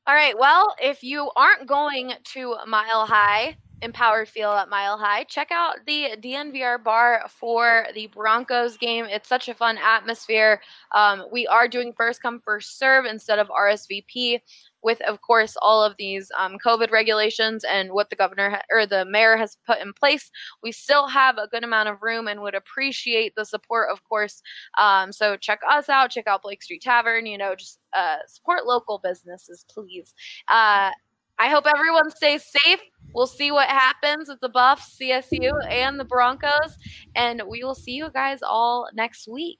All 0.05 0.15
right. 0.15 0.37
Well, 0.37 0.75
if 0.81 1.01
you 1.01 1.31
aren't 1.37 1.65
going 1.65 2.11
to 2.33 2.57
Mile 2.67 3.05
High, 3.05 3.55
Empowered 3.81 4.27
Field 4.27 4.55
at 4.55 4.67
Mile 4.67 4.97
High, 4.97 5.23
check 5.23 5.49
out 5.49 5.77
the 5.87 6.17
DNVR 6.21 6.83
bar 6.83 7.23
for 7.29 7.85
the 7.95 8.07
Broncos 8.07 8.75
game. 8.75 9.05
It's 9.05 9.29
such 9.29 9.47
a 9.47 9.53
fun 9.53 9.77
atmosphere. 9.77 10.61
Um, 10.93 11.23
we 11.31 11.47
are 11.47 11.69
doing 11.69 11.93
first 11.95 12.21
come, 12.21 12.41
first 12.43 12.77
serve 12.77 13.05
instead 13.05 13.39
of 13.39 13.47
RSVP, 13.47 14.41
with, 14.83 15.01
of 15.01 15.21
course, 15.21 15.55
all 15.61 15.83
of 15.83 15.95
these 15.97 16.31
um, 16.37 16.57
COVID 16.63 16.91
regulations 16.91 17.63
and 17.63 17.91
what 17.91 18.09
the 18.09 18.15
governor 18.15 18.49
ha- 18.51 18.61
or 18.71 18.85
the 18.85 19.05
mayor 19.05 19.37
has 19.37 19.57
put 19.65 19.79
in 19.79 19.93
place. 19.93 20.29
We 20.61 20.71
still 20.71 21.07
have 21.07 21.37
a 21.37 21.47
good 21.47 21.63
amount 21.63 21.89
of 21.89 22.01
room 22.01 22.27
and 22.27 22.41
would 22.41 22.55
appreciate 22.55 23.33
the 23.35 23.45
support, 23.45 23.89
of 23.91 24.03
course. 24.03 24.41
Um, 24.79 25.11
so 25.11 25.37
check 25.37 25.59
us 25.69 25.89
out. 25.89 26.11
Check 26.11 26.27
out 26.27 26.43
Blake 26.43 26.63
Street 26.63 26.81
Tavern. 26.81 27.25
You 27.25 27.37
know, 27.37 27.55
just 27.55 27.79
uh, 27.93 28.17
support 28.27 28.65
local 28.65 28.99
businesses, 29.03 29.65
please. 29.69 30.13
Uh, 30.47 30.91
I 31.39 31.49
hope 31.49 31.65
everyone 31.65 32.11
stays 32.11 32.45
safe. 32.45 32.79
We'll 33.13 33.27
see 33.27 33.51
what 33.51 33.67
happens 33.69 34.29
with 34.29 34.39
the 34.39 34.49
Buffs, 34.49 34.97
CSU, 34.99 35.51
and 35.69 35.99
the 35.99 36.05
Broncos. 36.05 36.77
And 37.15 37.41
we 37.47 37.63
will 37.63 37.75
see 37.75 37.93
you 37.93 38.09
guys 38.11 38.39
all 38.41 38.89
next 38.93 39.27
week. 39.27 39.59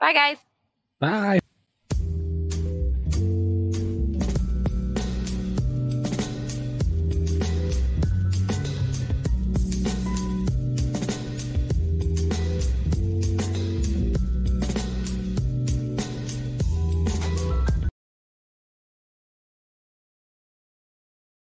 Bye, 0.00 0.12
guys. 0.12 0.38
Bye. 1.00 1.40